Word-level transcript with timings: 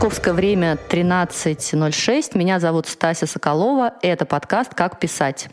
Московское 0.00 0.32
время 0.32 0.78
13.06. 0.88 2.30
Меня 2.38 2.58
зовут 2.58 2.86
Стася 2.86 3.26
Соколова. 3.26 3.92
Это 4.00 4.24
подкаст 4.24 4.72
«Как 4.74 4.98
писать». 4.98 5.50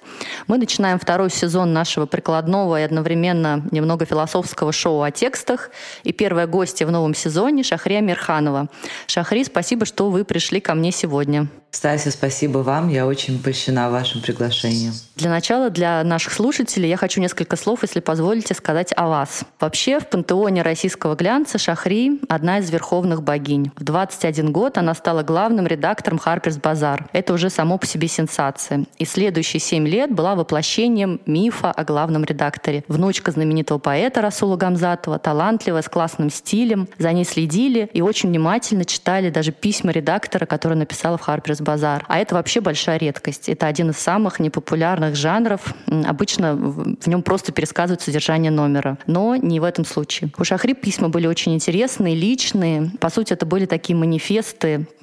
Мы 0.47 0.57
начинаем 0.57 0.99
второй 0.99 1.29
сезон 1.29 1.73
нашего 1.73 2.05
прикладного 2.05 2.79
и 2.79 2.83
одновременно 2.83 3.67
немного 3.71 4.05
философского 4.05 4.71
шоу 4.71 5.01
о 5.01 5.11
текстах. 5.11 5.69
И 6.05 6.13
первая 6.13 6.47
гостья 6.47 6.85
в 6.85 6.91
новом 6.91 7.13
сезоне— 7.13 7.63
Шахрия 7.65 7.99
Мирханова. 7.99 8.69
Шахри, 9.07 9.43
спасибо, 9.43 9.85
что 9.85 10.09
вы 10.09 10.23
пришли 10.23 10.61
ко 10.61 10.75
мне 10.75 10.93
сегодня. 10.93 11.49
Стася, 11.69 12.11
спасибо 12.11 12.59
вам. 12.59 12.87
Я 12.87 13.05
очень 13.05 13.43
польщена 13.43 13.91
вашим 13.91 14.21
приглашением. 14.21 14.93
Для 15.15 15.29
начала, 15.29 15.69
для 15.69 16.03
наших 16.03 16.33
слушателей, 16.33 16.89
я 16.89 16.97
хочу 16.97 17.19
несколько 17.19 17.55
слов, 17.57 17.81
если 17.81 17.99
позволите, 17.99 18.53
сказать 18.53 18.93
о 18.95 19.07
вас. 19.07 19.41
Вообще, 19.59 19.99
в 19.99 20.07
пантеоне 20.07 20.61
российского 20.61 21.15
глянца 21.15 21.57
Шахри— 21.57 22.19
одна 22.29 22.59
из 22.59 22.69
верховных 22.71 23.21
богинь. 23.21 23.71
В 23.75 23.83
21 23.83 24.36
год 24.45 24.77
она 24.77 24.93
стала 24.93 25.23
главным 25.23 25.67
редактором 25.67 26.19
Harper's 26.23 26.61
Bazaar. 26.61 27.05
Это 27.11 27.33
уже 27.33 27.49
само 27.49 27.77
по 27.77 27.85
себе 27.85 28.07
сенсация. 28.07 28.85
И 28.97 29.05
следующие 29.05 29.59
7 29.59 29.87
лет 29.87 30.11
была 30.13 30.35
воплощением 30.35 31.19
мифа 31.25 31.71
о 31.71 31.83
главном 31.83 32.23
редакторе. 32.23 32.83
Внучка 32.87 33.31
знаменитого 33.31 33.79
поэта 33.79 34.21
Расула 34.21 34.55
Гамзатова, 34.55 35.19
талантливая, 35.19 35.81
с 35.81 35.89
классным 35.89 36.29
стилем. 36.29 36.87
За 36.99 37.11
ней 37.11 37.25
следили 37.25 37.89
и 37.93 38.01
очень 38.01 38.29
внимательно 38.29 38.85
читали 38.85 39.29
даже 39.29 39.51
письма 39.51 39.91
редактора, 39.91 40.45
которые 40.45 40.77
написала 40.77 41.17
в 41.17 41.27
Harper's 41.27 41.63
базар. 41.63 42.05
А 42.07 42.19
это 42.19 42.35
вообще 42.35 42.61
большая 42.61 42.97
редкость. 42.97 43.49
Это 43.49 43.67
один 43.67 43.89
из 43.89 43.97
самых 43.97 44.39
непопулярных 44.39 45.15
жанров. 45.15 45.73
Обычно 46.05 46.55
в 46.55 47.07
нем 47.07 47.23
просто 47.23 47.51
пересказывают 47.51 48.01
содержание 48.01 48.51
номера. 48.51 48.97
Но 49.07 49.35
не 49.35 49.59
в 49.59 49.63
этом 49.63 49.85
случае. 49.85 50.31
У 50.37 50.43
Шахри 50.43 50.73
письма 50.73 51.09
были 51.09 51.27
очень 51.27 51.53
интересные, 51.53 52.15
личные. 52.15 52.91
По 52.99 53.09
сути, 53.09 53.33
это 53.33 53.45
были 53.45 53.65
такие 53.65 53.95
манифесты 53.95 54.26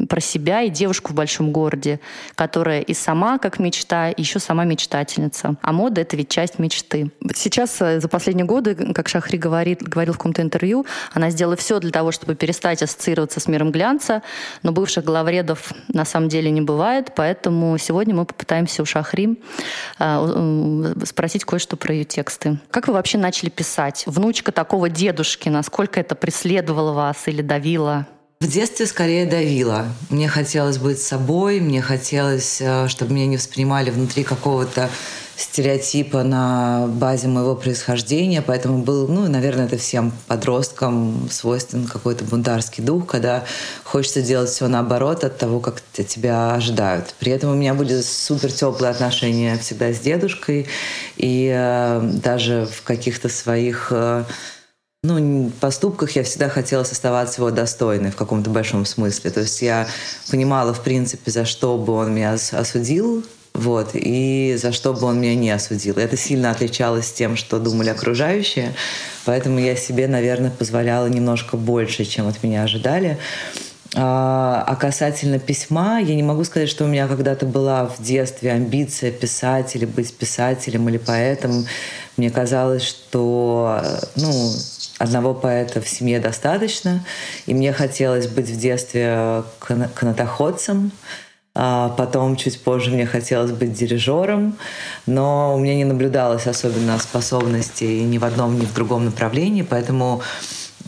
про 0.08 0.20
себя 0.20 0.62
и 0.62 0.70
девушку 0.70 1.12
в 1.12 1.14
большом 1.16 1.52
городе, 1.52 2.00
которая 2.34 2.80
и 2.80 2.94
сама 2.94 3.38
как 3.38 3.58
мечта, 3.58 4.10
и 4.10 4.20
еще 4.20 4.38
сама 4.38 4.64
мечтательница. 4.64 5.56
А 5.62 5.72
мода— 5.72 6.00
это 6.02 6.16
ведь 6.16 6.28
часть 6.28 6.58
мечты. 6.58 7.10
Сейчас 7.34 7.80
э, 7.80 8.00
за 8.00 8.08
последние 8.08 8.46
годы, 8.46 8.74
как 8.74 9.08
Шахри 9.08 9.36
говорит, 9.36 9.82
говорил 9.82 10.14
в 10.14 10.18
каком-то 10.18 10.42
интервью, 10.42 10.86
она 11.12 11.30
сделала 11.30 11.56
все 11.56 11.78
для 11.80 11.90
того, 11.90 12.12
чтобы 12.12 12.34
перестать 12.34 12.82
ассоциироваться 12.82 13.40
с 13.40 13.48
миром 13.48 13.70
глянца, 13.72 14.22
но 14.62 14.72
бывших 14.72 15.04
главредов 15.04 15.72
на 15.88 16.04
самом 16.04 16.28
деле 16.28 16.50
не 16.50 16.60
бывает, 16.60 17.12
поэтому 17.14 17.76
сегодня 17.78 18.14
мы 18.14 18.24
попытаемся 18.24 18.82
у 18.82 18.86
Шахри 18.86 19.38
э, 19.98 20.94
спросить 21.04 21.44
кое-что 21.44 21.76
про 21.76 21.94
ее 21.94 22.04
тексты. 22.04 22.58
Как 22.70 22.88
вы 22.88 22.94
вообще 22.94 23.18
начали 23.18 23.50
писать? 23.50 24.04
Внучка 24.06 24.52
такого 24.52 24.88
дедушки, 24.88 25.48
насколько 25.48 26.00
это 26.00 26.14
преследовало 26.14 26.92
вас 26.92 27.28
или 27.28 27.42
давило? 27.42 28.06
В 28.44 28.46
детстве 28.46 28.86
скорее 28.86 29.24
давило. 29.24 29.86
Мне 30.10 30.28
хотелось 30.28 30.76
быть 30.76 31.00
собой, 31.00 31.60
мне 31.60 31.80
хотелось, 31.80 32.58
э, 32.60 32.88
чтобы 32.88 33.14
меня 33.14 33.26
не 33.26 33.36
воспринимали 33.38 33.88
внутри 33.88 34.22
какого-то 34.22 34.90
стереотипа 35.34 36.22
на 36.24 36.86
базе 36.86 37.28
моего 37.28 37.56
происхождения, 37.56 38.42
поэтому 38.42 38.82
был, 38.82 39.08
ну, 39.08 39.26
наверное, 39.28 39.64
это 39.64 39.78
всем 39.78 40.12
подросткам 40.26 41.26
свойствен 41.30 41.86
какой-то 41.86 42.24
бунтарский 42.24 42.84
дух, 42.84 43.06
когда 43.06 43.44
хочется 43.82 44.20
делать 44.20 44.50
все 44.50 44.68
наоборот 44.68 45.24
от 45.24 45.38
того, 45.38 45.60
как 45.60 45.82
тебя 45.94 46.52
ожидают. 46.52 47.14
При 47.18 47.32
этом 47.32 47.50
у 47.50 47.54
меня 47.54 47.72
были 47.72 48.02
супер 48.02 48.52
теплые 48.52 48.90
отношения 48.90 49.56
всегда 49.56 49.90
с 49.90 50.00
дедушкой, 50.00 50.66
и 51.16 51.50
э, 51.50 52.10
даже 52.22 52.68
в 52.70 52.82
каких-то 52.82 53.30
своих 53.30 53.88
э, 53.90 54.24
ну, 55.04 55.50
поступках 55.60 56.12
я 56.12 56.24
всегда 56.24 56.48
хотела 56.48 56.82
оставаться 56.82 57.42
его 57.42 57.50
достойной 57.50 58.10
в 58.10 58.16
каком-то 58.16 58.48
большом 58.48 58.86
смысле. 58.86 59.30
То 59.30 59.40
есть 59.40 59.60
я 59.60 59.86
понимала, 60.30 60.72
в 60.72 60.82
принципе, 60.82 61.30
за 61.30 61.44
что 61.44 61.76
бы 61.76 61.92
он 61.92 62.14
меня 62.14 62.32
осудил, 62.32 63.22
вот, 63.52 63.90
и 63.92 64.56
за 64.60 64.72
что 64.72 64.94
бы 64.94 65.06
он 65.06 65.20
меня 65.20 65.34
не 65.34 65.50
осудил. 65.50 65.96
Это 65.98 66.16
сильно 66.16 66.50
отличалось 66.50 67.12
тем, 67.12 67.36
что 67.36 67.58
думали 67.58 67.90
окружающие, 67.90 68.74
поэтому 69.26 69.58
я 69.60 69.76
себе, 69.76 70.08
наверное, 70.08 70.50
позволяла 70.50 71.06
немножко 71.06 71.58
больше, 71.58 72.06
чем 72.06 72.26
от 72.26 72.42
меня 72.42 72.62
ожидали. 72.62 73.18
А, 73.96 74.64
а 74.66 74.74
касательно 74.74 75.38
письма, 75.38 76.00
я 76.00 76.14
не 76.14 76.22
могу 76.22 76.44
сказать, 76.44 76.70
что 76.70 76.84
у 76.84 76.88
меня 76.88 77.06
когда-то 77.06 77.44
была 77.44 77.86
в 77.86 78.02
детстве 78.02 78.52
амбиция 78.52 79.12
писать 79.12 79.76
или 79.76 79.84
быть 79.84 80.14
писателем 80.14 80.88
или 80.88 80.96
поэтом. 80.96 81.66
Мне 82.16 82.30
казалось, 82.30 82.82
что 82.82 83.82
ну, 84.16 84.52
одного 84.98 85.34
поэта 85.34 85.80
в 85.80 85.88
семье 85.88 86.20
достаточно, 86.20 87.04
и 87.46 87.54
мне 87.54 87.72
хотелось 87.72 88.26
быть 88.26 88.48
в 88.48 88.58
детстве 88.58 89.44
канатоходцем. 89.60 90.92
А 91.56 91.90
потом, 91.90 92.34
чуть 92.34 92.60
позже, 92.64 92.90
мне 92.90 93.06
хотелось 93.06 93.52
быть 93.52 93.72
дирижером, 93.74 94.56
но 95.06 95.54
у 95.54 95.58
меня 95.58 95.76
не 95.76 95.84
наблюдалось 95.84 96.48
особенно 96.48 96.98
способностей 96.98 98.02
ни 98.02 98.18
в 98.18 98.24
одном, 98.24 98.58
ни 98.58 98.64
в 98.64 98.74
другом 98.74 99.04
направлении, 99.04 99.62
поэтому 99.62 100.20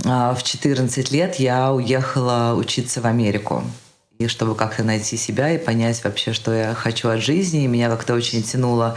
а, 0.05 0.35
в 0.35 0.43
14 0.43 1.13
лет 1.13 1.37
я 1.37 1.73
уехала 1.73 2.55
учиться 2.57 3.01
в 3.01 3.07
Америку. 3.07 3.63
И 4.19 4.29
чтобы 4.29 4.55
как-то 4.55 4.83
найти 4.83 5.17
себя 5.17 5.51
и 5.51 5.59
понять 5.59 6.03
вообще, 6.03 6.33
что 6.33 6.53
я 6.53 6.75
хочу 6.75 7.11
от 7.11 7.21
жизни. 7.21 7.65
И 7.65 7.67
меня 7.67 7.91
как-то 7.91 8.15
очень 8.15 8.43
тянуло 8.43 8.97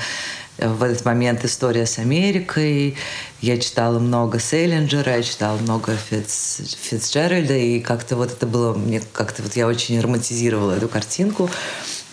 в 0.62 0.84
этот 0.84 1.06
момент 1.06 1.46
история 1.46 1.86
с 1.86 2.00
Америкой. 2.00 2.96
Я 3.42 3.58
читала 3.58 4.00
много 4.00 4.40
Селлинджера, 4.40 5.18
я 5.18 5.24
читала 5.24 5.58
много 5.58 5.96
Фитц, 5.96 6.60
Фитцджеральда, 6.82 7.56
и 7.56 7.80
как-то 7.80 8.16
вот 8.16 8.32
это 8.32 8.46
было, 8.46 8.74
мне 8.74 9.02
как-то 9.14 9.44
вот 9.44 9.56
я 9.56 9.68
очень 9.68 10.00
романтизировала 10.00 10.74
эту 10.74 10.90
картинку. 10.90 11.50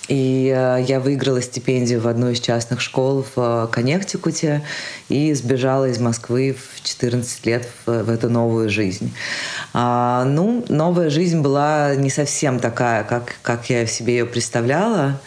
И 0.09 0.55
э, 0.57 0.85
я 0.87 1.01
выиграла 1.01 1.43
стипендию 1.43 2.01
в 2.01 2.07
одну 2.07 2.31
из 2.31 2.41
частных 2.41 2.81
школ 2.81 3.25
в 3.35 3.41
э, 3.41 3.69
Коннектикуте 3.73 4.63
и 5.09 5.35
сбежала 5.35 5.87
из 5.87 5.99
Москвы 5.99 6.57
в 6.57 6.83
14 6.85 7.47
лет 7.47 7.69
в, 7.85 8.05
в 8.05 8.11
эту 8.11 8.31
новую 8.31 8.71
жизнь. 8.71 9.13
А, 9.75 10.25
ну, 10.25 10.65
новая 10.69 11.11
жизнь 11.11 11.41
была 11.41 11.97
не 11.97 12.11
совсем 12.11 12.61
такая, 12.61 13.03
как, 13.03 13.35
как 13.43 13.69
я 13.69 13.87
себе 13.87 14.19
ее 14.19 14.27
представляла. 14.27 15.21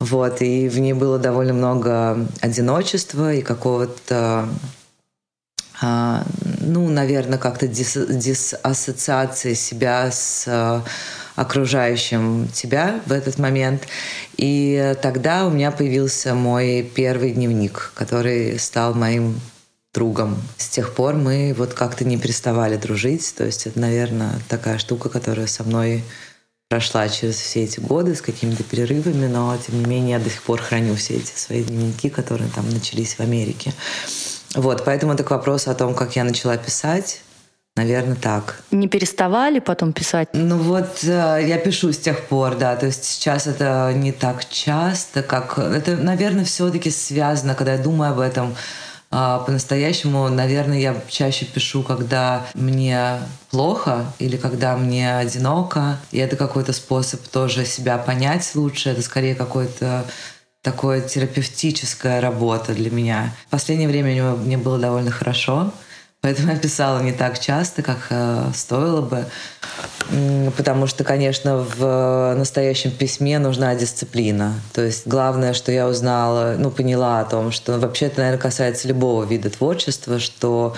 Вот, 0.00 0.42
и 0.42 0.68
в 0.68 0.78
ней 0.78 0.92
было 0.92 1.18
довольно 1.18 1.52
много 1.52 2.28
одиночества 2.40 3.34
и 3.34 3.42
какого-то 3.42 4.48
а, 5.80 6.24
ну, 6.60 6.88
наверное, 6.88 7.38
как-то 7.38 7.68
дис 7.68 7.96
диссоциации 7.96 9.54
себя 9.54 10.10
с 10.10 10.44
а, 10.48 10.84
окружающим 11.36 12.48
тебя 12.52 13.00
в 13.06 13.12
этот 13.12 13.38
момент. 13.38 13.86
И 14.36 14.94
тогда 15.02 15.46
у 15.46 15.50
меня 15.50 15.70
появился 15.70 16.34
мой 16.34 16.82
первый 16.82 17.32
дневник, 17.32 17.92
который 17.94 18.58
стал 18.58 18.94
моим 18.94 19.40
другом. 19.94 20.36
С 20.56 20.68
тех 20.68 20.94
пор 20.94 21.14
мы 21.14 21.54
вот 21.56 21.74
как-то 21.74 22.04
не 22.04 22.18
переставали 22.18 22.76
дружить. 22.76 23.34
То 23.36 23.44
есть 23.44 23.66
это, 23.66 23.78
наверное, 23.78 24.40
такая 24.48 24.78
штука, 24.78 25.08
которая 25.08 25.46
со 25.46 25.62
мной 25.62 26.04
прошла 26.68 27.08
через 27.08 27.36
все 27.36 27.64
эти 27.64 27.80
годы 27.80 28.14
с 28.14 28.20
какими-то 28.20 28.62
перерывами, 28.62 29.26
но 29.26 29.56
тем 29.56 29.80
не 29.80 29.86
менее 29.86 30.10
я 30.12 30.18
до 30.18 30.28
сих 30.28 30.42
пор 30.42 30.60
храню 30.60 30.94
все 30.96 31.14
эти 31.14 31.32
свои 31.34 31.64
дневники, 31.64 32.10
которые 32.10 32.50
там 32.50 32.68
начались 32.68 33.14
в 33.14 33.20
Америке. 33.20 33.72
Вот, 34.54 34.84
поэтому 34.84 35.14
это 35.14 35.24
к 35.24 35.30
вопросу 35.30 35.70
о 35.70 35.74
том, 35.74 35.94
как 35.94 36.16
я 36.16 36.24
начала 36.24 36.56
писать. 36.56 37.22
Наверное, 37.76 38.16
так. 38.16 38.60
Не 38.72 38.88
переставали 38.88 39.60
потом 39.60 39.92
писать? 39.92 40.30
Ну 40.32 40.58
вот 40.58 41.04
э, 41.04 41.44
я 41.46 41.58
пишу 41.58 41.92
с 41.92 41.98
тех 41.98 42.26
пор, 42.26 42.56
да. 42.56 42.74
То 42.74 42.86
есть 42.86 43.04
сейчас 43.04 43.46
это 43.46 43.92
не 43.94 44.10
так 44.10 44.48
часто, 44.48 45.22
как... 45.22 45.58
Это, 45.60 45.96
наверное, 45.96 46.44
все-таки 46.44 46.90
связано, 46.90 47.54
когда 47.54 47.74
я 47.74 47.78
думаю 47.78 48.10
об 48.10 48.18
этом, 48.18 48.56
а, 49.10 49.38
по-настоящему, 49.40 50.28
наверное, 50.28 50.78
я 50.78 51.00
чаще 51.08 51.46
пишу, 51.46 51.82
когда 51.82 52.46
мне 52.54 53.20
плохо 53.50 54.12
или 54.18 54.36
когда 54.36 54.76
мне 54.76 55.16
одиноко. 55.16 55.98
И 56.10 56.18
это 56.18 56.36
какой-то 56.36 56.72
способ 56.72 57.20
тоже 57.28 57.64
себя 57.64 57.96
понять 57.96 58.50
лучше. 58.54 58.90
Это 58.90 59.02
скорее 59.02 59.34
какой-то 59.34 60.04
такое 60.62 61.00
терапевтическая 61.00 62.20
работа 62.20 62.74
для 62.74 62.90
меня. 62.90 63.34
В 63.46 63.50
последнее 63.50 63.88
время 63.88 64.32
мне 64.34 64.58
было 64.58 64.78
довольно 64.78 65.10
хорошо. 65.10 65.72
Поэтому 66.20 66.50
я 66.50 66.58
писала 66.58 67.00
не 67.00 67.12
так 67.12 67.38
часто, 67.38 67.82
как 67.82 68.08
э, 68.10 68.50
стоило 68.52 69.02
бы. 69.02 69.24
Потому 70.56 70.86
что, 70.88 71.04
конечно, 71.04 71.58
в 71.58 72.34
настоящем 72.36 72.90
письме 72.90 73.38
нужна 73.38 73.74
дисциплина. 73.76 74.54
То 74.72 74.82
есть 74.82 75.06
главное, 75.06 75.52
что 75.52 75.70
я 75.70 75.86
узнала, 75.86 76.56
ну, 76.58 76.70
поняла 76.70 77.20
о 77.20 77.24
том, 77.24 77.52
что 77.52 77.78
вообще 77.78 78.06
это, 78.06 78.18
наверное, 78.18 78.40
касается 78.40 78.88
любого 78.88 79.24
вида 79.24 79.48
творчества, 79.50 80.18
что 80.18 80.74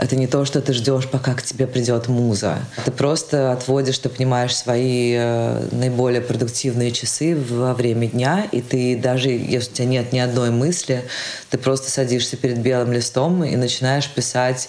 это 0.00 0.16
не 0.16 0.26
то, 0.26 0.44
что 0.44 0.60
ты 0.60 0.72
ждешь, 0.72 1.06
пока 1.06 1.34
к 1.34 1.42
тебе 1.42 1.66
придет 1.66 2.08
муза. 2.08 2.58
Ты 2.84 2.90
просто 2.90 3.52
отводишь, 3.52 3.98
ты 3.98 4.08
понимаешь 4.08 4.56
свои 4.56 5.14
э, 5.16 5.68
наиболее 5.72 6.22
продуктивные 6.22 6.90
часы 6.90 7.36
во 7.36 7.74
время 7.74 8.06
дня, 8.06 8.46
и 8.50 8.62
ты 8.62 8.96
даже, 8.96 9.28
если 9.28 9.70
у 9.70 9.74
тебя 9.74 9.86
нет 9.86 10.12
ни 10.12 10.18
одной 10.18 10.50
мысли, 10.50 11.04
ты 11.50 11.58
просто 11.58 11.90
садишься 11.90 12.36
перед 12.36 12.58
белым 12.58 12.92
листом 12.92 13.44
и 13.44 13.54
начинаешь 13.56 14.08
писать 14.08 14.68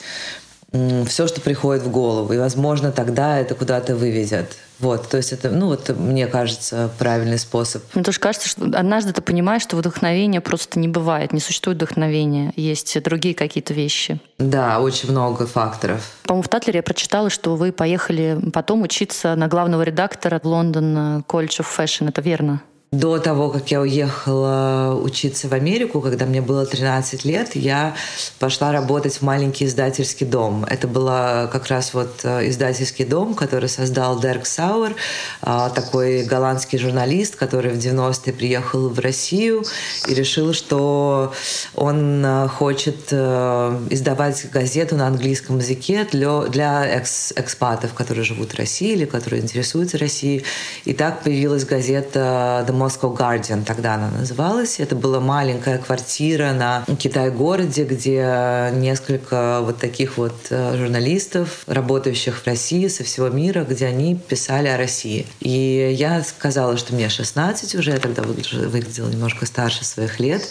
все, 1.08 1.28
что 1.28 1.42
приходит 1.42 1.84
в 1.84 1.92
голову. 1.92 2.34
И, 2.34 2.38
возможно, 2.38 2.92
тогда 2.92 3.40
это 3.40 3.56
куда-то 3.56 3.96
выведет. 3.96 4.56
Вот, 4.82 5.08
то 5.08 5.18
есть 5.18 5.32
это, 5.32 5.50
ну 5.50 5.68
вот, 5.68 5.90
мне 5.90 6.28
кажется, 6.28 6.90
правильный 6.98 7.38
способ. 7.38 7.84
Мне 7.94 8.04
тоже 8.04 8.20
кажется, 8.20 8.50
что 8.50 8.66
однажды 8.66 9.14
ты 9.14 9.22
понимаешь, 9.22 9.62
что 9.62 9.78
вдохновения 9.78 10.42
просто 10.42 10.80
не 10.80 10.88
бывает, 10.88 11.34
не 11.34 11.40
существует 11.40 11.78
вдохновения, 11.78 12.52
есть 12.56 13.02
другие 13.04 13.36
какие-то 13.36 13.74
вещи. 13.74 14.20
Да, 14.38 14.80
очень 14.80 15.12
много 15.12 15.46
факторов. 15.46 16.12
По-моему, 16.24 16.44
в 16.44 16.50
Татлере 16.50 16.78
я 16.78 16.84
прочитала, 16.84 17.30
что 17.30 17.56
вы 17.56 17.72
поехали 17.72 18.40
потом 18.52 18.82
учиться 18.82 19.36
на 19.36 19.48
главного 19.48 19.84
редактора 19.84 20.40
в 20.42 20.48
Лондон 20.48 21.24
College 21.28 21.62
of 21.62 21.68
Fashion, 21.78 22.10
это 22.10 22.22
верно? 22.22 22.62
До 22.94 23.20
того, 23.20 23.50
как 23.50 23.72
я 23.72 23.80
уехала 23.80 25.00
учиться 25.02 25.48
в 25.48 25.54
Америку, 25.54 26.02
когда 26.02 26.26
мне 26.26 26.42
было 26.42 26.66
13 26.66 27.24
лет, 27.24 27.56
я 27.56 27.96
пошла 28.38 28.74
работать 28.74 29.14
в 29.14 29.22
маленький 29.22 29.64
издательский 29.64 30.28
дом. 30.28 30.66
Это 30.66 30.90
был 30.90 31.06
как 31.06 31.68
раз 31.68 31.94
вот 31.94 32.20
э, 32.26 32.50
издательский 32.50 33.06
дом, 33.06 33.34
который 33.34 33.70
создал 33.70 34.20
Дерк 34.20 34.46
Сауэр, 34.46 34.94
а, 35.42 35.70
такой 35.70 36.24
голландский 36.24 36.78
журналист, 36.78 37.38
который 37.38 37.72
в 37.72 37.78
90-е 37.78 38.34
приехал 38.34 38.90
в 38.90 39.00
Россию 39.00 39.64
и 40.10 40.14
решил, 40.14 40.52
что 40.52 41.32
он 41.76 42.22
э, 42.26 42.50
хочет 42.50 43.08
э, 43.12 43.88
издавать 43.90 44.52
газету 44.52 44.98
на 44.98 45.08
английском 45.08 45.60
языке 45.60 46.06
для, 46.12 46.86
экс, 46.86 47.32
экспатов, 47.38 47.94
которые 47.94 48.26
живут 48.26 48.52
в 48.52 48.58
России 48.58 48.92
или 48.92 49.06
которые 49.06 49.42
интересуются 49.42 49.98
Россией. 49.98 50.44
И 50.84 50.94
так 50.94 51.24
появилась 51.24 51.64
газета 51.64 52.66
The 52.68 52.81
Moscow 52.82 53.16
Guardian, 53.16 53.64
тогда 53.64 53.96
она 53.96 54.10
называлась. 54.10 54.80
Это 54.80 54.96
была 54.96 55.20
маленькая 55.20 55.78
квартира 55.78 56.52
на 56.52 56.84
Китай-городе, 56.98 57.84
где 57.84 58.72
несколько 58.74 59.62
вот 59.62 59.78
таких 59.78 60.18
вот 60.18 60.34
э, 60.50 60.78
журналистов, 60.78 61.64
работающих 61.68 62.40
в 62.40 62.48
России 62.48 62.88
со 62.88 63.04
всего 63.04 63.30
мира, 63.30 63.64
где 63.64 63.86
они 63.86 64.16
писали 64.16 64.68
о 64.68 64.78
России. 64.78 65.28
И 65.40 65.96
я 65.96 66.24
сказала, 66.24 66.76
что 66.78 66.96
мне 66.96 67.10
16 67.10 67.76
уже, 67.76 67.92
я 67.92 67.98
тогда 68.00 68.24
выглядела 68.24 69.10
немножко 69.10 69.46
старше 69.46 69.86
своих 69.86 70.20
лет. 70.20 70.42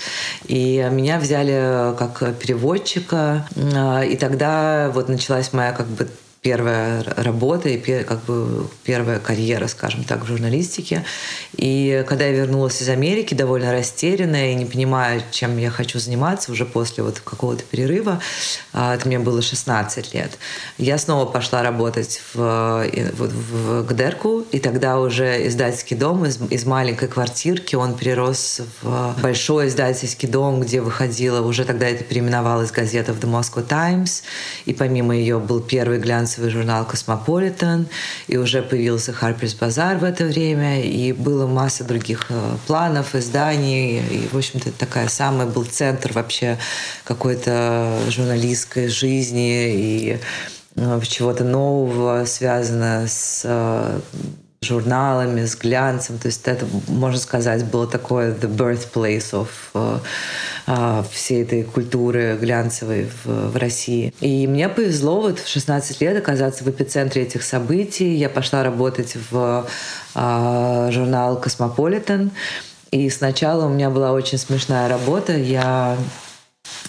И 0.47 0.89
меня 0.93 1.19
взяли 1.19 1.97
как 1.97 2.37
переводчика. 2.39 3.49
Э, 3.57 4.07
и 4.07 4.17
тогда 4.17 4.91
вот 4.95 5.09
началась 5.09 5.53
моя 5.53 5.73
как 5.73 5.87
бы 5.89 6.09
первая 6.43 7.05
работа 7.17 7.69
и 7.69 7.77
как 8.03 8.25
бы 8.25 8.67
первая 8.85 9.19
карьера, 9.19 9.67
скажем 9.67 10.05
так, 10.05 10.25
в 10.25 10.27
журналистике. 10.27 11.05
И 11.57 12.03
когда 12.09 12.25
я 12.25 12.33
вернулась 12.33 12.81
из 12.81 12.89
Америки, 12.89 13.35
довольно 13.35 13.73
растерянная 13.73 14.53
и 14.53 14.55
не 14.55 14.65
понимая, 14.65 15.23
чем 15.31 15.59
я 15.59 15.71
хочу 15.71 15.99
заниматься 15.99 16.51
уже 16.51 16.65
после 16.65 17.05
вот 17.05 17.21
какого-то 17.21 17.63
перерыва, 17.65 18.21
а, 18.73 18.95
это 18.95 19.07
мне 19.07 19.19
было 19.19 19.43
16 19.43 20.15
лет, 20.15 20.39
я 20.79 20.97
снова 20.97 21.27
пошла 21.27 21.63
работать 21.63 22.23
в, 22.33 22.39
в, 22.39 23.83
в 23.83 23.87
ГДРку, 23.87 24.45
и 24.51 24.61
тогда 24.61 24.99
уже 24.99 25.47
издательский 25.47 25.97
дом 25.97 26.25
из, 26.25 26.41
из 26.51 26.65
маленькой 26.65 27.09
квартирки, 27.09 27.77
он 27.77 27.97
перерос 27.97 28.63
в 28.81 29.15
большой 29.21 29.69
издательский 29.69 30.29
дом, 30.29 30.61
где 30.61 30.81
выходила, 30.81 31.47
уже 31.47 31.67
тогда 31.67 31.87
это 31.87 32.03
переименовалась 32.03 32.71
газета 32.71 33.13
в 33.13 33.21
The 33.21 33.31
Moscow 33.31 33.63
Times, 33.63 34.23
и 34.65 34.73
помимо 34.73 35.15
ее 35.15 35.39
был 35.39 35.61
первый 35.61 35.99
глянцевый 35.99 36.30
глянцевый 36.31 36.51
журнал 36.51 36.85
«Cosmopolitan», 36.85 37.89
и 38.29 38.37
уже 38.37 38.63
появился 38.63 39.13
«Harper's 39.13 39.55
Bazaar» 39.55 39.99
в 39.99 40.05
это 40.05 40.25
время, 40.25 40.83
и 40.83 41.13
было 41.13 41.47
масса 41.47 41.85
других 41.85 42.27
э, 42.29 42.57
планов, 42.67 43.15
изданий, 43.15 43.99
и, 43.99 44.29
в 44.33 44.37
общем-то, 44.37 44.71
такая 44.73 45.09
самая 45.09 45.47
был 45.47 45.65
центр 45.65 46.13
вообще 46.13 46.59
какой-то 47.05 47.99
журналистской 48.09 48.89
жизни 48.89 49.75
и 49.75 50.19
э, 50.77 51.01
чего-то 51.03 51.45
нового, 51.45 52.25
связано 52.27 53.07
с 53.09 53.43
э, 53.45 54.01
журналами, 54.63 55.47
с 55.47 55.57
глянцем. 55.57 56.19
То 56.19 56.27
есть 56.27 56.47
это, 56.47 56.67
можно 56.87 57.19
сказать, 57.19 57.65
было 57.65 57.87
такое 57.87 58.35
the 58.35 58.47
birthplace 58.47 59.33
of 59.33 59.49
uh, 59.73 60.01
uh, 60.67 61.07
всей 61.11 61.45
этой 61.45 61.63
культуры 61.63 62.37
глянцевой 62.39 63.09
в, 63.25 63.53
в 63.53 63.57
России. 63.57 64.13
И 64.21 64.47
мне 64.47 64.69
повезло 64.69 65.23
вот 65.23 65.39
в 65.39 65.49
16 65.49 66.03
лет 66.03 66.19
оказаться 66.19 66.63
в 66.63 66.69
эпицентре 66.69 67.23
этих 67.23 67.43
событий. 67.43 68.15
Я 68.17 68.29
пошла 68.29 68.63
работать 68.63 69.17
в 69.31 69.67
uh, 70.15 70.93
журнал 70.93 71.41
«Cosmopolitan». 71.41 72.31
И 72.91 73.09
сначала 73.09 73.65
у 73.65 73.71
меня 73.71 73.89
была 73.89 74.13
очень 74.13 74.37
смешная 74.37 74.91
работа. 74.91 75.35
Я 75.39 75.97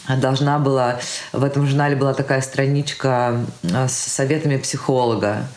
должна 0.09 0.59
была... 0.59 1.00
В 1.31 1.45
этом 1.45 1.65
журнале 1.68 1.95
была 1.95 2.13
такая 2.13 2.41
страничка 2.41 3.45
с 3.63 3.94
советами 3.94 4.57
психолога 4.57 5.47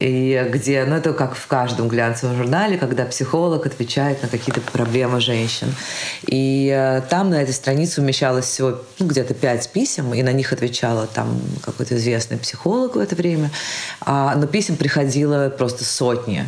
и 0.00 0.48
где, 0.52 0.84
ну 0.84 0.94
это 0.94 1.12
как 1.12 1.34
в 1.34 1.48
каждом 1.48 1.88
глянцевом 1.88 2.36
журнале, 2.36 2.78
когда 2.78 3.04
психолог 3.04 3.66
отвечает 3.66 4.22
на 4.22 4.28
какие-то 4.28 4.60
проблемы 4.60 5.20
женщин. 5.20 5.74
И 6.24 6.72
э, 6.72 7.02
там 7.10 7.30
на 7.30 7.42
этой 7.42 7.52
странице 7.52 8.00
умещалось 8.00 8.44
всего 8.44 8.80
ну, 9.00 9.06
где-то 9.06 9.34
пять 9.34 9.68
писем, 9.70 10.14
и 10.14 10.22
на 10.22 10.32
них 10.32 10.52
отвечала 10.52 11.08
там 11.08 11.40
какой-то 11.62 11.96
известный 11.96 12.38
психолог 12.38 12.94
в 12.94 13.00
это 13.00 13.16
время. 13.16 13.50
А, 14.00 14.36
но 14.36 14.46
писем 14.46 14.76
приходило 14.76 15.50
просто 15.50 15.84
сотни. 15.84 16.46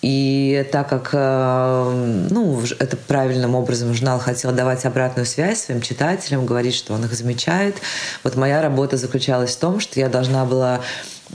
И 0.00 0.64
так 0.70 0.88
как 0.88 1.10
э, 1.12 2.26
ну, 2.30 2.62
это 2.78 2.96
правильным 2.96 3.56
образом 3.56 3.92
журнал 3.94 4.20
хотел 4.20 4.52
давать 4.52 4.84
обратную 4.84 5.26
связь 5.26 5.64
своим 5.64 5.80
читателям, 5.80 6.46
говорить, 6.46 6.76
что 6.76 6.94
он 6.94 7.04
их 7.04 7.12
замечает, 7.14 7.78
вот 8.22 8.36
моя 8.36 8.62
работа 8.62 8.96
заключалась 8.96 9.56
в 9.56 9.58
том, 9.58 9.80
что 9.80 9.98
я 9.98 10.08
должна 10.08 10.44
была 10.44 10.82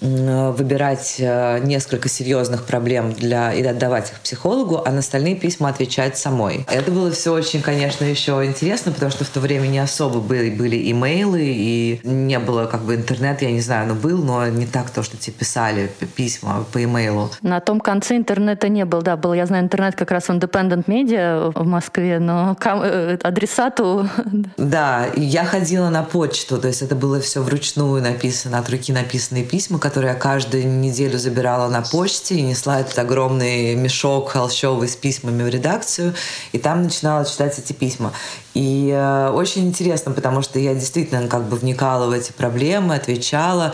выбирать 0.02 1.16
э, 1.20 1.60
несколько 1.60 2.10
серьезных 2.10 2.66
проблем 2.66 3.14
для, 3.14 3.54
и 3.54 3.64
отдавать 3.64 4.12
их 4.12 4.20
психологу, 4.20 4.82
а 4.86 4.92
на 4.92 5.00
остальные 5.00 5.36
письма 5.36 5.70
отвечать 5.70 6.18
самой. 6.18 6.66
Это 6.72 6.92
было 6.92 7.12
все 7.12 7.34
очень, 7.34 7.62
конечно, 7.62 8.06
еще 8.06 8.46
интересно, 8.46 8.92
потому 8.92 9.12
что 9.12 9.26
в 9.26 9.30
то 9.30 9.40
время 9.40 9.68
не 9.68 9.80
особо 9.80 10.20
были, 10.20 10.50
были 10.50 10.92
имейлы, 10.92 11.42
и 11.44 12.00
не 12.04 12.40
было 12.40 12.66
как 12.66 12.82
бы 12.82 12.96
интернет, 12.96 13.42
я 13.42 13.52
не 13.52 13.62
знаю, 13.62 13.88
но 13.88 13.96
был, 13.96 14.20
но 14.20 14.48
не 14.48 14.66
так 14.66 14.90
то, 14.90 15.04
что 15.04 15.18
тебе 15.18 15.34
писали 15.34 15.92
письма 16.16 16.66
по 16.72 16.84
имейлу. 16.84 17.32
На 17.42 17.60
том 17.60 17.80
конце 17.80 18.18
интернета 18.18 18.70
не 18.70 18.86
был, 18.86 19.02
да, 19.02 19.18
был, 19.18 19.34
я 19.34 19.46
знаю, 19.46 19.64
интернет 19.64 19.96
как 19.96 20.12
раз 20.12 20.26
в 20.26 20.30
Independent 20.30 20.86
Media 20.86 21.52
в 21.54 21.66
Москве, 21.66 22.20
но 22.20 22.58
э, 22.64 23.18
адресату... 23.22 24.08
Да, 24.58 25.08
я 25.16 25.46
ходила 25.46 25.90
на 25.90 26.04
почту, 26.04 26.58
то 26.58 26.68
есть 26.68 26.82
это 26.82 26.96
было 26.96 27.20
все 27.20 27.42
вручную 27.42 28.02
написано, 28.02 28.60
от 28.60 28.70
руки 28.70 28.92
написанные 28.92 29.44
письма, 29.44 29.80
который 29.88 30.10
я 30.10 30.16
каждую 30.16 30.68
неделю 30.68 31.18
забирала 31.18 31.70
на 31.70 31.82
почте 31.82 32.36
и 32.36 32.42
несла 32.42 32.82
этот 32.82 33.00
огромный 33.00 33.74
мешок 33.74 34.32
холщовый 34.32 34.90
с 34.90 34.98
письмами 34.98 35.44
в 35.44 35.48
редакцию, 35.48 36.14
и 36.52 36.58
там 36.58 36.84
начинала 36.84 37.24
читать 37.26 37.58
эти 37.58 37.72
письма. 37.72 38.12
И 38.54 38.92
э, 38.94 39.30
очень 39.30 39.66
интересно, 39.66 40.12
потому 40.12 40.42
что 40.42 40.60
я 40.60 40.74
действительно 40.74 41.26
как 41.30 41.44
бы 41.44 41.56
вникала 41.56 42.08
в 42.08 42.12
эти 42.12 42.34
проблемы, 42.34 42.96
отвечала. 42.96 43.74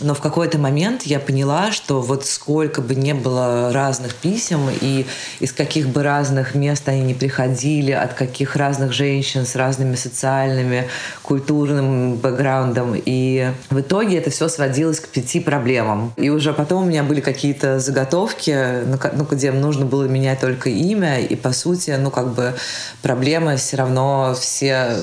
Но 0.00 0.14
в 0.14 0.20
какой-то 0.20 0.58
момент 0.58 1.02
я 1.02 1.20
поняла, 1.20 1.72
что 1.72 2.00
вот 2.00 2.24
сколько 2.26 2.80
бы 2.80 2.94
не 2.94 3.14
было 3.14 3.72
разных 3.72 4.14
писем, 4.14 4.68
и 4.80 5.06
из 5.40 5.52
каких 5.52 5.88
бы 5.88 6.02
разных 6.02 6.54
мест 6.54 6.88
они 6.88 7.02
не 7.02 7.14
приходили, 7.14 7.92
от 7.92 8.14
каких 8.14 8.56
разных 8.56 8.92
женщин 8.92 9.44
с 9.44 9.54
разными 9.56 9.96
социальными, 9.96 10.88
культурным 11.22 12.16
бэкграундом, 12.16 12.94
и 12.96 13.52
в 13.68 13.80
итоге 13.80 14.18
это 14.18 14.30
все 14.30 14.48
сводилось 14.48 15.00
к 15.00 15.08
пяти 15.08 15.40
проблемам. 15.40 16.12
И 16.16 16.30
уже 16.30 16.52
потом 16.52 16.84
у 16.84 16.86
меня 16.86 17.02
были 17.02 17.20
какие-то 17.20 17.78
заготовки, 17.78 18.84
ну, 18.86 18.98
ну 19.12 19.24
где 19.30 19.52
нужно 19.52 19.84
было 19.84 20.04
менять 20.04 20.40
только 20.40 20.70
имя, 20.70 21.20
и 21.20 21.36
по 21.36 21.52
сути, 21.52 21.90
ну 21.90 22.10
как 22.10 22.32
бы 22.32 22.54
проблемы 23.02 23.56
все 23.56 23.76
равно 23.76 24.34
все 24.38 24.96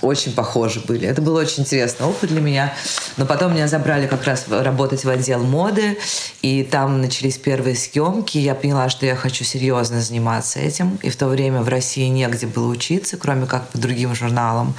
очень 0.00 0.32
похожи 0.32 0.80
были. 0.80 1.06
Это 1.08 1.22
был 1.22 1.34
очень 1.34 1.62
интересный 1.62 2.06
опыт 2.06 2.30
для 2.30 2.40
меня. 2.40 2.72
Но 3.16 3.26
потом 3.26 3.52
меня 3.52 3.68
забрали 3.68 4.06
как 4.06 4.24
раз 4.24 4.43
работать 4.48 5.04
в 5.04 5.08
отдел 5.08 5.42
моды, 5.42 5.98
и 6.42 6.62
там 6.62 7.00
начались 7.00 7.38
первые 7.38 7.76
съемки. 7.76 8.38
Я 8.38 8.54
поняла, 8.54 8.88
что 8.88 9.06
я 9.06 9.16
хочу 9.16 9.44
серьезно 9.44 10.00
заниматься 10.00 10.58
этим. 10.58 10.98
И 11.02 11.10
в 11.10 11.16
то 11.16 11.26
время 11.26 11.62
в 11.62 11.68
России 11.68 12.06
негде 12.08 12.46
было 12.46 12.68
учиться, 12.68 13.16
кроме 13.16 13.46
как 13.46 13.68
по 13.68 13.78
другим 13.78 14.14
журналам 14.14 14.74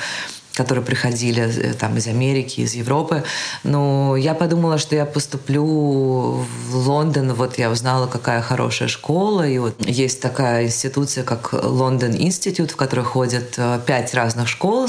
которые 0.56 0.84
приходили 0.84 1.44
э, 1.44 1.74
там 1.74 1.98
из 1.98 2.08
Америки, 2.08 2.62
из 2.62 2.74
Европы. 2.74 3.24
Но 3.64 4.16
я 4.16 4.34
подумала, 4.34 4.78
что 4.78 4.96
я 4.96 5.06
поступлю 5.06 5.66
в 5.66 6.76
Лондон. 6.76 7.34
Вот 7.34 7.58
я 7.58 7.70
узнала, 7.70 8.08
какая 8.08 8.42
хорошая 8.42 8.88
школа. 8.88 9.48
И 9.48 9.58
вот 9.58 9.76
есть 9.86 10.22
такая 10.22 10.66
институция, 10.66 11.24
как 11.24 11.54
Лондон 11.54 12.16
Институт, 12.16 12.72
в 12.72 12.76
которой 12.76 13.06
ходят 13.06 13.56
э, 13.58 13.80
пять 13.86 14.14
разных 14.14 14.48
школ, 14.48 14.88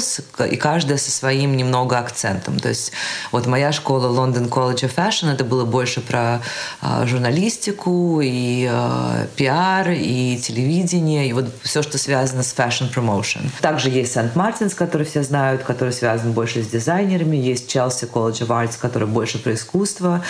и 0.51 0.55
каждая 0.57 0.97
со 0.97 1.11
своим 1.11 1.55
немного 1.57 1.97
акцентом. 1.97 2.59
То 2.59 2.69
есть 2.69 2.91
вот 3.31 3.47
моя 3.47 3.71
школа 3.71 4.07
London 4.07 4.49
College 4.49 4.89
of 4.89 4.95
Fashion, 4.95 5.33
это 5.33 5.43
было 5.43 5.65
больше 5.65 6.01
про 6.01 6.41
а, 6.81 7.05
журналистику 7.05 8.21
и 8.21 8.69
пиар, 9.35 9.89
и 9.91 10.37
телевидение, 10.37 11.27
и 11.27 11.33
вот 11.33 11.45
все, 11.63 11.81
что 11.81 11.97
связано 11.97 12.43
с 12.43 12.53
fashion 12.53 12.93
promotion. 12.93 13.49
Также 13.61 13.89
есть 13.89 14.13
Сент-Мартинс, 14.13 14.73
который 14.73 15.05
все 15.05 15.23
знают, 15.23 15.56
изучают, 15.57 15.63
который 15.63 15.93
связан 15.93 16.33
больше 16.33 16.63
с 16.63 16.67
дизайнерами. 16.67 17.37
Есть 17.37 17.75
Chelsea 17.75 18.09
College 18.09 18.45
of 18.45 18.47
Arts, 18.47 18.77
который 18.79 19.07
больше 19.07 19.39
про 19.39 19.53
искусство. 19.53 20.23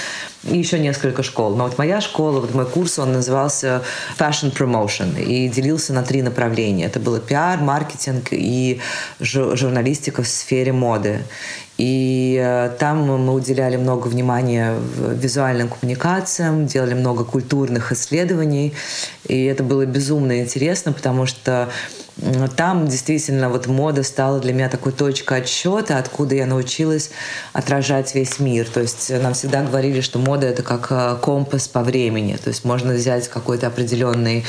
И 0.44 0.58
еще 0.58 0.80
несколько 0.80 1.24
школ. 1.24 1.56
Но 1.56 1.66
вот 1.66 1.78
моя 1.78 2.02
школа, 2.02 2.40
вот 2.40 2.54
мой 2.54 2.66
курс, 2.66 3.00
он 3.00 3.14
назывался 3.14 3.82
Fashion 4.18 4.52
Promotion 4.52 5.22
и 5.22 5.50
делился 5.50 5.94
на 5.94 6.04
три 6.04 6.22
направления. 6.22 6.86
Это 6.86 7.00
было 7.00 7.20
пиар, 7.20 7.60
маркетинг 7.60 8.28
и 8.32 8.80
журналистика 9.20 10.22
в 10.22 10.28
сфере 10.28 10.72
моды. 10.72 11.22
И 11.78 12.42
э, 12.44 12.72
там 12.80 13.04
мы 13.04 13.34
уделяли 13.34 13.78
много 13.78 14.08
внимания 14.08 14.76
визуальным 14.98 15.70
коммуникациям, 15.70 16.66
делали 16.66 16.94
много 16.94 17.24
культурных 17.24 17.92
исследований. 17.92 18.74
И 19.28 19.46
это 19.46 19.64
было 19.64 19.86
безумно 19.86 20.40
интересно, 20.40 20.92
потому 20.92 21.26
что 21.26 21.70
там 22.56 22.88
действительно 22.88 23.50
вот 23.50 23.68
мода 23.68 24.02
стала 24.02 24.40
для 24.40 24.54
меня 24.54 24.70
такой 24.70 24.92
точкой 24.92 25.40
отсчета, 25.42 25.98
откуда 25.98 26.36
я 26.36 26.46
научилась 26.48 27.12
отражать 27.54 28.16
весь 28.16 28.40
мир. 28.40 28.68
То 28.68 28.82
есть 28.82 29.12
нам 29.22 29.34
всегда 29.34 29.64
говорили, 29.64 30.02
что 30.02 30.18
мода 30.18 30.48
это 30.48 30.64
как 30.64 30.88
э, 30.90 31.18
компас 31.22 31.68
по 31.68 31.82
времени. 31.82 32.36
То 32.44 32.50
есть 32.50 32.66
можно 32.66 32.94
взять 32.94 33.28
какой-то 33.28 33.68
определенный 33.68 34.46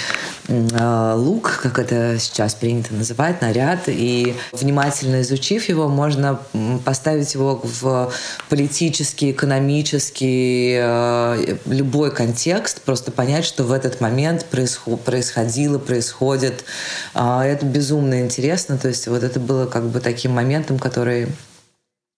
э, 0.48 1.14
лук, 1.16 1.60
как 1.62 1.78
это 1.78 2.16
сейчас 2.18 2.54
принято 2.54 2.94
называть, 2.94 3.42
наряд, 3.42 3.80
и 3.88 4.34
внимательно 4.52 5.20
изучив 5.20 5.68
его, 5.68 5.88
можно 5.88 6.40
поставить 6.84 7.17
его 7.34 7.60
в 7.62 8.12
политический, 8.48 9.32
экономический, 9.32 10.78
э, 10.80 11.56
любой 11.66 12.10
контекст, 12.14 12.82
просто 12.82 13.10
понять, 13.10 13.44
что 13.44 13.64
в 13.64 13.72
этот 13.72 14.00
момент 14.00 14.46
происходило, 14.46 15.78
происходит. 15.78 16.64
Э, 17.14 17.42
это 17.42 17.66
безумно 17.66 18.20
интересно. 18.20 18.78
То 18.78 18.88
есть 18.88 19.06
вот 19.08 19.22
это 19.22 19.40
было 19.40 19.66
как 19.66 19.84
бы 19.84 20.00
таким 20.00 20.32
моментом, 20.32 20.78
который 20.78 21.28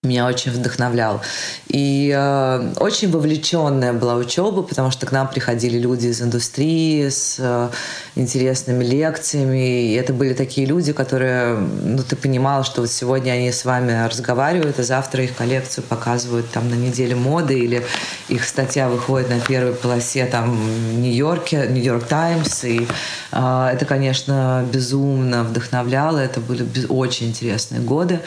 меня 0.03 0.27
очень 0.27 0.51
вдохновлял. 0.51 1.21
И 1.69 2.11
э, 2.17 2.73
очень 2.79 3.11
вовлеченная 3.11 3.93
была 3.93 4.15
учеба, 4.15 4.63
потому 4.63 4.91
что 4.91 5.05
к 5.05 5.13
нам 5.13 5.29
приходили 5.29 5.77
люди 5.77 6.07
из 6.07 6.23
индустрии 6.23 7.07
с 7.11 7.37
э, 7.39 7.69
интересными 8.15 8.83
лекциями. 8.83 9.91
И 9.91 9.93
это 9.93 10.15
были 10.15 10.33
такие 10.33 10.67
люди, 10.67 10.95
которые, 10.95 11.55
ну, 11.55 12.03
ты 12.03 12.17
понимал, 12.17 12.65
что 12.65 12.81
вот 12.81 12.91
сегодня 12.91 13.33
они 13.33 13.53
с 13.53 13.67
вами 13.67 14.07
разговаривают, 14.07 14.79
а 14.79 14.85
завтра 14.85 15.23
их 15.23 15.37
коллекцию 15.37 15.85
показывают 15.85 16.51
там 16.51 16.71
на 16.71 16.77
неделе 16.77 17.15
моды, 17.15 17.59
или 17.59 17.85
их 18.29 18.45
статья 18.45 18.89
выходит 18.89 19.29
на 19.29 19.39
первой 19.39 19.75
полосе 19.75 20.25
там 20.25 20.57
в 20.57 20.99
Нью-Йорке, 20.99 21.67
Нью-Йорк 21.69 22.07
Таймс. 22.07 22.65
И 22.65 22.89
э, 23.33 23.71
это, 23.71 23.85
конечно, 23.85 24.67
безумно 24.73 25.45
вдохновляло. 25.45 26.17
Это 26.17 26.41
были 26.41 26.67
очень 26.89 27.29
интересные 27.29 27.83
годы. 27.83 28.21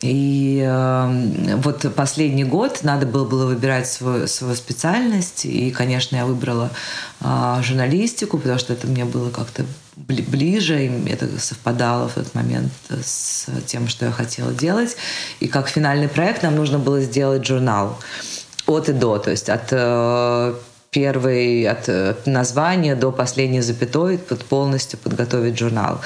И 0.00 0.62
э, 0.66 1.56
вот 1.56 1.94
последний 1.94 2.44
год 2.44 2.80
надо 2.82 3.06
было, 3.06 3.24
было 3.24 3.46
выбирать 3.46 3.88
свою, 3.88 4.26
свою 4.26 4.54
специальность. 4.54 5.44
И, 5.44 5.70
конечно, 5.70 6.16
я 6.16 6.26
выбрала 6.26 6.70
э, 7.20 7.58
журналистику, 7.62 8.38
потому 8.38 8.58
что 8.58 8.72
это 8.72 8.86
мне 8.86 9.04
было 9.04 9.30
как-то 9.30 9.64
ближе, 9.96 10.86
и 10.86 11.08
это 11.08 11.26
совпадало 11.40 12.08
в 12.08 12.14
тот 12.14 12.34
момент 12.34 12.72
с 12.90 13.46
тем, 13.66 13.88
что 13.88 14.06
я 14.06 14.12
хотела 14.12 14.52
делать. 14.52 14.96
И 15.40 15.48
как 15.48 15.68
финальный 15.68 16.08
проект 16.08 16.42
нам 16.42 16.54
нужно 16.54 16.78
было 16.78 17.00
сделать 17.00 17.46
журнал 17.46 17.98
от 18.66 18.88
и 18.88 18.92
до, 18.92 19.18
то 19.18 19.30
есть 19.30 19.48
от 19.48 19.68
э, 19.70 20.54
первой 20.96 21.68
от 21.68 22.26
названия 22.26 22.94
до 22.94 23.12
последней 23.12 23.60
запятой 23.60 24.16
под 24.16 24.42
полностью 24.46 24.98
подготовить 24.98 25.58
журнал. 25.58 26.00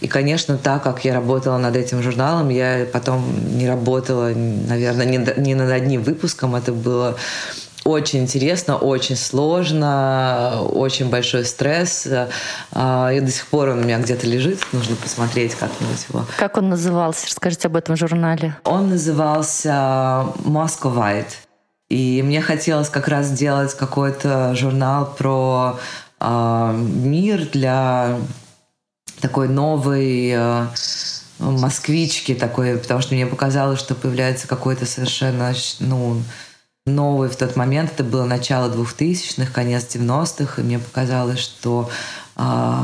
И, 0.00 0.06
конечно, 0.06 0.56
так 0.56 0.84
как 0.84 1.04
я 1.04 1.14
работала 1.14 1.58
над 1.58 1.74
этим 1.74 2.00
журналом, 2.00 2.50
я 2.50 2.86
потом 2.92 3.24
не 3.58 3.66
работала, 3.68 4.30
наверное, 4.68 5.04
не, 5.04 5.18
не 5.36 5.54
над 5.56 5.72
одним 5.72 6.04
выпуском. 6.04 6.54
Это 6.54 6.72
было 6.72 7.16
очень 7.82 8.20
интересно, 8.20 8.76
очень 8.76 9.16
сложно, 9.16 10.60
очень 10.62 11.10
большой 11.10 11.44
стресс. 11.44 12.06
А, 12.72 13.10
и 13.12 13.18
до 13.18 13.30
сих 13.32 13.46
пор 13.48 13.70
он 13.70 13.80
у 13.80 13.82
меня 13.82 13.98
где-то 13.98 14.28
лежит, 14.28 14.60
нужно 14.72 14.94
посмотреть 14.94 15.56
как-нибудь 15.56 16.06
его. 16.08 16.24
Как 16.36 16.56
он 16.56 16.68
назывался? 16.68 17.26
Расскажите 17.26 17.66
об 17.66 17.74
этом 17.74 17.96
журнале. 17.96 18.56
Он 18.62 18.90
назывался 18.90 20.26
«Moscovite». 20.44 21.45
И 21.88 22.20
мне 22.22 22.40
хотелось 22.40 22.88
как 22.88 23.06
раз 23.06 23.26
сделать 23.26 23.74
какой-то 23.74 24.54
журнал 24.56 25.14
про 25.16 25.78
э, 26.20 26.72
мир 26.76 27.48
для 27.52 28.18
такой 29.20 29.48
новой 29.48 30.32
э, 30.34 30.66
москвички 31.38 32.34
такой, 32.34 32.76
потому 32.76 33.00
что 33.00 33.14
мне 33.14 33.26
показалось, 33.26 33.78
что 33.78 33.94
появляется 33.94 34.48
какой-то 34.48 34.84
совершенно 34.84 35.54
ну, 35.78 36.20
новый 36.86 37.28
в 37.28 37.36
тот 37.36 37.54
момент. 37.54 37.92
Это 37.94 38.02
было 38.02 38.24
начало 38.24 38.68
2000-х, 38.68 39.52
конец 39.52 39.84
90-х, 39.94 40.60
и 40.60 40.64
мне 40.64 40.80
показалось, 40.80 41.38
что 41.38 41.88
э, 42.34 42.74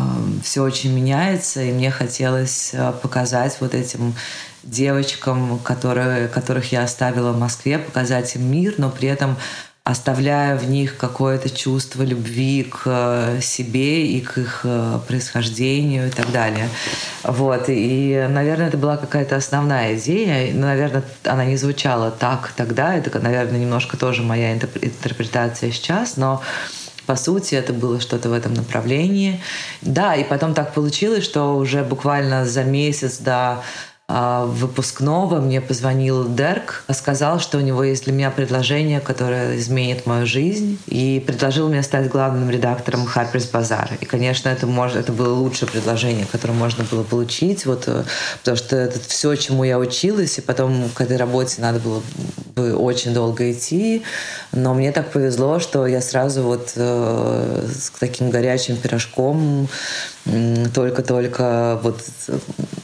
все 0.45 0.63
очень 0.63 0.93
меняется, 0.95 1.61
и 1.61 1.73
мне 1.73 1.91
хотелось 1.91 2.73
показать 3.03 3.57
вот 3.59 3.75
этим 3.75 4.15
девочкам, 4.63 5.59
которые, 5.59 6.29
которых 6.29 6.73
я 6.73 6.83
оставила 6.85 7.33
в 7.33 7.39
Москве, 7.39 7.79
показать 7.79 8.35
им 8.37 8.51
мир, 8.51 8.75
но 8.79 8.91
при 8.91 9.09
этом 9.09 9.37
оставляя 9.85 10.57
в 10.57 10.71
них 10.71 10.97
какое-то 10.97 11.51
чувство 11.51 12.05
любви 12.05 12.63
к 12.63 12.83
э, 12.85 13.41
себе 13.41 14.07
и 14.07 14.21
к 14.21 14.39
их 14.39 14.61
э, 14.63 15.01
происхождению 15.09 16.07
и 16.07 16.11
так 16.11 16.31
далее. 16.31 16.69
Вот. 17.25 17.65
И, 17.67 18.27
наверное, 18.31 18.69
это 18.69 18.79
была 18.79 18.97
какая-то 18.97 19.35
основная 19.35 19.97
идея. 19.97 20.55
Наверное, 20.55 21.03
она 21.25 21.45
не 21.45 21.57
звучала 21.57 22.13
так 22.13 22.53
тогда. 22.57 22.95
Это, 22.95 23.19
наверное, 23.19 23.59
немножко 23.59 23.97
тоже 23.97 24.23
моя 24.23 24.55
интерпретация 24.55 25.73
сейчас, 25.73 26.17
но 26.17 26.41
по 27.05 27.17
сути, 27.17 27.57
это 27.57 27.73
было 27.73 28.01
что-то 28.01 28.29
в 28.29 28.33
этом 28.33 28.55
направлении. 28.55 29.41
Да, 29.81 30.15
и 30.15 30.23
потом 30.23 30.55
так 30.55 30.73
получилось, 30.73 31.25
что 31.25 31.57
уже 31.57 31.83
буквально 31.83 32.47
за 32.47 32.63
месяц 32.63 33.19
до 33.19 33.65
выпускного. 34.13 35.41
Мне 35.41 35.61
позвонил 35.61 36.29
Дерк, 36.29 36.85
сказал, 36.93 37.41
что 37.41 37.59
у 37.59 37.61
него 37.61 37.83
есть 37.83 38.05
для 38.05 38.13
меня 38.13 38.31
предложение, 38.31 39.01
которое 39.01 39.59
изменит 39.59 40.07
мою 40.07 40.27
жизнь, 40.27 40.79
и 40.87 41.23
предложил 41.27 41.69
мне 41.69 41.83
стать 41.83 42.09
главным 42.09 42.51
редактором 42.51 43.07
Harper's 43.07 43.51
Bazaar. 43.51 43.91
И, 44.01 44.05
конечно, 44.05 44.49
это, 44.49 44.67
может, 44.67 44.97
это 44.97 45.13
было 45.13 45.35
лучшее 45.35 45.69
предложение, 45.69 46.27
которое 46.31 46.53
можно 46.53 46.85
было 46.85 47.03
получить, 47.03 47.65
вот, 47.65 47.85
э, 47.87 48.05
потому 48.41 48.57
что 48.57 48.77
это 48.77 49.01
все, 49.01 49.35
чему 49.37 49.65
я 49.65 49.79
училась, 49.79 50.39
и 50.39 50.41
потом 50.43 50.91
к 50.95 51.01
этой 51.01 51.17
работе 51.17 51.63
надо 51.63 51.79
было 51.79 52.03
бы 52.55 52.75
очень 52.77 53.15
долго 53.15 53.51
идти, 53.51 54.03
но 54.53 54.75
мне 54.75 54.93
так 54.93 55.11
повезло, 55.11 55.59
что 55.59 55.87
я 55.87 56.01
сразу 56.03 56.43
вот 56.43 56.73
э, 56.77 57.67
с 57.67 57.91
таким 57.99 58.31
горячим 58.31 58.77
пирожком 58.77 59.69
только-только 60.73 61.81
вот 61.83 62.01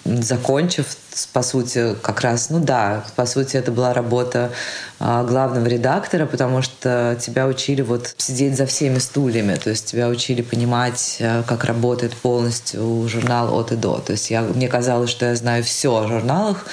закончив, 0.04 0.86
по 1.32 1.42
сути, 1.42 1.94
как 2.02 2.20
раз, 2.20 2.50
ну 2.50 2.60
да, 2.60 3.04
по 3.16 3.26
сути, 3.26 3.56
это 3.56 3.70
была 3.70 3.92
работа 3.92 4.50
а, 4.98 5.24
главного 5.24 5.66
редактора, 5.66 6.26
потому 6.26 6.62
что 6.62 7.16
тебя 7.20 7.46
учили 7.46 7.82
вот 7.82 8.14
сидеть 8.16 8.56
за 8.56 8.66
всеми 8.66 8.98
стульями, 8.98 9.54
то 9.56 9.70
есть 9.70 9.86
тебя 9.86 10.08
учили 10.08 10.42
понимать, 10.42 11.18
а, 11.20 11.42
как 11.42 11.64
работает 11.64 12.14
полностью 12.14 13.06
журнал 13.08 13.54
от 13.58 13.72
и 13.72 13.76
до. 13.76 13.98
То 13.98 14.12
есть 14.12 14.30
я, 14.30 14.42
мне 14.42 14.68
казалось, 14.68 15.10
что 15.10 15.26
я 15.26 15.36
знаю 15.36 15.62
все 15.62 15.94
о 15.94 16.08
журналах, 16.08 16.66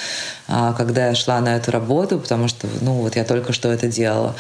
а, 0.48 0.74
когда 0.74 1.08
я 1.08 1.16
шла 1.16 1.42
на 1.42 1.58
эту 1.58 1.72
работу, 1.72 2.20
потому 2.20 2.48
что, 2.48 2.68
ну, 2.82 2.94
вот 3.02 3.16
я 3.16 3.24
только 3.24 3.54
что 3.54 3.72
это 3.72 3.88
делала 3.88 4.36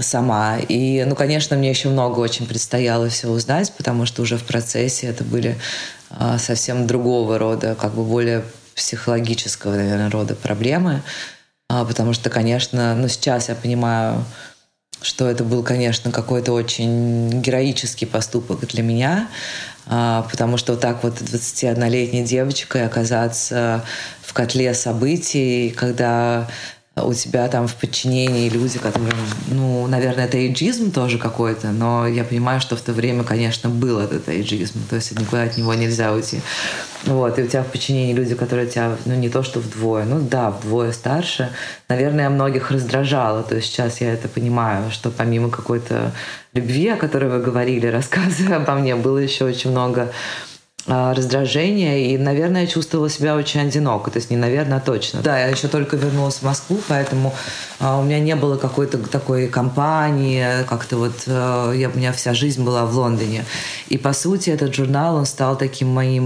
сама. 0.00 0.58
И, 0.58 1.04
ну, 1.04 1.14
конечно, 1.14 1.56
мне 1.56 1.70
еще 1.70 1.88
много 1.88 2.20
очень 2.20 2.46
предстояло 2.46 3.08
все 3.08 3.28
узнать, 3.28 3.72
потому 3.76 4.06
что 4.06 4.22
уже 4.22 4.36
в 4.36 4.44
процессе 4.44 5.06
это 5.06 5.24
были 5.24 5.58
а, 6.10 6.38
совсем 6.38 6.86
другого 6.86 7.38
рода, 7.38 7.74
как 7.74 7.94
бы 7.94 8.04
более 8.04 8.44
психологического, 8.74 9.74
наверное, 9.74 10.10
рода 10.10 10.34
проблемы. 10.34 11.02
А, 11.68 11.84
потому 11.84 12.12
что, 12.12 12.30
конечно, 12.30 12.94
ну, 12.94 13.08
сейчас 13.08 13.48
я 13.48 13.54
понимаю, 13.54 14.24
что 15.02 15.28
это 15.28 15.44
был, 15.44 15.62
конечно, 15.62 16.10
какой-то 16.10 16.52
очень 16.52 17.42
героический 17.42 18.06
поступок 18.06 18.66
для 18.66 18.82
меня, 18.82 19.28
а, 19.86 20.26
потому 20.30 20.56
что 20.56 20.72
вот 20.72 20.80
так 20.80 21.02
вот 21.04 21.20
21-летней 21.20 22.24
девочкой 22.24 22.86
оказаться 22.86 23.84
в 24.22 24.32
котле 24.32 24.72
событий, 24.74 25.70
когда 25.70 26.48
у 26.96 27.12
тебя 27.12 27.48
там 27.48 27.66
в 27.66 27.74
подчинении 27.74 28.48
люди, 28.48 28.78
которые, 28.78 29.12
ну, 29.48 29.86
наверное, 29.88 30.26
это 30.26 30.36
эйджизм 30.38 30.92
тоже 30.92 31.18
какой-то, 31.18 31.72
но 31.72 32.06
я 32.06 32.22
понимаю, 32.22 32.60
что 32.60 32.76
в 32.76 32.80
то 32.80 32.92
время, 32.92 33.24
конечно, 33.24 33.68
был 33.68 33.98
этот 33.98 34.28
эйджизм, 34.28 34.78
то 34.88 34.96
есть 34.96 35.18
никуда 35.18 35.42
от 35.42 35.56
него 35.56 35.74
нельзя 35.74 36.12
уйти. 36.12 36.40
Вот, 37.04 37.38
и 37.38 37.42
у 37.42 37.46
тебя 37.46 37.64
в 37.64 37.66
подчинении 37.66 38.14
люди, 38.14 38.34
которые 38.36 38.68
тебя, 38.68 38.96
ну, 39.06 39.14
не 39.14 39.28
то 39.28 39.42
что 39.42 39.58
вдвое, 39.58 40.04
ну, 40.04 40.20
да, 40.20 40.50
вдвое 40.50 40.92
старше, 40.92 41.50
наверное, 41.88 42.30
многих 42.30 42.70
раздражало, 42.70 43.42
то 43.42 43.56
есть 43.56 43.68
сейчас 43.68 44.00
я 44.00 44.12
это 44.12 44.28
понимаю, 44.28 44.90
что 44.92 45.10
помимо 45.10 45.50
какой-то 45.50 46.12
любви, 46.54 46.88
о 46.88 46.96
которой 46.96 47.28
вы 47.28 47.40
говорили, 47.40 47.86
рассказывая 47.88 48.58
обо 48.58 48.74
мне, 48.74 48.94
было 48.94 49.18
еще 49.18 49.44
очень 49.44 49.70
много 49.70 50.12
раздражение, 50.86 52.12
и, 52.12 52.18
наверное, 52.18 52.62
я 52.62 52.66
чувствовала 52.66 53.08
себя 53.08 53.36
очень 53.36 53.60
одиноко. 53.60 54.10
То 54.10 54.18
есть 54.18 54.30
не 54.30 54.36
наверное, 54.36 54.78
а 54.78 54.80
точно. 54.80 55.22
Да, 55.22 55.38
я 55.38 55.46
еще 55.46 55.68
только 55.68 55.96
вернулась 55.96 56.36
в 56.36 56.42
Москву, 56.42 56.78
поэтому 56.88 57.34
а, 57.80 57.98
у 57.98 58.02
меня 58.02 58.20
не 58.20 58.36
было 58.36 58.56
какой-то 58.56 58.98
такой 58.98 59.48
компании, 59.48 60.64
как-то 60.68 60.96
вот 60.96 61.24
а, 61.26 61.72
я, 61.72 61.88
у 61.88 61.96
меня 61.96 62.12
вся 62.12 62.34
жизнь 62.34 62.62
была 62.62 62.84
в 62.84 62.94
Лондоне. 62.96 63.44
И, 63.88 63.96
по 63.96 64.12
сути, 64.12 64.50
этот 64.50 64.74
журнал, 64.74 65.16
он 65.16 65.24
стал 65.24 65.56
таким 65.56 65.88
моим 65.88 66.24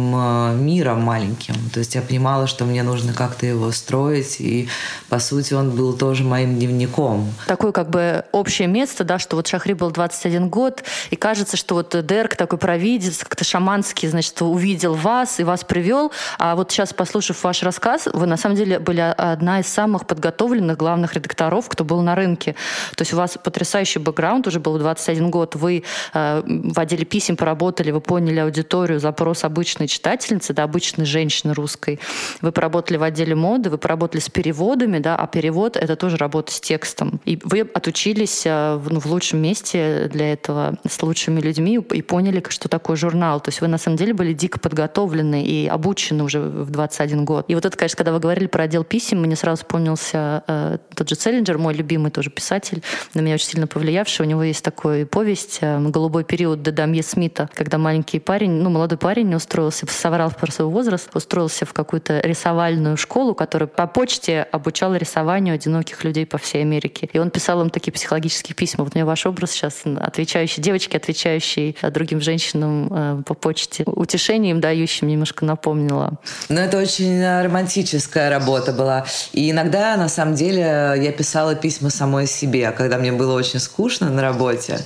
миром 0.64 1.02
маленьким. 1.02 1.54
То 1.72 1.78
есть 1.78 1.94
я 1.94 2.02
понимала, 2.02 2.46
что 2.48 2.64
мне 2.64 2.82
нужно 2.82 3.12
как-то 3.12 3.46
его 3.46 3.70
строить, 3.70 4.40
и, 4.40 4.68
по 5.08 5.20
сути, 5.20 5.54
он 5.54 5.70
был 5.70 5.92
тоже 5.92 6.24
моим 6.24 6.56
дневником. 6.56 7.32
Такое 7.46 7.70
как 7.70 7.90
бы 7.90 8.24
общее 8.32 8.66
место, 8.66 9.04
да, 9.04 9.20
что 9.20 9.36
вот 9.36 9.46
Шахри 9.46 9.74
был 9.74 9.92
21 9.92 10.48
год, 10.48 10.82
и 11.10 11.16
кажется, 11.16 11.56
что 11.56 11.76
вот 11.76 11.94
Дерк 12.06 12.34
такой 12.34 12.58
провидец, 12.58 13.18
как-то 13.18 13.44
шаманский, 13.44 14.08
значит, 14.08 14.40
увидел 14.48 14.94
вас 14.94 15.40
и 15.40 15.44
вас 15.44 15.64
привел. 15.64 16.12
А 16.38 16.56
вот 16.56 16.70
сейчас, 16.70 16.92
послушав 16.92 17.42
ваш 17.44 17.62
рассказ, 17.62 18.08
вы 18.12 18.26
на 18.26 18.36
самом 18.36 18.56
деле 18.56 18.78
были 18.78 19.00
одна 19.00 19.60
из 19.60 19.66
самых 19.66 20.06
подготовленных 20.06 20.76
главных 20.76 21.14
редакторов, 21.14 21.68
кто 21.68 21.84
был 21.84 22.02
на 22.02 22.14
рынке. 22.14 22.54
То 22.96 23.02
есть 23.02 23.12
у 23.12 23.16
вас 23.16 23.38
потрясающий 23.42 23.98
бэкграунд, 23.98 24.46
уже 24.46 24.60
был 24.60 24.78
21 24.78 25.30
год, 25.30 25.54
вы 25.54 25.84
э, 26.14 26.42
в 26.44 26.78
отделе 26.78 27.04
писем 27.04 27.36
поработали, 27.36 27.90
вы 27.90 28.00
поняли 28.00 28.40
аудиторию, 28.40 29.00
запрос 29.00 29.44
обычной 29.44 29.88
читательницы, 29.88 30.52
да, 30.52 30.64
обычной 30.64 31.04
женщины 31.04 31.54
русской. 31.54 32.00
Вы 32.40 32.52
поработали 32.52 32.96
в 32.96 33.02
отделе 33.02 33.34
моды, 33.34 33.70
вы 33.70 33.78
поработали 33.78 34.20
с 34.20 34.28
переводами, 34.28 34.98
да, 34.98 35.16
а 35.16 35.26
перевод— 35.26 35.76
это 35.78 35.96
тоже 35.96 36.16
работа 36.16 36.52
с 36.52 36.60
текстом. 36.60 37.20
И 37.24 37.38
вы 37.44 37.60
отучились 37.60 38.42
э, 38.46 38.80
ну, 38.90 39.00
в 39.00 39.06
лучшем 39.06 39.40
месте 39.40 40.08
для 40.12 40.32
этого 40.32 40.76
с 40.88 41.02
лучшими 41.02 41.40
людьми 41.40 41.78
и 41.92 42.02
поняли, 42.02 42.42
что 42.48 42.68
такое 42.68 42.96
журнал. 42.96 43.40
То 43.40 43.48
есть 43.48 43.60
вы 43.60 43.68
на 43.68 43.78
самом 43.78 43.96
деле 43.96 44.14
были 44.14 44.32
дико 44.38 44.58
подготовлены 44.58 45.44
и 45.44 45.66
обучены 45.66 46.24
уже 46.24 46.40
в 46.40 46.70
21 46.70 47.24
год. 47.24 47.44
И 47.48 47.54
вот 47.54 47.66
это, 47.66 47.76
конечно, 47.76 47.96
когда 47.96 48.12
вы 48.12 48.20
говорили 48.20 48.46
про 48.46 48.64
отдел 48.64 48.84
писем, 48.84 49.20
мне 49.20 49.36
сразу 49.36 49.62
вспомнился 49.62 50.44
э, 50.46 50.78
тот 50.94 51.08
же 51.08 51.16
Целлинджер, 51.16 51.58
мой 51.58 51.74
любимый 51.74 52.10
тоже 52.10 52.30
писатель, 52.30 52.82
на 53.14 53.20
меня 53.20 53.34
очень 53.34 53.48
сильно 53.48 53.66
повлиявший. 53.66 54.24
У 54.24 54.28
него 54.28 54.42
есть 54.42 54.64
такой 54.64 55.04
повесть 55.04 55.58
э, 55.60 55.78
«Голубой 55.80 56.24
период» 56.24 56.62
Дедамье 56.62 57.02
Смита, 57.02 57.50
когда 57.52 57.78
маленький 57.78 58.20
парень, 58.20 58.52
ну, 58.52 58.70
молодой 58.70 58.98
парень 58.98 59.34
устроился, 59.34 59.86
соврал 59.88 60.30
про 60.30 60.50
свой 60.52 60.68
возраст, 60.68 61.14
устроился 61.14 61.66
в 61.66 61.72
какую-то 61.72 62.20
рисовальную 62.20 62.96
школу, 62.96 63.34
которая 63.34 63.66
по 63.66 63.86
почте 63.86 64.42
обучала 64.42 64.94
рисованию 64.94 65.54
одиноких 65.54 66.04
людей 66.04 66.26
по 66.26 66.38
всей 66.38 66.62
Америке. 66.62 67.10
И 67.12 67.18
он 67.18 67.30
писал 67.30 67.60
им 67.60 67.70
такие 67.70 67.92
психологические 67.92 68.54
письма. 68.54 68.84
Вот 68.84 68.94
у 68.94 68.98
меня 68.98 69.06
ваш 69.06 69.26
образ 69.26 69.50
сейчас, 69.50 69.82
отвечающий, 69.84 70.62
девочки, 70.62 70.96
отвечающие 70.96 71.74
другим 71.90 72.20
женщинам 72.20 72.88
э, 72.92 73.22
по 73.26 73.34
почте, 73.34 73.82
утешающий 73.84 74.27
решением 74.28 74.60
дающим 74.60 75.08
немножко 75.08 75.44
напомнила. 75.44 76.18
Ну, 76.48 76.60
это 76.60 76.78
очень 76.78 77.18
э, 77.18 77.42
романтическая 77.42 78.30
работа 78.30 78.72
была. 78.72 79.06
И 79.32 79.50
иногда, 79.50 79.96
на 79.96 80.08
самом 80.08 80.34
деле, 80.34 80.60
я 80.96 81.12
писала 81.12 81.54
письма 81.54 81.90
самой 81.90 82.26
себе, 82.26 82.70
когда 82.72 82.98
мне 82.98 83.12
было 83.12 83.34
очень 83.34 83.58
скучно 83.58 84.10
на 84.10 84.20
работе. 84.20 84.80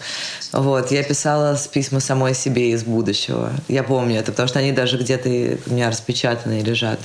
Вот, 0.52 0.92
я 0.92 1.02
писала 1.02 1.58
письма 1.72 2.00
самой 2.00 2.34
себе 2.34 2.70
из 2.70 2.84
будущего. 2.84 3.50
Я 3.68 3.82
помню 3.82 4.20
это, 4.20 4.32
потому 4.32 4.48
что 4.48 4.58
они 4.58 4.72
даже 4.72 4.98
где-то 4.98 5.28
у 5.66 5.74
меня 5.74 5.90
распечатанные 5.90 6.62
лежат. 6.62 7.00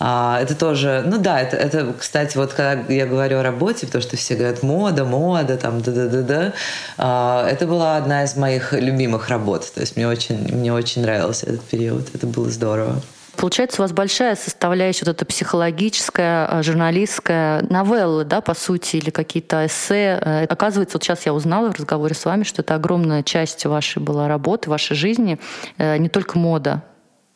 А, 0.00 0.38
это 0.40 0.54
тоже, 0.54 1.02
ну 1.06 1.18
да, 1.18 1.40
это, 1.40 1.56
это, 1.56 1.94
кстати, 1.98 2.36
вот 2.36 2.52
когда 2.52 2.92
я 2.92 3.06
говорю 3.06 3.38
о 3.38 3.42
работе, 3.42 3.86
потому 3.86 4.02
что 4.02 4.16
все 4.16 4.34
говорят 4.34 4.62
мода, 4.62 5.04
мода, 5.04 5.56
там, 5.56 5.80
да-да-да-да, 5.80 6.52
а, 6.98 7.48
это 7.48 7.66
была 7.66 7.96
одна 7.96 8.24
из 8.24 8.36
моих 8.36 8.72
любимых 8.72 9.28
работ. 9.28 9.72
То 9.74 9.80
есть 9.80 9.96
мне 9.96 10.08
очень, 10.08 10.54
мне 10.54 10.72
очень 10.72 11.02
нравился 11.02 11.46
этот 11.46 11.62
период, 11.62 12.08
это 12.14 12.26
было 12.26 12.50
здорово. 12.50 13.00
Получается, 13.36 13.82
у 13.82 13.84
вас 13.84 13.92
большая 13.92 14.36
составляющая 14.36 15.06
вот 15.06 15.16
эта 15.16 15.26
психологическая, 15.26 16.46
а, 16.46 16.62
журналистская 16.62 17.62
новеллы, 17.62 18.24
да, 18.24 18.40
по 18.40 18.54
сути, 18.54 18.96
или 18.96 19.10
какие-то 19.10 19.66
эссе. 19.66 20.20
Э, 20.20 20.44
оказывается, 20.44 20.96
вот 20.96 21.04
сейчас 21.04 21.26
я 21.26 21.34
узнала 21.34 21.70
в 21.70 21.74
разговоре 21.74 22.14
с 22.14 22.24
вами, 22.24 22.44
что 22.44 22.62
это 22.62 22.74
огромная 22.74 23.22
часть 23.22 23.64
вашей 23.66 24.00
была 24.00 24.28
работы, 24.28 24.70
вашей 24.70 24.96
жизни, 24.96 25.38
э, 25.78 25.96
не 25.96 26.08
только 26.08 26.38
мода. 26.38 26.82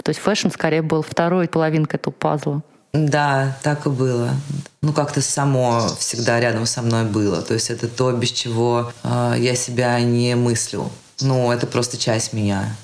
То 0.08 0.10
есть 0.10 0.20
fashion 0.20 0.48
скорее 0.48 0.80
был 0.80 1.02
второй 1.02 1.48
половинкой 1.48 2.00
этого 2.00 2.14
пазла. 2.14 2.62
Да, 2.94 3.58
так 3.62 3.84
и 3.84 3.90
было. 3.90 4.30
Ну, 4.80 4.94
как-то 4.94 5.20
само 5.20 5.86
всегда 5.98 6.40
рядом 6.40 6.64
со 6.64 6.80
мной 6.80 7.04
было. 7.04 7.42
То 7.42 7.52
есть 7.52 7.68
это 7.68 7.88
то, 7.88 8.10
без 8.12 8.30
чего 8.30 8.90
э, 9.04 9.34
я 9.36 9.54
себя 9.54 10.00
не 10.00 10.34
мыслю. 10.34 10.88
Ну, 11.20 11.52
это 11.52 11.66
просто 11.66 11.98
часть 11.98 12.32
меня. 12.32 12.74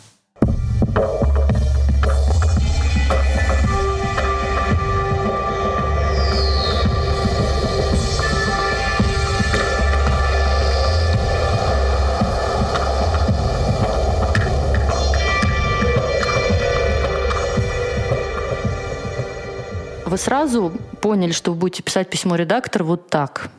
Вы 20.15 20.19
сразу 20.19 20.73
поняли, 21.01 21.33
что 21.33 21.51
вы 21.51 21.57
будете 21.57 21.83
писать 21.83 22.09
письмо 22.09 22.37
редактор 22.37 22.85
вот 22.85 23.11
так? 23.11 23.51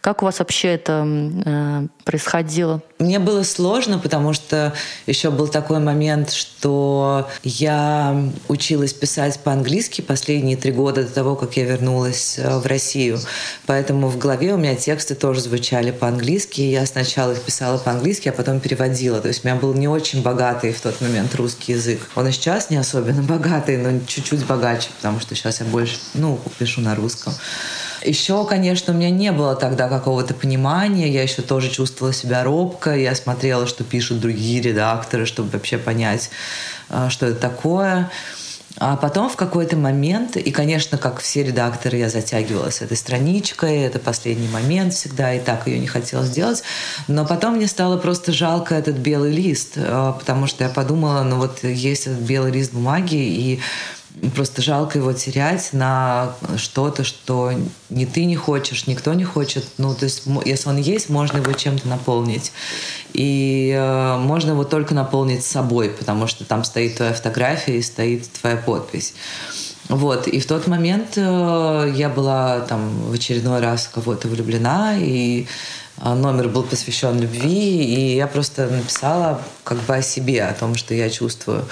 Как 0.00 0.22
у 0.22 0.26
вас 0.26 0.38
вообще 0.38 0.68
это 0.68 1.06
э, 1.06 1.86
происходило? 2.04 2.82
Мне 2.98 3.18
было 3.18 3.42
сложно, 3.42 3.98
потому 3.98 4.32
что 4.32 4.72
еще 5.06 5.30
был 5.30 5.48
такой 5.48 5.80
момент, 5.80 6.30
что 6.30 7.28
я 7.42 8.30
училась 8.48 8.92
писать 8.92 9.40
по-английски 9.40 10.00
последние 10.00 10.56
три 10.56 10.72
года 10.72 11.02
до 11.02 11.12
того, 11.12 11.36
как 11.36 11.56
я 11.56 11.64
вернулась 11.64 12.38
э, 12.38 12.58
в 12.58 12.66
Россию. 12.66 13.18
Поэтому 13.66 14.08
в 14.08 14.18
голове 14.18 14.54
у 14.54 14.56
меня 14.56 14.74
тексты 14.74 15.14
тоже 15.14 15.40
звучали 15.40 15.90
по-английски. 15.90 16.60
Я 16.60 16.86
сначала 16.86 17.32
их 17.32 17.42
писала 17.42 17.78
по-английски, 17.78 18.28
а 18.28 18.32
потом 18.32 18.60
переводила. 18.60 19.20
То 19.20 19.28
есть 19.28 19.44
у 19.44 19.48
меня 19.48 19.58
был 19.58 19.74
не 19.74 19.88
очень 19.88 20.22
богатый 20.22 20.72
в 20.72 20.80
тот 20.80 21.00
момент 21.00 21.34
русский 21.34 21.72
язык. 21.72 22.00
Он 22.14 22.28
и 22.28 22.32
сейчас 22.32 22.70
не 22.70 22.76
особенно 22.76 23.22
богатый, 23.36 23.76
но 23.76 24.00
чуть-чуть 24.06 24.46
богаче, 24.46 24.88
потому 24.96 25.20
что 25.20 25.34
сейчас 25.34 25.60
я 25.60 25.66
больше, 25.66 25.98
ну, 26.14 26.40
пишу 26.58 26.80
на 26.80 26.94
русском. 26.94 27.32
Еще, 28.06 28.46
конечно, 28.46 28.94
у 28.94 28.96
меня 28.96 29.10
не 29.10 29.32
было 29.32 29.56
тогда 29.56 29.88
какого-то 29.88 30.32
понимания, 30.32 31.08
я 31.08 31.22
еще 31.22 31.42
тоже 31.42 31.68
чувствовала 31.70 32.14
себя 32.14 32.44
робко, 32.44 32.96
я 32.96 33.16
смотрела, 33.16 33.66
что 33.66 33.82
пишут 33.82 34.20
другие 34.20 34.62
редакторы, 34.62 35.26
чтобы 35.26 35.50
вообще 35.50 35.76
понять, 35.76 36.30
а, 36.88 37.10
что 37.10 37.26
это 37.26 37.40
такое. 37.40 38.10
А 38.78 38.96
потом 38.96 39.28
в 39.28 39.36
какой-то 39.36 39.76
момент, 39.76 40.36
и, 40.36 40.50
конечно, 40.52 40.98
как 40.98 41.18
все 41.20 41.42
редакторы, 41.42 41.96
я 41.96 42.08
затягивалась 42.10 42.82
этой 42.82 42.96
страничкой, 42.96 43.78
это 43.78 43.98
последний 43.98 44.48
момент 44.48 44.92
всегда, 44.92 45.32
и 45.34 45.40
так 45.40 45.66
ее 45.66 45.78
не 45.80 45.86
хотела 45.88 46.24
сделать. 46.24 46.62
Но 47.08 47.24
потом 47.24 47.56
мне 47.56 47.66
стало 47.66 47.96
просто 47.96 48.32
жалко 48.32 48.74
этот 48.76 48.96
белый 48.96 49.32
лист, 49.32 49.72
а, 49.78 50.12
потому 50.12 50.46
что 50.46 50.62
я 50.62 50.70
подумала, 50.70 51.22
ну 51.22 51.38
вот 51.38 51.64
есть 51.64 52.06
этот 52.06 52.20
белый 52.20 52.52
лист 52.52 52.72
бумаги, 52.72 53.16
и 53.16 53.60
Просто 54.34 54.62
жалко 54.62 54.98
его 54.98 55.12
терять 55.12 55.72
на 55.72 56.34
что-то, 56.56 57.04
что 57.04 57.52
ни 57.90 58.06
ты 58.06 58.24
не 58.24 58.36
хочешь, 58.36 58.86
никто 58.86 59.12
не 59.12 59.24
хочет. 59.24 59.66
Ну, 59.76 59.94
то 59.94 60.04
есть, 60.04 60.22
если 60.46 60.68
он 60.70 60.78
есть, 60.78 61.10
можно 61.10 61.38
его 61.38 61.52
чем-то 61.52 61.86
наполнить. 61.86 62.52
И 63.12 63.74
э, 63.76 64.16
можно 64.16 64.52
его 64.52 64.64
только 64.64 64.94
наполнить 64.94 65.44
собой, 65.44 65.90
потому 65.90 66.26
что 66.28 66.44
там 66.44 66.64
стоит 66.64 66.96
твоя 66.96 67.12
фотография 67.12 67.78
и 67.78 67.82
стоит 67.82 68.30
твоя 68.32 68.56
подпись. 68.56 69.14
Вот, 69.88 70.26
и 70.26 70.40
в 70.40 70.46
тот 70.46 70.66
момент 70.66 71.12
э, 71.16 71.92
я 71.94 72.08
была 72.08 72.60
там 72.60 73.10
в 73.10 73.12
очередной 73.12 73.60
раз 73.60 73.88
кого-то 73.92 74.28
влюблена, 74.28 74.96
и 74.98 75.46
номер 76.02 76.48
был 76.48 76.62
посвящен 76.62 77.18
любви, 77.18 77.84
и 77.84 78.16
я 78.16 78.26
просто 78.26 78.68
написала 78.68 79.40
как 79.64 79.78
бы 79.78 79.96
о 79.96 80.02
себе, 80.02 80.44
о 80.44 80.54
том, 80.54 80.74
что 80.74 80.94
я 80.94 81.10
чувствую. 81.10 81.64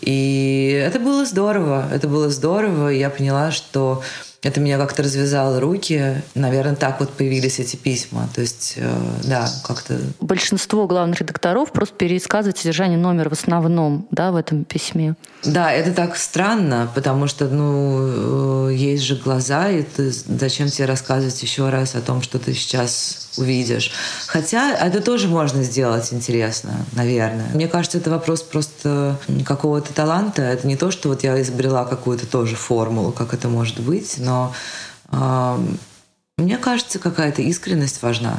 И 0.00 0.82
это 0.84 0.98
было 0.98 1.24
здорово, 1.24 1.88
это 1.92 2.08
было 2.08 2.30
здорово, 2.30 2.92
и 2.92 2.98
я 2.98 3.10
поняла, 3.10 3.50
что 3.50 4.02
это 4.46 4.60
меня 4.60 4.78
как-то 4.78 5.02
развязало 5.02 5.60
руки. 5.60 6.22
Наверное, 6.34 6.76
так 6.76 7.00
вот 7.00 7.10
появились 7.10 7.58
эти 7.58 7.74
письма. 7.74 8.28
То 8.34 8.42
есть, 8.42 8.74
э, 8.76 8.96
да, 9.24 9.48
как-то... 9.64 9.98
Большинство 10.20 10.86
главных 10.86 11.20
редакторов 11.20 11.72
просто 11.72 11.96
пересказывают 11.96 12.56
содержание 12.56 12.98
номера 12.98 13.28
в 13.28 13.32
основном, 13.32 14.06
да, 14.12 14.30
в 14.30 14.36
этом 14.36 14.64
письме. 14.64 15.16
Да, 15.42 15.72
это 15.72 15.92
так 15.92 16.16
странно, 16.16 16.88
потому 16.94 17.26
что, 17.26 17.48
ну, 17.48 18.68
э, 18.68 18.74
есть 18.74 19.02
же 19.02 19.16
глаза, 19.16 19.68
и 19.68 19.82
ты, 19.82 20.12
зачем 20.12 20.68
тебе 20.68 20.86
рассказывать 20.86 21.42
еще 21.42 21.68
раз 21.68 21.94
о 21.96 22.00
том, 22.00 22.22
что 22.22 22.38
ты 22.38 22.54
сейчас 22.54 23.25
увидишь. 23.36 23.92
Хотя 24.26 24.72
это 24.74 25.00
тоже 25.00 25.28
можно 25.28 25.62
сделать 25.62 26.12
интересно, 26.12 26.72
наверное. 26.92 27.48
Мне 27.54 27.68
кажется, 27.68 27.98
это 27.98 28.10
вопрос 28.10 28.42
просто 28.42 29.18
какого-то 29.44 29.92
таланта. 29.92 30.42
Это 30.42 30.66
не 30.66 30.76
то, 30.76 30.90
что 30.90 31.08
вот 31.08 31.22
я 31.22 31.40
изобрела 31.40 31.84
какую-то 31.84 32.26
тоже 32.26 32.56
формулу, 32.56 33.12
как 33.12 33.34
это 33.34 33.48
может 33.48 33.80
быть, 33.80 34.16
но 34.18 34.54
э, 35.12 35.58
мне 36.38 36.58
кажется, 36.58 36.98
какая-то 36.98 37.42
искренность 37.42 38.02
важна. 38.02 38.36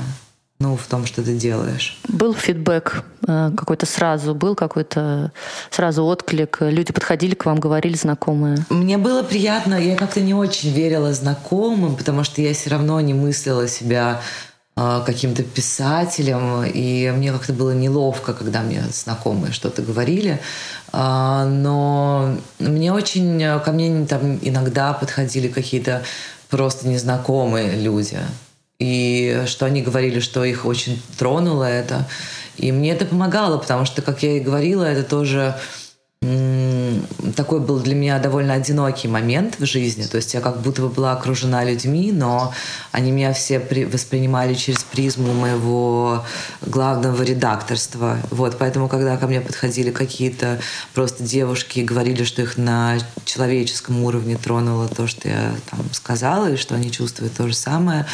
ну, 0.59 0.75
в 0.75 0.87
том, 0.87 1.05
что 1.05 1.23
ты 1.23 1.35
делаешь. 1.35 1.99
Был 2.07 2.33
фидбэк 2.33 3.03
э, 3.27 3.51
какой-то 3.55 3.85
сразу, 3.85 4.33
был 4.33 4.55
какой-то 4.55 5.31
сразу 5.69 6.03
отклик, 6.03 6.57
люди 6.61 6.91
подходили 6.91 7.35
к 7.35 7.45
вам, 7.45 7.59
говорили 7.59 7.95
знакомые? 7.95 8.57
Мне 8.69 8.97
было 8.97 9.21
приятно, 9.21 9.75
я 9.75 9.95
как-то 9.95 10.19
не 10.19 10.33
очень 10.33 10.71
верила 10.71 11.13
знакомым, 11.13 11.95
потому 11.95 12.23
что 12.23 12.41
я 12.41 12.53
все 12.53 12.71
равно 12.71 12.99
не 13.01 13.13
мыслила 13.13 13.67
себя 13.67 14.21
каким-то 14.77 15.43
писателем, 15.43 16.63
и 16.63 17.11
мне 17.15 17.31
как-то 17.31 17.51
было 17.51 17.71
неловко, 17.71 18.33
когда 18.33 18.61
мне 18.61 18.83
знакомые 18.91 19.51
что-то 19.51 19.81
говорили. 19.81 20.39
А, 20.91 21.45
но 21.45 22.37
мне 22.59 22.93
очень, 22.93 23.59
ко 23.65 23.71
мне 23.71 24.05
там 24.05 24.37
иногда 24.41 24.93
подходили 24.93 25.47
какие-то 25.47 26.03
просто 26.49 26.87
незнакомые 26.87 27.75
люди 27.75 28.19
и 28.79 29.43
что 29.47 29.65
они 29.65 29.81
говорили, 29.81 30.19
что 30.19 30.43
их 30.43 30.65
очень 30.65 31.01
тронуло 31.17 31.63
это. 31.63 32.07
И 32.57 32.71
мне 32.71 32.91
это 32.91 33.05
помогало, 33.05 33.57
потому 33.57 33.85
что, 33.85 34.01
как 34.01 34.23
я 34.23 34.37
и 34.37 34.39
говорила, 34.39 34.83
это 34.83 35.03
тоже 35.03 35.55
такой 37.35 37.59
был 37.59 37.79
для 37.79 37.95
меня 37.95 38.19
довольно 38.19 38.53
одинокий 38.53 39.07
момент 39.07 39.59
в 39.59 39.65
жизни. 39.65 40.03
То 40.03 40.17
есть 40.17 40.33
я 40.33 40.41
как 40.41 40.61
будто 40.61 40.81
бы 40.81 40.89
была 40.89 41.13
окружена 41.13 41.63
людьми, 41.63 42.11
но 42.11 42.53
они 42.91 43.11
меня 43.11 43.33
все 43.33 43.59
при, 43.59 43.85
воспринимали 43.85 44.53
через 44.53 44.83
призму 44.83 45.33
моего 45.33 46.23
главного 46.61 47.21
редакторства. 47.23 48.17
Вот, 48.31 48.57
поэтому, 48.57 48.87
когда 48.87 49.17
ко 49.17 49.27
мне 49.27 49.41
подходили 49.41 49.91
какие-то 49.91 50.59
просто 50.93 51.23
девушки 51.23 51.79
и 51.79 51.83
говорили, 51.83 52.23
что 52.23 52.41
их 52.41 52.57
на 52.57 52.97
человеческом 53.25 54.03
уровне 54.03 54.37
тронуло 54.37 54.87
то, 54.87 55.07
что 55.07 55.27
я 55.27 55.55
там 55.69 55.81
сказала, 55.91 56.51
и 56.51 56.57
что 56.57 56.75
они 56.75 56.91
чувствуют 56.91 57.33
то 57.33 57.47
же 57.47 57.53
самое, 57.53 58.05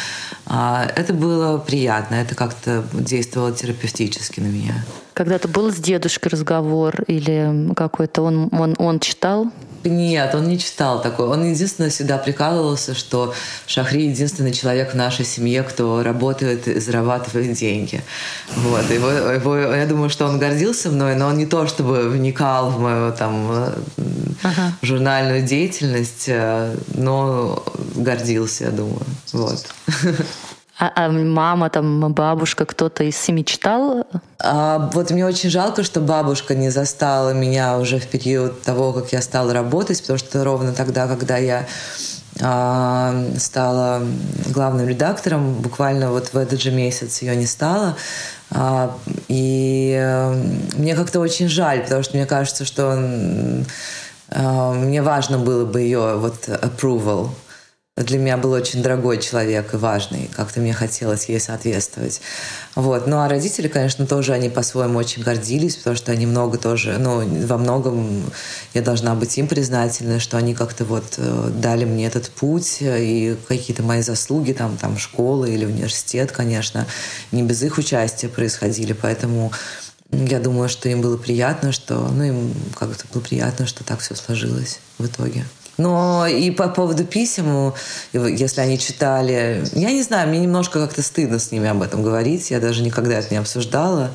а, 0.46 0.86
это 0.96 1.12
было 1.14 1.58
приятно, 1.58 2.16
это 2.16 2.34
как-то 2.34 2.84
действовало 2.92 3.52
терапевтически 3.52 4.40
на 4.40 4.46
меня. 4.46 4.84
Когда-то 5.14 5.46
был 5.46 5.72
с 5.72 5.76
дедушкой 5.76 6.32
разговор 6.32 7.02
или 7.06 7.72
какой-то 7.74 8.22
он, 8.22 8.48
он, 8.52 8.74
он 8.78 8.98
читал? 8.98 9.50
Нет, 9.84 10.34
он 10.34 10.48
не 10.48 10.58
читал 10.58 11.00
такой. 11.02 11.26
Он 11.26 11.44
единственное 11.44 11.90
всегда 11.90 12.18
прикалывался, 12.18 12.94
что 12.94 13.34
Шахри 13.66 14.08
единственный 14.08 14.52
человек 14.52 14.92
в 14.92 14.96
нашей 14.96 15.24
семье, 15.24 15.62
кто 15.62 16.02
работает 16.02 16.66
и 16.66 16.80
зарабатывает 16.80 17.52
деньги. 17.52 18.02
Вот. 18.56 18.90
Его, 18.90 19.10
его, 19.10 19.56
я 19.56 19.86
думаю, 19.86 20.10
что 20.10 20.26
он 20.26 20.38
гордился 20.38 20.90
мной, 20.90 21.14
но 21.14 21.28
он 21.28 21.36
не 21.36 21.46
то 21.46 21.66
чтобы 21.66 22.08
вникал 22.08 22.70
в 22.70 22.80
мою 22.80 23.12
там 23.12 23.72
ага. 24.42 24.72
журнальную 24.82 25.42
деятельность, 25.42 26.24
э, 26.28 26.74
но 26.94 27.62
гордился, 27.94 28.64
я 28.64 28.70
думаю. 28.70 29.04
Вот. 29.32 29.66
А, 30.78 30.90
а 30.94 31.08
мама, 31.08 31.70
там, 31.70 32.12
бабушка, 32.12 32.66
кто-то 32.66 33.04
из 33.04 33.16
семьи 33.16 33.44
читал? 33.44 34.06
А, 34.40 34.90
вот 34.92 35.10
мне 35.10 35.24
очень 35.24 35.48
жалко, 35.48 35.84
что 35.84 36.00
бабушка 36.00 36.56
не 36.56 36.70
застала 36.70 37.30
меня 37.30 37.78
уже 37.78 38.00
в 38.00 38.06
период 38.08 38.62
того, 38.62 38.92
как 38.92 39.12
я 39.12 39.22
стала 39.22 39.52
работать, 39.52 40.00
потому 40.00 40.18
что 40.18 40.42
ровно 40.42 40.72
тогда, 40.72 41.06
когда 41.06 41.36
я 41.36 41.66
а, 42.40 43.14
стала 43.38 44.02
главным 44.48 44.88
редактором, 44.88 45.54
буквально 45.54 46.10
вот 46.10 46.32
в 46.32 46.36
этот 46.36 46.60
же 46.60 46.72
месяц 46.72 47.22
ее 47.22 47.36
не 47.36 47.46
стало. 47.46 47.96
А, 48.50 48.96
и 49.28 49.96
э, 49.96 50.32
мне 50.76 50.94
как-то 50.94 51.20
очень 51.20 51.48
жаль, 51.48 51.82
потому 51.82 52.02
что 52.02 52.16
мне 52.16 52.26
кажется, 52.26 52.64
что 52.64 52.98
а, 54.30 54.72
мне 54.72 55.02
важно 55.02 55.38
было 55.38 55.64
бы 55.64 55.80
ее 55.80 56.16
вот 56.16 56.48
approval 56.48 57.30
для 57.96 58.18
меня 58.18 58.36
был 58.36 58.50
очень 58.50 58.82
дорогой 58.82 59.20
человек 59.20 59.72
и 59.72 59.76
важный. 59.76 60.28
Как-то 60.34 60.58
мне 60.58 60.72
хотелось 60.72 61.26
ей 61.26 61.38
соответствовать. 61.38 62.20
Вот. 62.74 63.06
Ну, 63.06 63.20
а 63.20 63.28
родители, 63.28 63.68
конечно, 63.68 64.04
тоже 64.04 64.32
они 64.32 64.48
по-своему 64.48 64.98
очень 64.98 65.22
гордились, 65.22 65.76
потому 65.76 65.94
что 65.94 66.10
они 66.10 66.26
много 66.26 66.58
тоже, 66.58 66.98
ну, 66.98 67.20
во 67.46 67.56
многом 67.56 68.24
я 68.74 68.82
должна 68.82 69.14
быть 69.14 69.38
им 69.38 69.46
признательна, 69.46 70.18
что 70.18 70.36
они 70.36 70.54
как-то 70.54 70.84
вот 70.84 71.04
э, 71.18 71.50
дали 71.54 71.84
мне 71.84 72.06
этот 72.06 72.30
путь 72.30 72.78
и 72.80 73.36
какие-то 73.46 73.84
мои 73.84 74.02
заслуги, 74.02 74.50
там, 74.50 74.76
там, 74.76 74.98
школа 74.98 75.44
или 75.44 75.64
университет, 75.64 76.32
конечно, 76.32 76.88
не 77.30 77.44
без 77.44 77.62
их 77.62 77.78
участия 77.78 78.26
происходили, 78.26 78.92
поэтому 78.92 79.52
я 80.10 80.40
думаю, 80.40 80.68
что 80.68 80.88
им 80.88 81.00
было 81.00 81.16
приятно, 81.16 81.70
что, 81.70 82.08
ну, 82.08 82.24
им 82.24 82.54
как-то 82.74 83.04
было 83.12 83.22
приятно, 83.22 83.68
что 83.68 83.84
так 83.84 84.00
все 84.00 84.16
сложилось 84.16 84.80
в 84.98 85.06
итоге. 85.06 85.44
Но 85.76 86.26
и 86.26 86.50
по 86.50 86.68
поводу 86.68 87.04
писем, 87.04 87.74
если 88.12 88.60
они 88.60 88.78
читали, 88.78 89.64
я 89.72 89.90
не 89.90 90.02
знаю, 90.02 90.28
мне 90.28 90.40
немножко 90.40 90.80
как-то 90.80 91.02
стыдно 91.02 91.38
с 91.38 91.50
ними 91.50 91.68
об 91.68 91.82
этом 91.82 92.02
говорить. 92.02 92.50
Я 92.50 92.60
даже 92.60 92.82
никогда 92.82 93.18
это 93.18 93.28
не 93.30 93.38
обсуждала. 93.38 94.10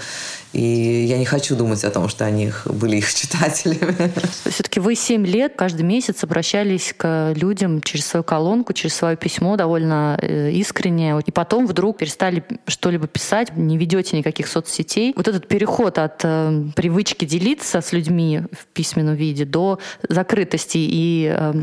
И 0.53 1.05
я 1.07 1.19
не 1.19 1.25
хочу 1.25 1.55
думать 1.55 1.83
о 1.83 1.91
том, 1.91 2.09
что 2.09 2.25
они 2.25 2.51
были 2.65 2.97
их 2.97 3.13
читателями. 3.13 4.11
Все-таки 4.49 4.79
вы 4.79 4.95
семь 4.95 5.25
лет 5.25 5.53
каждый 5.55 5.83
месяц 5.83 6.23
обращались 6.23 6.93
к 6.97 7.33
людям 7.35 7.81
через 7.81 8.07
свою 8.07 8.23
колонку, 8.23 8.73
через 8.73 8.95
свое 8.95 9.15
письмо 9.15 9.57
довольно 9.57 10.17
э, 10.21 10.51
искренне. 10.51 11.19
И 11.23 11.31
потом 11.31 11.67
вдруг 11.67 11.97
перестали 11.97 12.43
что-либо 12.67 13.07
писать, 13.07 13.55
не 13.55 13.77
ведете 13.77 14.17
никаких 14.17 14.47
соцсетей. 14.47 15.13
Вот 15.15 15.27
этот 15.27 15.47
переход 15.47 15.99
от 15.99 16.21
э, 16.23 16.63
привычки 16.75 17.25
делиться 17.25 17.81
с 17.81 17.91
людьми 17.91 18.41
в 18.51 18.65
письменном 18.73 19.15
виде 19.15 19.45
до 19.45 19.79
закрытости 20.07 20.79
и 20.79 21.31
э, 21.31 21.53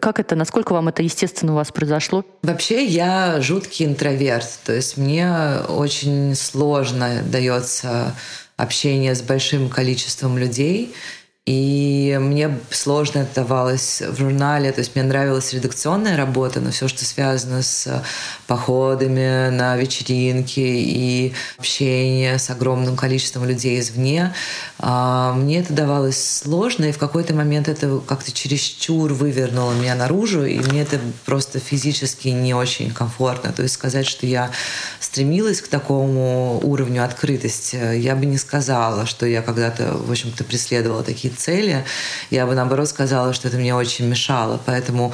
как 0.00 0.20
это, 0.20 0.34
насколько 0.34 0.72
вам 0.72 0.88
это 0.88 1.02
естественно 1.02 1.52
у 1.52 1.56
вас 1.56 1.70
произошло? 1.70 2.24
Вообще 2.42 2.84
я 2.84 3.40
жуткий 3.40 3.86
интроверт, 3.86 4.48
то 4.64 4.72
есть 4.72 4.96
мне 4.96 5.30
очень 5.68 6.34
сложно 6.34 7.22
дается 7.22 8.14
общение 8.56 9.14
с 9.14 9.22
большим 9.22 9.68
количеством 9.68 10.38
людей. 10.38 10.94
И 11.46 12.18
мне 12.22 12.58
сложно 12.70 13.18
это 13.18 13.42
давалось 13.42 14.00
в 14.00 14.16
журнале, 14.16 14.72
то 14.72 14.78
есть 14.78 14.94
мне 14.94 15.04
нравилась 15.04 15.52
редакционная 15.52 16.16
работа, 16.16 16.60
но 16.60 16.70
все, 16.70 16.88
что 16.88 17.04
связано 17.04 17.60
с 17.60 18.02
походами 18.46 19.50
на 19.50 19.76
вечеринки 19.76 20.60
и 20.60 21.34
общение 21.58 22.38
с 22.38 22.48
огромным 22.48 22.96
количеством 22.96 23.44
людей 23.44 23.78
извне, 23.78 24.32
а, 24.78 25.34
мне 25.34 25.58
это 25.58 25.74
давалось 25.74 26.40
сложно, 26.42 26.86
и 26.86 26.92
в 26.92 26.98
какой-то 26.98 27.34
момент 27.34 27.68
это 27.68 28.00
как-то 28.06 28.32
чересчур 28.32 29.12
вывернуло 29.12 29.74
меня 29.74 29.94
наружу, 29.94 30.46
и 30.46 30.58
мне 30.58 30.80
это 30.80 30.98
просто 31.26 31.58
физически 31.58 32.28
не 32.28 32.54
очень 32.54 32.90
комфортно. 32.90 33.52
То 33.52 33.62
есть 33.62 33.74
сказать, 33.74 34.06
что 34.06 34.26
я 34.26 34.50
стремилась 35.14 35.60
к 35.60 35.68
такому 35.68 36.58
уровню 36.64 37.04
открытости, 37.04 37.76
я 37.94 38.16
бы 38.16 38.26
не 38.26 38.36
сказала, 38.36 39.06
что 39.06 39.26
я 39.26 39.42
когда-то, 39.42 39.96
в 39.96 40.10
общем-то, 40.10 40.42
преследовала 40.42 41.04
такие 41.04 41.32
цели, 41.32 41.84
я 42.30 42.46
бы 42.46 42.56
наоборот 42.56 42.88
сказала, 42.88 43.32
что 43.32 43.46
это 43.46 43.56
мне 43.56 43.76
очень 43.76 44.08
мешало. 44.08 44.60
Поэтому 44.66 45.12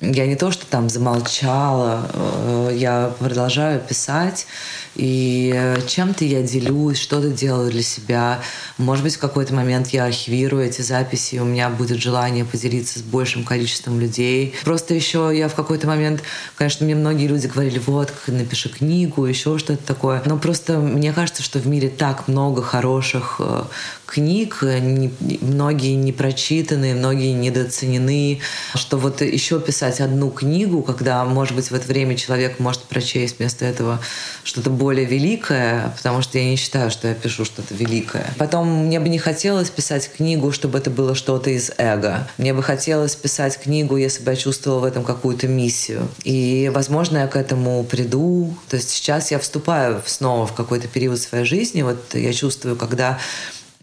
я 0.00 0.26
не 0.26 0.34
то, 0.34 0.50
что 0.50 0.66
там 0.66 0.88
замолчала, 0.88 2.10
э, 2.12 2.70
я 2.74 3.12
продолжаю 3.20 3.78
писать, 3.78 4.48
и 4.96 5.76
чем-то 5.86 6.24
я 6.24 6.42
делюсь, 6.42 6.98
что-то 6.98 7.28
делаю 7.28 7.70
для 7.70 7.82
себя. 7.82 8.40
Может 8.78 9.04
быть, 9.04 9.16
в 9.16 9.18
какой-то 9.18 9.54
момент 9.54 9.88
я 9.88 10.04
архивирую 10.06 10.64
эти 10.64 10.80
записи, 10.80 11.36
и 11.36 11.38
у 11.38 11.44
меня 11.44 11.68
будет 11.68 11.98
желание 11.98 12.44
поделиться 12.44 12.98
с 12.98 13.02
большим 13.02 13.44
количеством 13.44 14.00
людей. 14.00 14.54
Просто 14.64 14.94
еще 14.94 15.30
я 15.34 15.48
в 15.48 15.54
какой-то 15.54 15.86
момент, 15.86 16.22
конечно, 16.56 16.84
мне 16.84 16.94
многие 16.94 17.26
люди 17.26 17.46
говорили, 17.46 17.80
вот, 17.86 18.12
напиши 18.26 18.68
книгу, 18.68 19.24
еще 19.26 19.58
что-то 19.58 19.84
такое. 19.86 20.22
Но 20.24 20.38
просто 20.38 20.78
мне 20.78 21.12
кажется, 21.12 21.42
что 21.42 21.58
в 21.58 21.66
мире 21.66 21.88
так 21.88 22.28
много 22.28 22.62
хороших 22.62 23.36
э, 23.38 23.64
книг, 24.06 24.62
многие 24.62 25.94
не 25.94 26.12
прочитаны, 26.12 26.94
многие 26.94 27.32
недооценены, 27.32 28.40
что 28.74 28.96
вот 28.98 29.20
еще 29.20 29.60
писать 29.60 30.00
одну 30.00 30.30
книгу, 30.30 30.82
когда, 30.82 31.24
может 31.24 31.54
быть, 31.54 31.70
в 31.70 31.74
это 31.74 31.86
время 31.86 32.16
человек 32.16 32.58
может 32.60 32.82
прочесть 32.82 33.38
вместо 33.38 33.64
этого 33.64 34.00
что-то 34.44 34.70
более 34.70 34.85
великое, 34.94 35.92
потому 35.96 36.22
что 36.22 36.38
я 36.38 36.44
не 36.44 36.56
считаю, 36.56 36.90
что 36.90 37.08
я 37.08 37.14
пишу 37.14 37.44
что-то 37.44 37.74
великое. 37.74 38.26
Потом 38.38 38.86
мне 38.86 39.00
бы 39.00 39.08
не 39.08 39.18
хотелось 39.18 39.70
писать 39.70 40.10
книгу, 40.16 40.52
чтобы 40.52 40.78
это 40.78 40.90
было 40.90 41.14
что-то 41.14 41.50
из 41.50 41.72
эго. 41.78 42.28
Мне 42.38 42.54
бы 42.54 42.62
хотелось 42.62 43.16
писать 43.16 43.58
книгу, 43.58 43.96
если 43.96 44.22
бы 44.22 44.30
я 44.30 44.36
чувствовала 44.36 44.80
в 44.80 44.84
этом 44.84 45.04
какую-то 45.04 45.48
миссию. 45.48 46.08
И, 46.24 46.70
возможно, 46.74 47.18
я 47.18 47.26
к 47.26 47.36
этому 47.36 47.82
приду. 47.84 48.54
То 48.68 48.76
есть 48.76 48.90
сейчас 48.90 49.30
я 49.30 49.38
вступаю 49.38 50.02
снова 50.06 50.46
в 50.46 50.52
какой-то 50.52 50.88
период 50.88 51.20
своей 51.20 51.44
жизни. 51.44 51.82
Вот 51.82 52.14
я 52.14 52.32
чувствую, 52.32 52.76
когда 52.76 53.18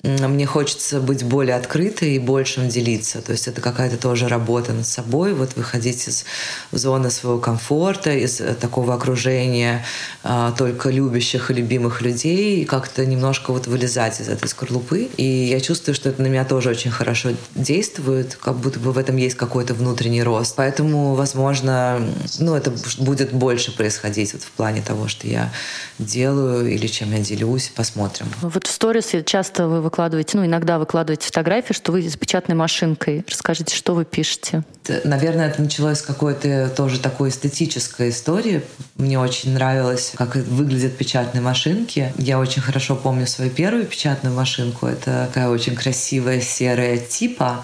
мне 0.04 0.46
хочется 0.46 1.00
быть 1.00 1.24
более 1.24 1.56
открытой 1.56 2.16
и 2.16 2.20
большим 2.20 2.68
делиться. 2.68 3.22
То 3.22 3.32
есть 3.32 3.48
это 3.48 3.62
какая-то 3.62 3.96
тоже 3.98 4.28
работа 4.28 4.74
над 4.74 4.86
собой, 4.86 5.34
вот 5.34 5.56
выходить 5.56 6.10
из 6.10 6.26
зоны 6.74 7.10
своего 7.10 7.39
комфорта, 7.39 8.12
из 8.12 8.42
такого 8.60 8.96
окружения 8.96 9.86
а, 10.24 10.52
только 10.52 10.89
любящих 10.89 11.52
и 11.52 11.54
любимых 11.54 12.02
людей, 12.02 12.62
и 12.62 12.66
как-то 12.66 13.06
немножко 13.06 13.54
вот 13.54 13.68
вылезать 13.68 14.20
из 14.20 14.28
этой 14.28 14.50
скорлупы. 14.50 15.10
И 15.16 15.24
я 15.24 15.62
чувствую, 15.62 15.96
что 15.96 16.10
это 16.10 16.22
на 16.22 16.28
меня 16.28 16.44
тоже 16.44 16.70
очень 16.70 16.92
хорошо 16.92 17.30
действует, 17.56 18.36
как 18.36 18.58
будто 18.58 18.82
бы 18.82 18.92
в 18.92 18.98
этом 18.98 19.16
есть 19.16 19.36
какой-то 19.36 19.74
внутренний 19.74 20.22
рост. 20.24 20.56
Поэтому, 20.58 21.16
возможно, 21.16 22.02
ну, 22.39 22.56
это 22.56 22.74
будет 22.98 23.32
больше 23.32 23.74
происходить 23.74 24.34
вот 24.34 24.42
в 24.42 24.52
плане 24.52 24.82
того, 24.82 25.08
что 25.08 25.28
я 25.28 25.50
делаю 25.98 26.70
или 26.70 26.88
чем 26.88 27.13
я 27.13 27.20
делюсь. 27.20 27.72
Посмотрим. 27.74 28.28
Вот 28.42 28.68
в 28.68 28.70
сторис 28.70 29.13
часто 29.26 29.70
вы 29.70 29.93
выкладываете, 29.94 30.38
ну, 30.38 30.46
иногда 30.48 30.80
выкладываете 30.80 31.28
фотографии, 31.28 31.74
что 31.74 31.92
вы 31.92 32.02
с 32.02 32.18
печатной 32.18 32.56
машинкой. 32.56 33.24
Расскажите, 33.30 33.76
что 33.76 33.94
вы 33.94 34.06
пишете? 34.06 34.64
Наверное, 35.04 35.50
это 35.50 35.62
началось 35.62 36.00
с 36.00 36.02
какой-то 36.02 36.72
тоже 36.76 37.00
такой 37.00 37.30
эстетической 37.30 38.10
истории. 38.10 38.64
Мне 38.96 39.20
очень 39.20 39.54
нравилось, 39.54 40.14
как 40.16 40.36
выглядят 40.36 40.98
печатные 40.98 41.42
машинки. 41.42 42.12
Я 42.18 42.40
очень 42.40 42.64
хорошо 42.64 42.96
помню 42.96 43.28
свою 43.28 43.52
первую 43.52 43.86
печатную 43.86 44.36
машинку. 44.36 44.88
Это 44.88 45.28
такая 45.28 45.50
очень 45.50 45.76
красивая 45.76 46.42
серая 46.42 46.98
типа, 46.98 47.64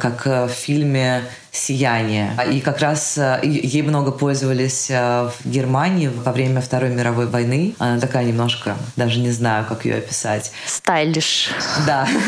как 0.00 0.26
в 0.26 0.48
фильме 0.48 1.22
«Сияние». 1.50 2.36
И 2.50 2.60
как 2.60 2.80
раз 2.80 3.18
э, 3.18 3.40
ей 3.42 3.82
много 3.82 4.10
пользовались 4.10 4.88
э, 4.90 5.28
в 5.28 5.48
Германии 5.48 6.08
во 6.08 6.32
время 6.32 6.60
Второй 6.60 6.90
мировой 6.90 7.26
войны. 7.26 7.74
Она 7.78 8.00
такая 8.00 8.24
немножко, 8.24 8.76
даже 8.96 9.20
не 9.20 9.30
знаю, 9.30 9.66
как 9.66 9.84
ее 9.84 9.96
описать. 9.96 10.52
Стайлиш. 10.66 11.50
Да. 11.86 12.08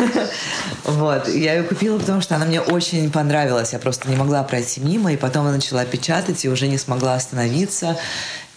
Вот. 0.84 1.28
Я 1.28 1.54
ее 1.54 1.62
купила, 1.62 1.98
потому 1.98 2.20
что 2.20 2.36
она 2.36 2.44
мне 2.44 2.60
очень 2.60 3.10
понравилась. 3.10 3.72
Я 3.72 3.78
просто 3.78 4.08
не 4.10 4.16
могла 4.16 4.42
пройти 4.42 4.82
мимо, 4.82 5.12
и 5.12 5.16
потом 5.16 5.46
я 5.46 5.52
начала 5.52 5.84
печатать, 5.86 6.44
и 6.44 6.48
уже 6.50 6.68
не 6.68 6.76
смогла 6.76 7.14
остановиться. 7.14 7.96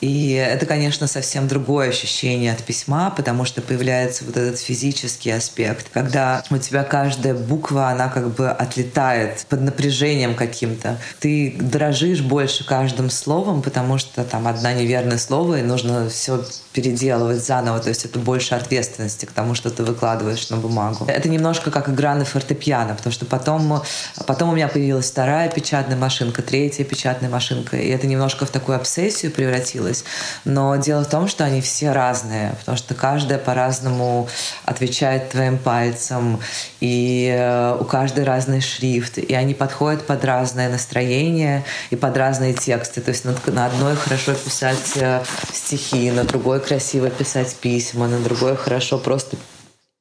И 0.01 0.33
это, 0.33 0.65
конечно, 0.65 1.07
совсем 1.07 1.47
другое 1.47 1.89
ощущение 1.89 2.51
от 2.51 2.63
письма, 2.63 3.11
потому 3.15 3.45
что 3.45 3.61
появляется 3.61 4.23
вот 4.25 4.37
этот 4.37 4.59
физический 4.59 5.31
аспект, 5.31 5.87
когда 5.91 6.43
у 6.49 6.57
тебя 6.57 6.83
каждая 6.83 7.33
буква, 7.33 7.89
она 7.89 8.09
как 8.09 8.29
бы 8.35 8.49
отлетает 8.49 9.45
под 9.49 9.61
напряжением 9.61 10.35
каким-то. 10.35 10.97
Ты 11.19 11.55
дрожишь 11.59 12.21
больше 12.21 12.65
каждым 12.65 13.09
словом, 13.09 13.61
потому 13.61 13.97
что 13.97 14.23
там 14.23 14.47
одна 14.47 14.73
неверное 14.73 15.17
слово, 15.17 15.59
и 15.59 15.63
нужно 15.63 16.09
все 16.09 16.43
переделывать 16.77 17.43
заново, 17.43 17.79
то 17.79 17.89
есть 17.89 18.05
это 18.05 18.19
больше 18.19 18.53
ответственности 18.53 19.25
к 19.25 19.31
тому, 19.31 19.55
что 19.55 19.71
ты 19.71 19.83
выкладываешь 19.83 20.47
на 20.51 20.57
бумагу. 20.57 21.05
Это 21.07 21.27
немножко 21.27 21.71
как 21.71 21.89
игра 21.89 22.13
на 22.13 22.23
фортепиано, 22.23 22.93
потому 22.93 23.11
что 23.11 23.25
потом, 23.25 23.81
потом 24.27 24.49
у 24.49 24.55
меня 24.55 24.67
появилась 24.67 25.09
вторая 25.09 25.49
печатная 25.49 25.97
машинка, 25.97 26.43
третья 26.43 26.83
печатная 26.83 27.31
машинка, 27.31 27.77
и 27.77 27.89
это 27.89 28.05
немножко 28.05 28.45
в 28.45 28.51
такую 28.51 28.75
обсессию 28.75 29.31
превратилось. 29.31 30.03
Но 30.45 30.75
дело 30.75 31.03
в 31.03 31.09
том, 31.09 31.27
что 31.27 31.45
они 31.45 31.61
все 31.61 31.93
разные, 31.93 32.55
потому 32.59 32.77
что 32.77 32.93
каждая 32.93 33.39
по-разному 33.39 34.29
отвечает 34.63 35.31
твоим 35.31 35.57
пальцам, 35.57 36.39
и 36.79 37.35
э, 37.35 37.75
у 37.79 37.85
каждой 37.85 38.23
разный 38.23 38.61
шрифт, 38.61 39.17
и 39.17 39.33
они 39.33 39.55
подходят 39.55 40.05
под 40.05 40.23
разное 40.23 40.69
настроение 40.69 41.63
и 41.89 41.95
под 41.95 42.15
разные 42.15 42.53
тексты. 42.53 43.01
То 43.01 43.09
есть 43.09 43.25
на 43.25 43.65
одной 43.65 43.95
хорошо 43.95 44.35
писать 44.35 44.91
э, 44.97 45.23
стихи, 45.51 46.11
на 46.11 46.23
другой 46.23 46.59
красиво 46.67 47.09
писать 47.09 47.55
письма, 47.55 48.07
на 48.07 48.19
другое 48.19 48.55
хорошо 48.55 48.97
просто 48.97 49.37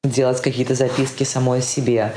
делать 0.04 0.40
какие-то 0.40 0.74
записки 0.74 1.24
самой 1.24 1.62
себе. 1.62 2.12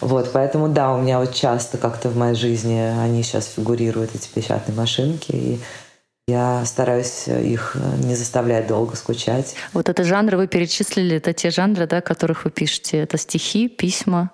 Вот, 0.00 0.30
поэтому 0.32 0.68
да, 0.68 0.92
у 0.92 1.00
меня 1.00 1.18
вот 1.18 1.34
часто 1.34 1.78
как-то 1.78 2.08
в 2.08 2.16
моей 2.16 2.34
жизни 2.34 2.78
они 2.78 3.22
сейчас 3.22 3.46
фигурируют, 3.46 4.14
эти 4.14 4.28
печатные 4.28 4.76
машинки, 4.76 5.32
и 5.32 5.60
я 6.28 6.64
стараюсь 6.66 7.26
их 7.26 7.76
не 7.98 8.14
заставлять 8.14 8.68
долго 8.68 8.94
скучать. 8.94 9.56
Вот 9.72 9.88
это 9.88 10.04
жанры 10.04 10.36
вы 10.36 10.46
перечислили, 10.46 11.16
это 11.16 11.32
те 11.32 11.50
жанры, 11.50 11.88
да, 11.88 12.00
которых 12.00 12.44
вы 12.44 12.52
пишете. 12.52 12.98
Это 12.98 13.18
стихи, 13.18 13.68
письма 13.68 14.30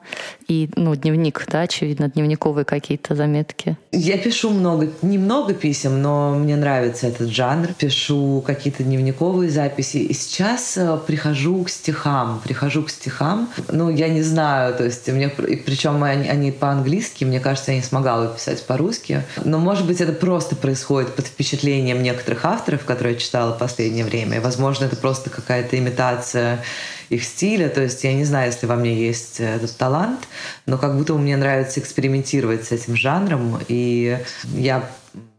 и 0.49 0.69
ну, 0.77 0.95
дневник, 0.95 1.47
да, 1.51 1.63
очевидно, 1.63 2.11
дневниковые 2.11 2.67
какие-то 2.67 3.15
заметки. 3.15 3.79
Я 3.91 4.19
пишу 4.19 4.51
много, 4.51 4.91
немного 5.01 5.55
писем, 5.55 6.03
но 6.03 6.35
мне 6.35 6.57
нравится 6.57 7.07
этот 7.07 7.31
жанр. 7.31 7.69
Пишу 7.79 8.45
какие-то 8.47 8.85
дневниковые 8.85 9.51
записи. 9.51 9.97
И 9.97 10.13
сейчас 10.13 10.77
э, 10.77 10.99
прихожу 11.07 11.65
к 11.65 11.71
стихам. 11.71 12.43
Прихожу 12.45 12.83
к 12.83 12.91
стихам. 12.91 13.49
Ну, 13.73 13.89
я 13.89 14.11
не 14.11 14.23
знаю, 14.23 14.75
то 14.75 14.85
есть 14.85 15.09
мне, 15.09 15.31
причем 15.31 16.05
они, 16.05 16.29
они 16.29 16.53
по-английски, 16.53 17.25
мне 17.25 17.41
кажется, 17.41 17.71
я 17.73 17.79
не 17.79 17.83
смогла 17.83 18.19
выписать 18.19 18.67
по-русски. 18.67 19.23
Но, 19.43 19.59
может 19.59 19.87
быть, 19.87 20.03
это 20.03 20.13
просто 20.13 20.55
происходит 20.55 21.17
под 21.17 21.27
впечатлением 21.27 21.78
впечатлением 21.79 22.03
некоторых 22.03 22.45
авторов, 22.45 22.85
которые 22.85 23.15
я 23.15 23.21
читала 23.21 23.55
в 23.55 23.59
последнее 23.59 24.05
время. 24.05 24.39
И, 24.39 24.41
возможно, 24.41 24.87
это 24.87 24.97
просто 24.97 25.31
какая-то 25.31 25.79
имитация 25.79 26.65
их 27.09 27.23
стиля. 27.25 27.69
То 27.69 27.83
есть 27.83 28.05
я 28.05 28.13
не 28.15 28.25
знаю, 28.25 28.51
если 28.51 28.67
во 28.67 28.75
мне 28.75 28.95
есть 28.95 29.41
этот 29.41 29.77
талант, 29.77 30.21
но 30.67 30.77
как 30.79 30.97
будто 30.97 31.15
мне 31.15 31.37
нравится 31.37 31.81
экспериментировать 31.81 32.65
с 32.65 32.73
этим 32.73 32.97
жанром, 32.97 33.61
и 33.69 34.19
я 34.55 34.91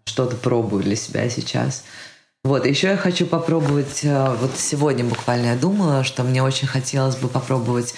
что-то 0.05 0.35
пробую 0.35 0.83
для 0.83 0.95
себя 0.95 1.29
сейчас. 1.29 1.83
Вот, 2.43 2.65
еще 2.65 2.87
я 2.87 2.97
хочу 2.97 3.25
попробовать, 3.25 3.99
э, 4.03 4.35
вот 4.39 4.51
сегодня 4.55 5.03
буквально 5.03 5.47
я 5.47 5.55
думала, 5.55 6.05
что 6.05 6.23
мне 6.23 6.41
очень 6.41 6.67
хотелось 6.67 7.17
бы 7.17 7.27
попробовать 7.27 7.93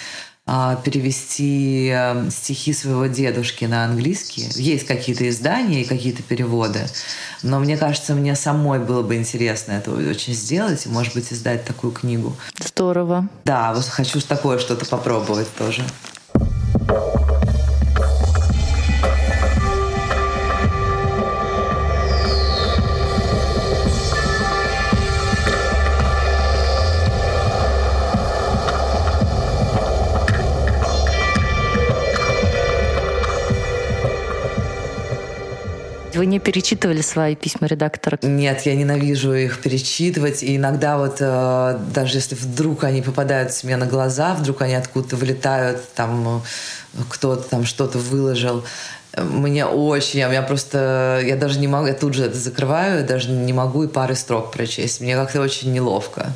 перевести 0.84 1.88
эм, 1.88 2.30
стихи 2.30 2.72
своего 2.72 3.06
дедушки 3.06 3.64
на 3.64 3.84
английский. 3.84 4.48
Есть 4.56 4.86
какие-то 4.86 5.28
издания 5.28 5.82
и 5.82 5.84
какие-то 5.84 6.22
переводы, 6.22 6.80
но 7.42 7.60
мне 7.60 7.76
кажется, 7.76 8.14
мне 8.14 8.34
самой 8.34 8.80
было 8.80 9.02
бы 9.02 9.16
интересно 9.16 9.72
это 9.72 9.92
очень 9.92 10.34
сделать 10.34 10.84
и, 10.86 10.88
может 10.88 11.14
быть, 11.14 11.32
издать 11.32 11.64
такую 11.64 11.92
книгу. 11.92 12.36
Здорово. 12.58 13.28
Да, 13.44 13.72
вот 13.72 13.84
хочу 13.84 14.20
такое 14.20 14.58
что-то 14.58 14.84
попробовать 14.84 15.48
тоже. 15.56 15.84
Вы 36.22 36.26
не 36.26 36.38
перечитывали 36.38 37.00
свои 37.00 37.34
письма 37.34 37.66
редактора? 37.66 38.16
Нет, 38.22 38.60
я 38.60 38.76
ненавижу 38.76 39.32
их 39.34 39.60
перечитывать. 39.60 40.44
И 40.44 40.54
иногда 40.54 40.96
вот 40.96 41.16
э, 41.18 41.80
даже 41.92 42.18
если 42.18 42.36
вдруг 42.36 42.84
они 42.84 43.02
попадаются 43.02 43.66
мне 43.66 43.76
на 43.76 43.86
глаза, 43.86 44.32
вдруг 44.34 44.62
они 44.62 44.74
откуда-то 44.74 45.16
вылетают, 45.16 45.82
там 45.96 46.44
э, 46.94 47.00
кто-то 47.08 47.42
там 47.42 47.64
что-то 47.64 47.98
выложил, 47.98 48.62
мне 49.16 49.66
очень, 49.66 50.20
я, 50.20 50.32
я 50.32 50.42
просто, 50.42 51.20
я 51.24 51.34
даже 51.34 51.58
не 51.58 51.66
могу, 51.66 51.88
я 51.88 51.94
тут 51.94 52.14
же 52.14 52.26
это 52.26 52.36
закрываю, 52.36 53.04
даже 53.04 53.28
не 53.28 53.52
могу 53.52 53.82
и 53.82 53.88
пары 53.88 54.14
строк 54.14 54.52
прочесть. 54.52 55.00
Мне 55.00 55.16
как-то 55.16 55.40
очень 55.40 55.72
неловко. 55.72 56.32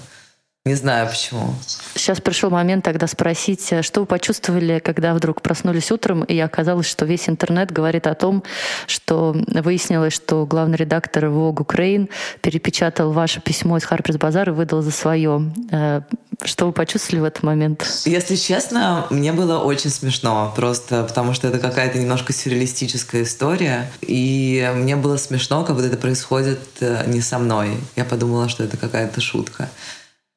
Не 0.67 0.75
знаю 0.75 1.09
почему. 1.09 1.55
Сейчас 1.95 2.21
пришел 2.21 2.51
момент 2.51 2.85
тогда 2.85 3.07
спросить, 3.07 3.73
э, 3.73 3.83
что 3.83 4.01
вы 4.01 4.07
почувствовали, 4.07 4.81
когда 4.81 5.15
вдруг 5.15 5.41
проснулись 5.41 5.93
утром, 5.93 6.25
и 6.25 6.37
оказалось, 6.41 6.87
что 6.87 7.05
весь 7.05 7.29
интернет 7.29 7.71
говорит 7.71 8.09
о 8.09 8.17
том, 8.17 8.43
что 8.89 9.37
выяснилось, 9.47 10.13
что 10.13 10.45
главный 10.45 10.77
редактор 10.77 11.27
Vogue 11.27 11.65
Ukraine 11.65 12.11
перепечатал 12.41 13.13
ваше 13.13 13.41
письмо 13.41 13.77
из 13.77 13.85
Harper's 13.85 14.19
Bazaar 14.19 14.49
и 14.49 14.51
выдал 14.51 14.83
за 14.83 14.91
свое. 14.91 15.53
Э, 15.71 16.01
что 16.43 16.67
вы 16.67 16.73
почувствовали 16.73 17.21
в 17.21 17.25
этот 17.27 17.45
момент? 17.45 17.87
Если 18.05 18.35
честно, 18.35 19.07
мне 19.11 19.33
было 19.33 19.59
очень 19.61 19.91
смешно, 19.91 20.53
просто 20.57 21.05
потому 21.05 21.33
что 21.33 21.47
это 21.47 21.61
какая-то 21.61 21.97
немножко 22.01 22.33
сюрреалистическая 22.33 23.23
история, 23.23 23.89
и 24.01 24.69
мне 24.75 24.97
было 24.97 25.17
смешно, 25.17 25.63
как 25.63 25.77
будто 25.77 25.87
это 25.87 25.97
происходит 25.97 26.59
э, 26.81 27.05
не 27.07 27.21
со 27.21 27.39
мной. 27.39 27.77
Я 27.95 28.05
подумала, 28.05 28.49
что 28.49 28.65
это 28.65 28.77
какая-то 28.77 29.21
шутка. 29.21 29.71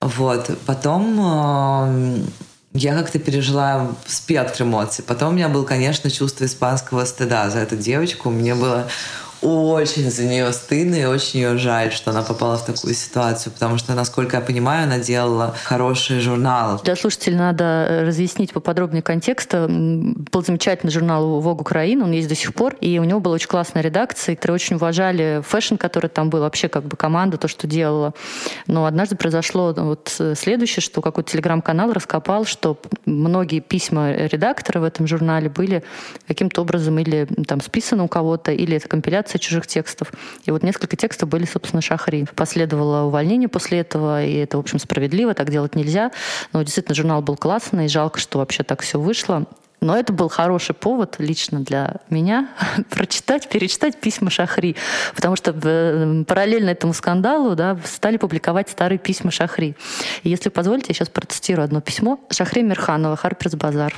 Вот. 0.02 0.58
Потом 0.66 1.20
э, 1.20 2.20
я 2.74 2.94
как-то 2.96 3.20
пережила 3.20 3.92
спектр 4.06 4.64
эмоций. 4.64 5.04
Потом 5.04 5.30
у 5.30 5.32
меня 5.34 5.50
было, 5.50 5.66
конечно, 5.66 6.10
чувство 6.10 6.46
испанского 6.46 7.04
стыда 7.06 7.50
за 7.50 7.60
эту 7.60 7.76
девочку. 7.76 8.30
Мне 8.30 8.56
было 8.56 8.88
очень 9.42 10.10
за 10.12 10.26
нее 10.26 10.52
стыдно 10.54 10.96
и 10.96 11.06
очень 11.06 11.40
ее 11.40 11.58
жаль, 11.58 11.92
что 11.92 12.12
она 12.12 12.24
попала 12.24 12.58
в 12.58 12.66
такую 12.66 12.94
ситуацию, 12.94 13.54
потому 13.54 13.78
что, 13.78 13.94
насколько 13.94 14.38
я 14.38 14.42
понимаю, 14.42 14.84
она 14.84 15.00
делала 15.00 15.56
хороший 15.64 16.20
журнал. 16.20 16.82
Для 16.84 16.96
слушателей 16.96 17.38
надо 17.38 17.64
э, 17.64 18.04
разъяснить 18.06 18.52
поподробнее 18.52 19.02
контекст. 19.02 19.54
Был 19.54 20.44
замечательный 20.44 20.92
журнал 20.92 21.40
«Vogue 21.40 21.62
Украина», 21.62 22.04
он 22.06 22.12
есть 22.12 22.28
до 22.28 22.36
сих 22.36 22.54
пор, 22.54 22.76
и 22.82 23.00
у 23.00 23.04
него 23.04 23.20
была 23.20 23.36
очень 23.36 23.48
классная 23.48 23.82
редакция, 23.82 24.36
которые 24.36 24.56
очень 24.56 24.76
уважали 24.76 25.42
fashion, 25.48 25.76
который 25.76 26.10
там 26.10 26.30
был, 26.30 26.42
вообще 26.42 26.68
как 26.68 26.84
бы 26.84 26.98
команда, 26.98 27.38
то, 27.38 27.48
что 27.48 27.68
делала. 27.68 28.14
Но 28.68 28.86
однажды 28.86 29.16
произошло 29.16 29.74
вот 29.78 30.22
следующее, 30.36 30.82
что 30.82 31.02
какой-то 31.02 31.32
телеграм-канал 31.32 31.94
раскопал, 31.94 32.46
что 32.46 32.78
многие 33.06 33.60
письма 33.60 34.12
редактора 34.12 34.80
в 34.80 34.84
этом 34.84 35.08
журнале 35.08 35.50
были 35.50 35.84
каким-то 36.28 36.62
образом 36.62 37.00
или 37.00 37.28
там 37.48 37.62
списаны 37.62 38.04
у 38.04 38.08
кого-то, 38.08 38.52
или 38.52 38.76
это 38.76 38.88
компиляция 38.88 39.29
чужих 39.38 39.68
текстов. 39.68 40.12
И 40.46 40.52
вот 40.52 40.64
несколько 40.64 40.96
текстов 40.96 41.30
были, 41.30 41.46
собственно, 41.46 41.82
Шахри. 41.82 42.26
Последовало 42.36 43.06
увольнение 43.06 43.50
после 43.50 43.80
этого, 43.80 44.24
и 44.24 44.34
это, 44.34 44.58
в 44.58 44.62
общем, 44.62 44.80
справедливо, 44.80 45.34
так 45.34 45.52
делать 45.52 45.76
нельзя. 45.76 46.12
Но 46.54 46.64
действительно, 46.64 46.96
журнал 46.96 47.22
был 47.22 47.36
классный, 47.36 47.86
и 47.86 47.90
жалко, 47.90 48.20
что 48.20 48.40
вообще 48.40 48.64
так 48.64 48.82
все 48.82 49.00
вышло. 49.00 49.46
Но 49.82 49.98
это 49.98 50.12
был 50.12 50.28
хороший 50.28 50.76
повод 50.76 51.16
лично 51.20 51.62
для 51.62 51.98
меня 52.10 52.50
прочитать, 52.90 53.48
перечитать 53.48 54.00
письма 54.00 54.30
Шахри. 54.30 54.76
Потому 55.16 55.36
что 55.36 55.56
э, 55.56 56.24
параллельно 56.28 56.70
этому 56.70 56.94
скандалу 56.94 57.56
да, 57.56 57.78
стали 57.86 58.18
публиковать 58.18 58.70
старые 58.70 59.00
письма 59.00 59.32
Шахри. 59.32 59.76
И 60.24 60.30
если 60.30 60.50
позволите, 60.50 60.88
я 60.90 60.96
сейчас 60.96 61.10
процитирую 61.10 61.64
одно 61.64 61.80
письмо. 61.82 62.20
Шахри 62.30 62.62
Мирханова, 62.62 63.16
Харперс 63.16 63.56
Базар. 63.56 63.94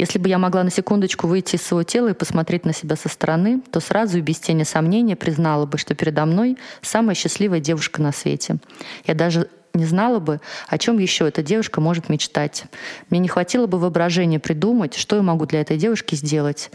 Если 0.00 0.18
бы 0.18 0.30
я 0.30 0.38
могла 0.38 0.64
на 0.64 0.70
секундочку 0.70 1.26
выйти 1.26 1.56
из 1.56 1.62
своего 1.62 1.82
тела 1.82 2.08
и 2.08 2.14
посмотреть 2.14 2.64
на 2.64 2.72
себя 2.72 2.96
со 2.96 3.10
стороны, 3.10 3.60
то 3.70 3.80
сразу 3.80 4.16
и 4.16 4.22
без 4.22 4.38
тени 4.38 4.62
сомнения 4.62 5.14
признала 5.14 5.66
бы, 5.66 5.76
что 5.76 5.94
передо 5.94 6.24
мной 6.24 6.56
самая 6.80 7.14
счастливая 7.14 7.60
девушка 7.60 8.00
на 8.00 8.10
свете. 8.10 8.56
Я 9.04 9.12
даже 9.12 9.50
не 9.74 9.84
знала 9.84 10.18
бы, 10.18 10.40
о 10.68 10.78
чем 10.78 10.98
еще 10.98 11.28
эта 11.28 11.42
девушка 11.42 11.82
может 11.82 12.08
мечтать. 12.08 12.64
Мне 13.10 13.20
не 13.20 13.28
хватило 13.28 13.66
бы 13.66 13.78
воображения 13.78 14.40
придумать, 14.40 14.94
что 14.94 15.16
я 15.16 15.22
могу 15.22 15.44
для 15.44 15.60
этой 15.60 15.76
девушки 15.76 16.14
сделать. 16.14 16.70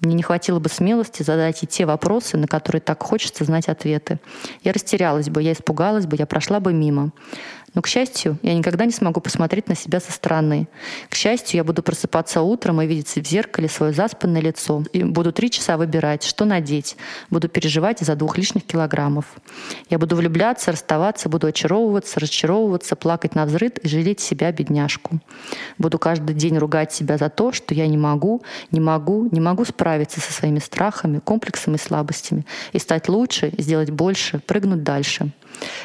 Мне 0.00 0.14
не 0.14 0.22
хватило 0.22 0.58
бы 0.58 0.70
смелости 0.70 1.22
задать 1.22 1.60
ей 1.60 1.68
те 1.68 1.84
вопросы, 1.84 2.38
на 2.38 2.46
которые 2.46 2.80
так 2.80 3.02
хочется 3.02 3.44
знать 3.44 3.68
ответы. 3.68 4.18
Я 4.64 4.72
растерялась 4.72 5.28
бы, 5.28 5.42
я 5.42 5.52
испугалась 5.52 6.06
бы, 6.06 6.16
я 6.18 6.24
прошла 6.24 6.58
бы 6.58 6.72
мимо. 6.72 7.10
Но, 7.74 7.82
к 7.82 7.86
счастью, 7.86 8.38
я 8.42 8.54
никогда 8.54 8.84
не 8.84 8.92
смогу 8.92 9.20
посмотреть 9.20 9.68
на 9.68 9.76
себя 9.76 10.00
со 10.00 10.12
стороны. 10.12 10.68
К 11.08 11.14
счастью, 11.14 11.58
я 11.58 11.64
буду 11.64 11.82
просыпаться 11.82 12.42
утром 12.42 12.82
и 12.82 12.86
видеть 12.86 13.14
в 13.14 13.28
зеркале 13.28 13.68
свое 13.68 13.92
заспанное 13.92 14.40
лицо. 14.40 14.84
И 14.92 15.04
буду 15.04 15.32
три 15.32 15.50
часа 15.50 15.76
выбирать, 15.76 16.24
что 16.24 16.44
надеть. 16.44 16.96
Буду 17.30 17.48
переживать 17.48 18.02
из-за 18.02 18.16
двух 18.16 18.36
лишних 18.38 18.64
килограммов. 18.64 19.24
Я 19.88 19.98
буду 19.98 20.16
влюбляться, 20.16 20.72
расставаться, 20.72 21.28
буду 21.28 21.46
очаровываться, 21.46 22.18
разочаровываться, 22.18 22.96
плакать 22.96 23.34
на 23.34 23.46
взрыд 23.46 23.78
и 23.78 23.88
жалеть 23.88 24.20
себя, 24.20 24.50
бедняжку. 24.50 25.20
Буду 25.78 25.98
каждый 25.98 26.34
день 26.34 26.58
ругать 26.58 26.92
себя 26.92 27.18
за 27.18 27.28
то, 27.28 27.52
что 27.52 27.74
я 27.74 27.86
не 27.86 27.96
могу, 27.96 28.42
не 28.72 28.80
могу, 28.80 29.28
не 29.30 29.40
могу 29.40 29.64
справиться 29.64 30.20
со 30.20 30.32
своими 30.32 30.58
страхами, 30.58 31.20
комплексами 31.20 31.76
и 31.76 31.78
слабостями. 31.78 32.44
И 32.72 32.78
стать 32.78 33.08
лучше, 33.08 33.52
сделать 33.58 33.90
больше, 33.90 34.40
прыгнуть 34.40 34.82
дальше. 34.82 35.30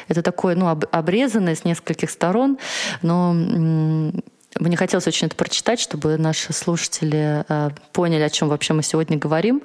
Это 0.08 0.22
такое, 0.22 0.54
ну, 0.54 0.68
обрезанное 0.68 1.54
с 1.54 1.64
нескольких 1.64 2.10
сторон, 2.10 2.58
но 3.02 3.34
мне 4.58 4.76
хотелось 4.76 5.06
очень 5.06 5.26
это 5.26 5.36
прочитать, 5.36 5.80
чтобы 5.80 6.16
наши 6.16 6.52
слушатели 6.52 7.44
э, 7.48 7.70
поняли, 7.92 8.22
о 8.22 8.30
чем 8.30 8.48
вообще 8.48 8.72
мы 8.72 8.82
сегодня 8.82 9.18
говорим. 9.18 9.62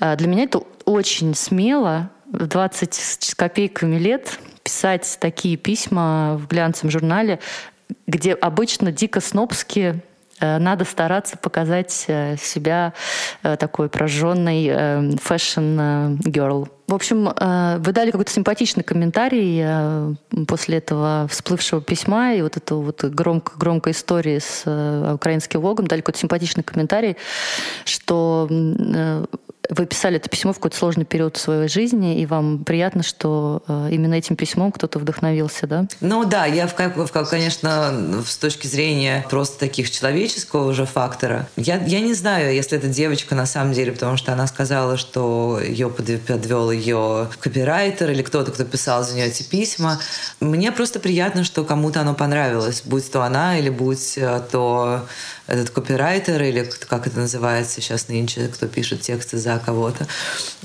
Э, 0.00 0.16
для 0.16 0.28
меня 0.28 0.44
это 0.44 0.62
очень 0.84 1.34
смело 1.34 2.10
в 2.30 2.46
20 2.46 2.94
с 2.94 3.34
копейками 3.34 3.96
лет 3.96 4.38
писать 4.62 5.18
такие 5.20 5.56
письма 5.56 6.36
в 6.36 6.46
глянцевом 6.46 6.90
журнале, 6.90 7.40
где 8.06 8.34
обычно 8.34 8.92
дико 8.92 9.20
снобские 9.20 10.02
Э, 10.40 10.58
надо 10.58 10.84
стараться 10.84 11.36
показать 11.36 11.92
себя 11.92 12.94
такой 13.42 13.88
прожженной 13.88 15.16
fashion 15.18 16.06
girl. 16.06 16.68
В 16.90 16.94
общем, 16.94 17.24
вы 17.26 17.92
дали 17.92 18.10
какой-то 18.10 18.32
симпатичный 18.32 18.82
комментарий 18.82 20.16
после 20.46 20.78
этого 20.78 21.28
всплывшего 21.30 21.80
письма 21.80 22.34
и 22.34 22.42
вот 22.42 22.56
эту 22.56 22.80
вот 22.80 23.04
громко, 23.04 23.52
громкой 23.56 23.92
истории 23.92 24.40
с 24.40 24.64
украинским 25.14 25.60
влогом, 25.60 25.86
дали 25.86 26.00
какой-то 26.00 26.18
симпатичный 26.18 26.64
комментарий, 26.64 27.16
что 27.84 28.48
вы 29.70 29.86
писали 29.86 30.16
это 30.16 30.28
письмо 30.28 30.52
в 30.52 30.56
какой-то 30.56 30.76
сложный 30.76 31.04
период 31.04 31.36
своей 31.36 31.68
жизни, 31.68 32.20
и 32.20 32.26
вам 32.26 32.64
приятно, 32.64 33.02
что 33.02 33.62
э, 33.66 33.88
именно 33.92 34.14
этим 34.14 34.36
письмом 34.36 34.72
кто-то 34.72 34.98
вдохновился, 34.98 35.66
да? 35.66 35.86
Ну 36.00 36.24
да, 36.24 36.46
я, 36.46 36.66
в, 36.66 36.74
в, 36.76 37.10
конечно, 37.10 38.22
с 38.26 38.36
точки 38.36 38.66
зрения 38.66 39.24
просто 39.30 39.58
таких 39.58 39.90
человеческого 39.90 40.68
уже 40.68 40.86
фактора, 40.86 41.48
я, 41.56 41.76
я 41.84 42.00
не 42.00 42.14
знаю, 42.14 42.54
если 42.54 42.76
эта 42.78 42.88
девочка 42.88 43.34
на 43.34 43.46
самом 43.46 43.72
деле, 43.72 43.92
потому 43.92 44.16
что 44.16 44.32
она 44.32 44.46
сказала, 44.46 44.96
что 44.96 45.60
ее 45.60 45.88
подвел 45.88 46.70
ее 46.70 47.28
копирайтер 47.40 48.10
или 48.10 48.22
кто-то, 48.22 48.50
кто 48.50 48.64
писал 48.64 49.04
за 49.04 49.14
нее 49.14 49.26
эти 49.26 49.42
письма. 49.42 50.00
Мне 50.40 50.72
просто 50.72 51.00
приятно, 51.00 51.44
что 51.44 51.64
кому-то 51.64 52.00
оно 52.00 52.14
понравилось, 52.14 52.82
будь 52.84 53.10
то 53.10 53.22
она 53.22 53.58
или 53.58 53.70
будь 53.70 54.18
э, 54.18 54.42
то 54.50 55.06
этот 55.50 55.70
копирайтер 55.70 56.40
или 56.42 56.70
как 56.88 57.06
это 57.06 57.18
называется 57.18 57.80
сейчас 57.80 58.08
нынче, 58.08 58.48
кто 58.48 58.68
пишет 58.68 59.00
тексты 59.00 59.36
за 59.36 59.59
кого-то. 59.60 60.06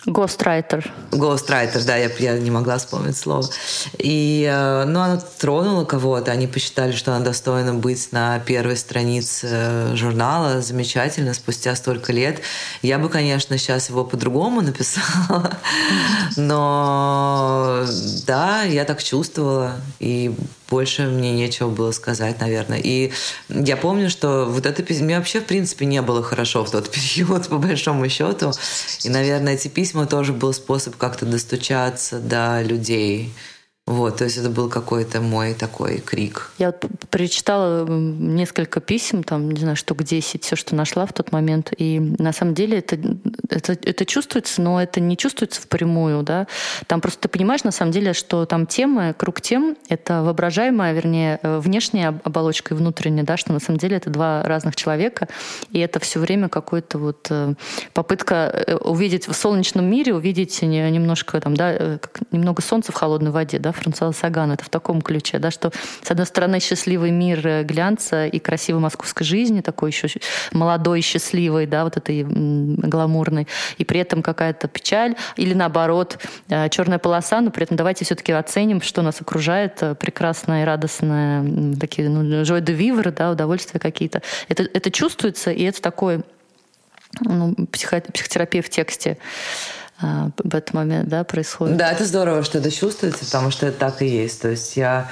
Гострайтер. 0.05 0.93
Гострайтер, 1.12 1.84
да, 1.84 1.95
я, 1.95 2.10
я 2.19 2.38
не 2.38 2.51
могла 2.51 2.77
вспомнить 2.77 3.17
слово. 3.17 3.49
И, 3.97 4.47
э, 4.47 4.86
ну, 4.86 4.99
она 4.99 5.17
тронула 5.17 5.84
кого-то, 5.84 6.31
они 6.31 6.45
посчитали, 6.45 6.91
что 6.91 7.15
она 7.15 7.25
достойна 7.25 7.73
быть 7.73 8.12
на 8.12 8.38
первой 8.39 8.77
странице 8.77 9.95
журнала. 9.95 10.62
Замечательно, 10.62 11.34
спустя 11.34 11.75
столько 11.75 12.13
лет. 12.13 12.41
Я 12.84 12.99
бы, 12.99 13.10
конечно, 13.10 13.58
сейчас 13.58 13.89
его 13.89 14.03
по-другому 14.03 14.62
написала, 14.62 15.58
но 16.36 17.84
да, 18.27 18.62
я 18.62 18.86
так 18.86 19.01
чувствовала, 19.01 19.73
и 19.99 20.36
больше 20.69 21.04
мне 21.04 21.32
нечего 21.32 21.69
было 21.69 21.91
сказать, 21.91 22.39
наверное. 22.39 22.80
И 22.80 23.12
я 23.49 23.78
помню, 23.78 24.10
что 24.10 24.45
вот 24.45 24.65
это 24.65 24.82
письмо... 24.84 25.06
Мне 25.06 25.17
вообще, 25.17 25.39
в 25.39 25.45
принципе, 25.45 25.86
не 25.86 26.01
было 26.01 26.23
хорошо 26.23 26.65
в 26.65 26.71
тот 26.71 26.89
период, 26.91 27.47
по 27.47 27.58
большому 27.58 28.10
счету. 28.10 28.51
И, 29.04 29.10
наверное, 29.10 29.54
эти 29.54 29.67
письма 29.67 30.06
тоже 30.06 30.34
был 30.34 30.54
способ 30.54 30.95
как-то 30.97 31.25
достучаться 31.25 32.19
до 32.19 32.62
людей. 32.62 33.34
Вот, 33.88 34.17
то 34.17 34.24
есть 34.24 34.38
это 34.38 34.50
был 34.50 34.67
какой-то 34.67 35.21
мой 35.21 35.54
такой 35.54 36.00
крик. 36.00 36.50
Я 36.58 36.67
вот 36.71 36.86
перечитала 37.12 37.86
несколько 37.88 38.80
писем, 38.80 39.24
там, 39.24 39.52
не 39.52 39.60
знаю, 39.60 39.76
штук 39.76 40.02
10, 40.02 40.43
все, 40.43 40.56
что 40.56 40.74
нашла 40.74 41.06
в 41.06 41.13
тот 41.13 41.32
момент. 41.32 41.71
И 41.78 42.00
на 42.00 42.34
самом 42.34 42.56
деле 42.56 42.80
это, 42.80 42.98
это, 43.48 43.74
это 43.74 44.06
чувствуется, 44.08 44.63
но 44.63 44.82
это 44.82 45.00
не 45.00 45.15
чувствуется 45.15 45.62
впрямую, 45.62 46.24
да. 46.24 46.48
Там 46.88 47.00
просто 47.00 47.21
ты 47.21 47.28
понимаешь, 47.28 47.63
на 47.63 47.69
самом 47.69 47.91
деле, 47.91 48.13
что 48.13 48.48
там 48.48 48.65
темы, 48.65 49.13
круг 49.15 49.39
тем— 49.39 49.78
это 49.88 50.24
воображаемая, 50.24 50.91
вернее, 50.91 51.39
э, 51.43 51.60
внешняя 51.60 52.19
оболочка 52.24 52.74
и 52.74 52.78
внутренняя, 52.78 53.24
да, 53.24 53.38
что 53.38 53.54
на 53.54 53.60
самом 53.60 53.78
деле 53.78 53.98
это 53.98 54.10
два 54.10 54.41
разных 54.41 54.76
человека, 54.76 55.28
и 55.69 55.78
это 55.78 56.00
все 56.00 56.19
время 56.19 56.50
какой-то 56.50 56.98
вот 56.98 57.28
э, 57.30 57.54
попытка 57.93 58.63
э, 58.65 58.76
увидеть 58.78 59.28
в 59.28 59.34
солнечном 59.34 59.86
мире, 59.86 60.15
увидеть 60.15 60.63
немножко 60.63 61.39
там, 61.39 61.56
да, 61.56 62.00
немного 62.32 62.63
солнца 62.63 62.91
в 62.91 62.95
холодной 62.95 63.30
воде, 63.30 63.60
да, 63.60 63.74
Франсуа 63.75 64.11
Саган. 64.11 64.51
Это 64.51 64.63
в 64.63 64.69
таком 64.69 65.01
ключе, 65.01 65.39
да, 65.39 65.51
что, 65.51 65.71
с 66.01 66.11
одной 66.11 66.25
стороны, 66.25 66.59
счастливый 66.59 67.11
мир 67.11 67.45
э, 67.45 67.63
глянца 67.63 68.25
и 68.25 68.39
красивой 68.39 68.81
московской 68.81 69.25
жизни, 69.25 69.61
такой 69.61 69.91
еще 69.91 70.07
молодой, 70.51 71.01
счастливый, 71.01 71.65
да, 71.67 71.83
вот 71.83 71.97
этой 71.97 72.23
гламурной, 72.23 73.47
и 73.77 73.85
при 73.85 73.99
этом 73.99 74.21
какая-то 74.21 74.67
печаль, 74.67 75.15
или 75.35 75.53
наоборот, 75.53 76.19
э, 76.49 76.69
черная 76.69 76.99
полоса, 76.99 77.41
но 77.41 77.51
при 77.51 77.63
этом 77.63 77.77
давайте 77.77 78.05
все-таки 78.05 78.31
оценим, 78.31 78.81
что 78.81 79.01
нас 79.01 79.21
окружает, 79.21 79.81
э, 79.81 79.95
прекрасное 79.95 80.63
и 80.63 80.65
радостное, 80.65 81.75
такие, 81.79 82.09
ну, 82.09 82.41
joy 82.41 82.61
de 82.61 82.77
vivre, 82.77 83.11
да, 83.11 83.31
удовольствия 83.31 83.79
какие-то. 83.79 84.21
Это, 84.49 84.63
это 84.63 84.91
чувствуется, 84.91 85.51
и 85.51 85.63
это 85.63 85.81
такой 85.81 86.23
ну, 87.21 87.55
психо, 87.71 88.01
психотерапия 88.01 88.61
в 88.61 88.69
тексте. 88.69 89.17
А, 90.01 90.29
в 90.38 90.53
этот 90.53 90.73
момент 90.73 91.10
да, 91.10 91.23
происходит. 91.23 91.77
Да, 91.77 91.91
это 91.91 92.05
здорово, 92.05 92.43
что 92.43 92.58
это 92.58 92.71
чувствуется, 92.71 93.25
потому 93.25 93.51
что 93.51 93.67
это 93.67 93.79
так 93.79 94.01
и 94.01 94.08
есть. 94.08 94.41
То 94.41 94.49
есть 94.49 94.75
я 94.77 95.10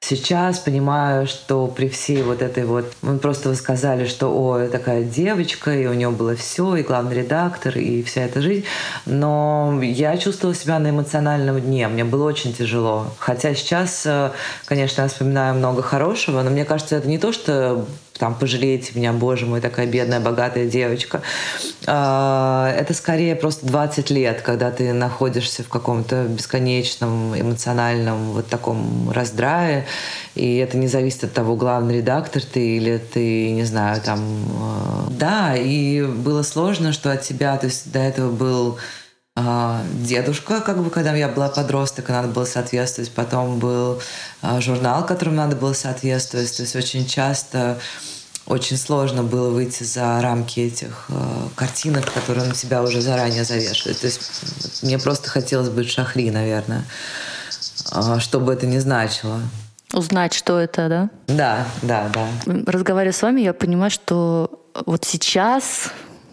Сейчас 0.00 0.60
понимаю, 0.60 1.26
что 1.26 1.66
при 1.66 1.88
всей 1.88 2.22
вот 2.22 2.40
этой 2.40 2.64
вот... 2.64 2.92
Мы 3.02 3.18
просто 3.18 3.48
вы 3.48 3.56
сказали, 3.56 4.06
что 4.06 4.28
о, 4.28 4.68
такая 4.68 5.02
девочка, 5.02 5.74
и 5.74 5.86
у 5.86 5.92
нее 5.92 6.10
было 6.10 6.36
все, 6.36 6.76
и 6.76 6.82
главный 6.82 7.16
редактор, 7.16 7.76
и 7.76 8.02
вся 8.04 8.22
эта 8.22 8.40
жизнь. 8.40 8.64
Но 9.06 9.80
я 9.82 10.16
чувствовала 10.16 10.54
себя 10.54 10.78
на 10.78 10.90
эмоциональном 10.90 11.60
дне. 11.60 11.88
Мне 11.88 12.04
было 12.04 12.28
очень 12.28 12.54
тяжело. 12.54 13.12
Хотя 13.18 13.54
сейчас, 13.54 14.06
э, 14.06 14.30
конечно, 14.66 15.02
я 15.02 15.08
вспоминаю 15.08 15.56
много 15.56 15.82
хорошего, 15.82 16.42
но 16.42 16.50
мне 16.50 16.64
кажется, 16.64 16.96
это 16.96 17.08
не 17.08 17.18
то, 17.18 17.32
что 17.32 17.84
там 18.18 18.34
пожалейте 18.34 18.92
меня, 18.94 19.12
боже 19.12 19.46
мой, 19.46 19.60
такая 19.60 19.86
бедная, 19.86 20.20
богатая 20.20 20.66
девочка. 20.66 21.22
А, 21.86 22.72
это 22.76 22.94
скорее 22.94 23.36
просто 23.36 23.66
20 23.66 24.10
лет, 24.10 24.42
когда 24.42 24.70
ты 24.70 24.92
находишься 24.92 25.62
в 25.62 25.68
каком-то 25.68 26.24
бесконечном 26.24 27.38
эмоциональном 27.40 28.32
вот 28.32 28.48
таком 28.48 29.10
раздрае, 29.10 29.86
и 30.34 30.56
это 30.56 30.76
не 30.76 30.88
зависит 30.88 31.24
от 31.24 31.32
того, 31.32 31.56
главный 31.56 31.98
редактор 31.98 32.42
ты 32.42 32.76
или 32.76 32.98
ты, 32.98 33.50
не 33.50 33.64
знаю, 33.64 34.00
там... 34.02 34.20
Э, 34.20 35.10
да, 35.10 35.56
и 35.56 36.02
было 36.02 36.42
сложно, 36.42 36.92
что 36.92 37.12
от 37.12 37.22
тебя, 37.22 37.56
то 37.56 37.66
есть 37.66 37.90
до 37.92 37.98
этого 37.98 38.30
был 38.30 38.78
дедушка, 40.02 40.60
как 40.60 40.82
бы, 40.82 40.90
когда 40.90 41.14
я 41.14 41.28
была 41.28 41.48
подросток, 41.48 42.08
и 42.08 42.12
надо 42.12 42.28
было 42.28 42.44
соответствовать. 42.44 43.10
Потом 43.12 43.58
был 43.58 44.00
а, 44.42 44.60
журнал, 44.60 45.04
которому 45.04 45.36
надо 45.36 45.56
было 45.56 45.72
соответствовать. 45.72 46.56
То 46.56 46.62
есть 46.62 46.76
очень 46.76 47.06
часто 47.06 47.78
очень 48.46 48.78
сложно 48.78 49.22
было 49.22 49.50
выйти 49.50 49.82
за 49.82 50.20
рамки 50.22 50.60
этих 50.60 51.06
э, 51.10 51.14
картинок, 51.54 52.10
которые 52.10 52.46
на 52.46 52.54
тебя 52.54 52.82
уже 52.82 53.02
заранее 53.02 53.44
завешивают. 53.44 54.00
То 54.00 54.06
есть 54.06 54.82
мне 54.82 54.98
просто 54.98 55.28
хотелось 55.28 55.68
быть 55.68 55.90
шахри, 55.90 56.30
наверное, 56.30 56.84
э, 57.92 58.18
что 58.20 58.40
бы 58.40 58.54
это 58.54 58.66
ни 58.66 58.78
значило. 58.78 59.40
Узнать, 59.92 60.32
что 60.32 60.58
это, 60.58 60.88
да? 60.88 61.10
Да, 61.26 61.66
да, 61.82 62.10
да. 62.14 62.26
Разговаривая 62.66 63.12
с 63.12 63.20
вами, 63.20 63.42
я 63.42 63.52
понимаю, 63.52 63.90
что 63.90 64.50
вот 64.86 65.04
сейчас 65.04 65.90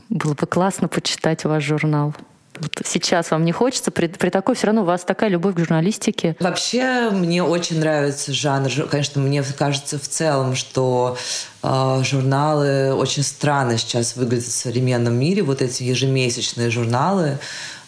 было 0.07 0.35
бы 0.35 0.47
классно 0.47 0.87
почитать 0.87 1.43
ваш 1.43 1.65
журнал 1.65 2.15
вот 2.59 2.81
сейчас 2.85 3.31
вам 3.31 3.45
не 3.45 3.51
хочется, 3.51 3.91
при, 3.91 4.07
при 4.07 4.29
такой 4.29 4.55
все 4.55 4.67
равно 4.67 4.81
у 4.81 4.85
вас 4.85 5.03
такая 5.03 5.29
любовь 5.29 5.55
к 5.55 5.59
журналистике. 5.59 6.35
Вообще 6.39 7.09
мне 7.11 7.43
очень 7.43 7.79
нравится 7.79 8.33
жанр. 8.33 8.69
Конечно, 8.89 9.21
мне 9.21 9.43
кажется 9.43 9.99
в 9.99 10.07
целом, 10.07 10.55
что 10.55 11.17
э, 11.63 12.01
журналы 12.03 12.93
очень 12.93 13.23
странно 13.23 13.77
сейчас 13.77 14.15
выглядят 14.15 14.45
в 14.45 14.51
современном 14.51 15.15
мире. 15.15 15.43
Вот 15.43 15.61
эти 15.61 15.83
ежемесячные 15.83 16.69
журналы. 16.69 17.39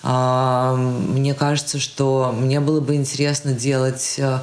Э, 0.04 0.76
мне 0.76 1.34
кажется, 1.34 1.80
что 1.80 2.34
мне 2.38 2.60
было 2.60 2.82
бы 2.82 2.96
интересно 2.96 3.54
делать 3.54 4.16
э, 4.18 4.40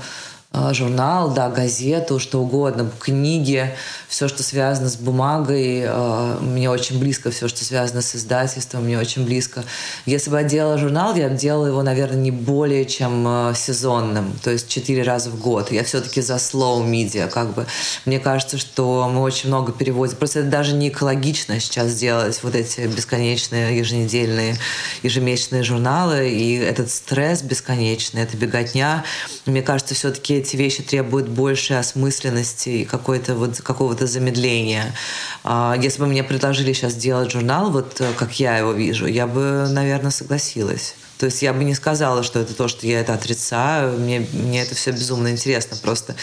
журнал, 0.72 1.32
да, 1.32 1.48
газету, 1.50 2.18
что 2.18 2.40
угодно, 2.40 2.88
книги, 3.00 3.74
все, 4.14 4.28
что 4.28 4.44
связано 4.44 4.88
с 4.88 4.94
бумагой. 4.94 5.82
А, 5.88 6.38
мне 6.40 6.70
очень 6.70 7.00
близко 7.00 7.32
все, 7.32 7.48
что 7.48 7.64
связано 7.64 8.00
с 8.00 8.14
издательством, 8.14 8.84
мне 8.84 8.96
очень 8.96 9.24
близко. 9.24 9.64
Если 10.06 10.30
бы 10.30 10.36
я 10.36 10.44
делала 10.44 10.78
журнал, 10.78 11.16
я 11.16 11.28
бы 11.28 11.34
делала 11.34 11.66
его, 11.66 11.82
наверное, 11.82 12.20
не 12.20 12.30
более 12.30 12.84
чем 12.84 13.24
а, 13.26 13.54
сезонным, 13.54 14.32
то 14.44 14.50
есть 14.52 14.68
четыре 14.68 15.02
раза 15.02 15.30
в 15.30 15.40
год. 15.40 15.72
Я 15.72 15.82
все-таки 15.82 16.20
за 16.20 16.34
slow 16.34 16.88
media, 16.88 17.28
как 17.28 17.54
бы. 17.54 17.66
Мне 18.04 18.20
кажется, 18.20 18.56
что 18.56 19.10
мы 19.12 19.20
очень 19.20 19.48
много 19.48 19.72
переводим. 19.72 20.16
Просто 20.16 20.40
это 20.40 20.48
даже 20.48 20.74
не 20.74 20.90
экологично 20.90 21.58
сейчас 21.58 21.94
делать 21.94 22.38
вот 22.44 22.54
эти 22.54 22.82
бесконечные 22.82 23.76
еженедельные, 23.76 24.56
ежемесячные 25.02 25.64
журналы, 25.64 26.30
и 26.30 26.54
этот 26.54 26.88
стресс 26.88 27.42
бесконечный, 27.42 28.22
эта 28.22 28.36
беготня. 28.36 29.04
Мне 29.44 29.60
кажется, 29.60 29.96
все-таки 29.96 30.34
эти 30.34 30.54
вещи 30.54 30.84
требуют 30.84 31.28
большей 31.28 31.80
осмысленности 31.80 32.68
и 32.68 32.84
какой-то 32.84 33.34
вот 33.34 33.60
какого-то 33.60 34.03
замедления. 34.06 34.94
А, 35.42 35.76
если 35.80 36.00
бы 36.00 36.06
мне 36.06 36.24
предложили 36.24 36.72
сейчас 36.72 36.92
сделать 36.92 37.30
журнал, 37.30 37.70
вот 37.70 38.00
э, 38.00 38.12
как 38.16 38.38
я 38.40 38.58
его 38.58 38.72
вижу, 38.72 39.06
я 39.06 39.26
бы, 39.26 39.66
наверное, 39.68 40.10
согласилась. 40.10 40.94
То 41.18 41.26
есть 41.26 41.42
я 41.42 41.52
бы 41.52 41.64
не 41.64 41.74
сказала, 41.74 42.22
что 42.22 42.40
это 42.40 42.54
то, 42.54 42.68
что 42.68 42.86
я 42.86 43.00
это 43.00 43.14
отрицаю. 43.14 43.98
Мне, 43.98 44.26
мне 44.32 44.62
это 44.62 44.74
все 44.74 44.90
безумно 44.90 45.28
интересно. 45.28 45.76
Просто 45.80 46.16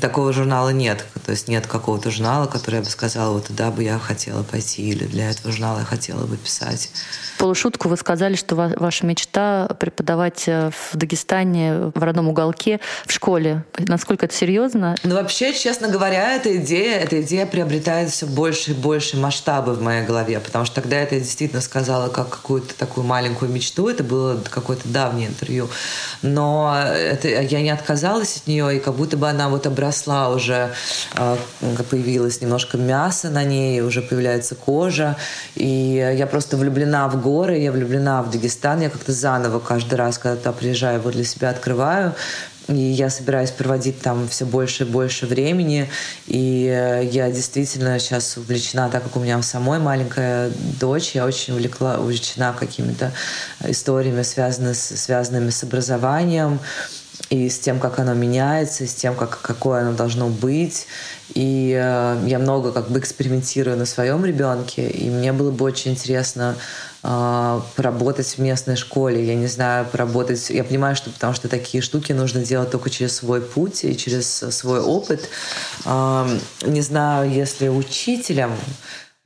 такого 0.00 0.32
журнала 0.32 0.70
нет. 0.70 1.04
То 1.24 1.32
есть 1.32 1.48
нет 1.48 1.66
какого-то 1.66 2.10
журнала, 2.10 2.46
который 2.46 2.76
я 2.76 2.82
бы 2.82 2.88
сказала, 2.88 3.32
вот 3.32 3.46
туда 3.46 3.70
бы 3.70 3.82
я 3.82 3.98
хотела 3.98 4.42
пойти, 4.42 4.88
или 4.88 5.04
для 5.04 5.30
этого 5.30 5.52
журнала 5.52 5.80
я 5.80 5.84
хотела 5.84 6.26
бы 6.26 6.36
писать. 6.36 6.90
Полушутку 7.38 7.88
вы 7.88 7.96
сказали, 7.96 8.36
что 8.36 8.54
ваша 8.54 9.06
мечта 9.06 9.68
преподавать 9.78 10.44
э, 10.46 10.70
в 10.70 10.96
Дагестане, 10.96 11.92
в 11.94 12.02
родном 12.02 12.28
уголке, 12.28 12.80
в 13.06 13.12
школе. 13.12 13.64
Насколько 13.78 14.26
это 14.26 14.34
серьезно? 14.34 14.94
Ну, 15.02 15.14
вообще, 15.14 15.52
честно 15.52 15.88
говоря, 15.88 16.34
эта 16.36 16.56
идея, 16.56 16.98
эта 17.00 17.20
идея 17.22 17.46
приобретает 17.46 18.10
все 18.10 18.26
больше 18.26 18.70
и 18.70 18.74
больше 18.74 19.16
масштабы 19.16 19.74
в 19.74 19.82
моей 19.82 20.04
голове, 20.04 20.40
потому 20.40 20.64
что 20.64 20.76
тогда 20.76 20.96
это 20.96 21.18
действительно 21.18 21.60
сказала 21.60 22.08
как 22.08 22.28
какую-то 22.30 22.74
такую 22.74 23.04
маленькую 23.06 23.50
мечту, 23.50 23.88
это 23.88 24.04
было 24.04 24.40
какое-то 24.50 24.88
давнее 24.88 25.28
интервью, 25.28 25.68
но 26.22 26.74
это, 26.86 27.28
я 27.28 27.60
не 27.60 27.70
отказалась 27.70 28.36
от 28.36 28.46
нее, 28.46 28.76
и 28.76 28.80
как 28.80 28.94
будто 28.94 29.16
бы 29.16 29.28
она 29.28 29.48
вот 29.48 29.66
обросла 29.74 30.30
уже, 30.30 30.72
э, 31.16 31.36
появилось 31.90 32.40
немножко 32.40 32.78
мяса 32.78 33.28
на 33.30 33.44
ней, 33.44 33.82
уже 33.82 34.00
появляется 34.00 34.54
кожа, 34.54 35.16
и 35.54 36.14
я 36.16 36.26
просто 36.26 36.56
влюблена 36.56 37.08
в 37.08 37.20
горы, 37.20 37.58
я 37.58 37.72
влюблена 37.72 38.22
в 38.22 38.30
Дагестан, 38.30 38.80
я 38.80 38.90
как-то 38.90 39.12
заново 39.12 39.58
каждый 39.58 39.94
раз, 39.94 40.18
когда 40.18 40.36
туда 40.36 40.52
приезжаю, 40.52 41.00
его 41.00 41.10
для 41.10 41.24
себя 41.24 41.50
открываю. 41.50 42.14
И 42.68 42.74
я 42.74 43.10
собираюсь 43.10 43.50
проводить 43.50 44.00
там 44.00 44.26
все 44.26 44.46
больше 44.46 44.84
и 44.84 44.86
больше 44.86 45.26
времени. 45.26 45.90
И 46.26 46.66
э, 46.66 47.04
я 47.04 47.30
действительно 47.30 47.98
сейчас 47.98 48.38
увлечена, 48.38 48.88
так 48.88 49.02
как 49.02 49.16
у 49.16 49.20
меня 49.20 49.42
самой 49.42 49.78
маленькая 49.78 50.50
дочь, 50.80 51.10
я 51.14 51.26
очень 51.26 51.52
увлекла, 51.52 51.98
увлечена 51.98 52.54
какими-то 52.58 53.12
историями, 53.64 54.22
связанными 54.22 54.72
связанными 54.72 55.50
с 55.50 55.62
образованием 55.62 56.58
и 57.30 57.48
с 57.48 57.58
тем, 57.58 57.78
как 57.80 57.98
оно 57.98 58.14
меняется, 58.14 58.84
и 58.84 58.86
с 58.86 58.94
тем, 58.94 59.14
как, 59.14 59.40
какое 59.40 59.80
оно 59.80 59.92
должно 59.92 60.28
быть. 60.28 60.86
И 61.34 61.72
э, 61.74 62.22
я 62.26 62.38
много 62.38 62.70
как 62.70 62.90
бы 62.90 62.98
экспериментирую 62.98 63.76
на 63.76 63.86
своем 63.86 64.24
ребенке, 64.24 64.88
и 64.88 65.08
мне 65.08 65.32
было 65.32 65.50
бы 65.50 65.64
очень 65.64 65.92
интересно 65.92 66.56
э, 67.02 67.60
поработать 67.76 68.26
в 68.26 68.38
местной 68.38 68.76
школе, 68.76 69.24
я 69.24 69.34
не 69.34 69.46
знаю, 69.46 69.86
поработать... 69.86 70.50
Я 70.50 70.64
понимаю, 70.64 70.96
что 70.96 71.10
потому 71.10 71.32
что 71.32 71.48
такие 71.48 71.82
штуки 71.82 72.12
нужно 72.12 72.44
делать 72.44 72.70
только 72.70 72.90
через 72.90 73.16
свой 73.16 73.40
путь 73.40 73.84
и 73.84 73.96
через 73.96 74.28
свой 74.28 74.80
опыт. 74.80 75.28
Э, 75.86 76.26
не 76.62 76.82
знаю, 76.82 77.30
если 77.30 77.68
учителем, 77.68 78.52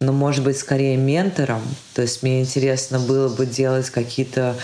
но, 0.01 0.13
может 0.13 0.45
быть, 0.45 0.57
скорее 0.57 0.97
ментором. 0.97 1.63
То 1.95 2.03
есть 2.03 2.23
мне 2.23 2.43
интересно 2.43 3.01
было 3.01 3.29
бы 3.29 3.45
делать 3.45 3.91
какие-то 3.91 4.55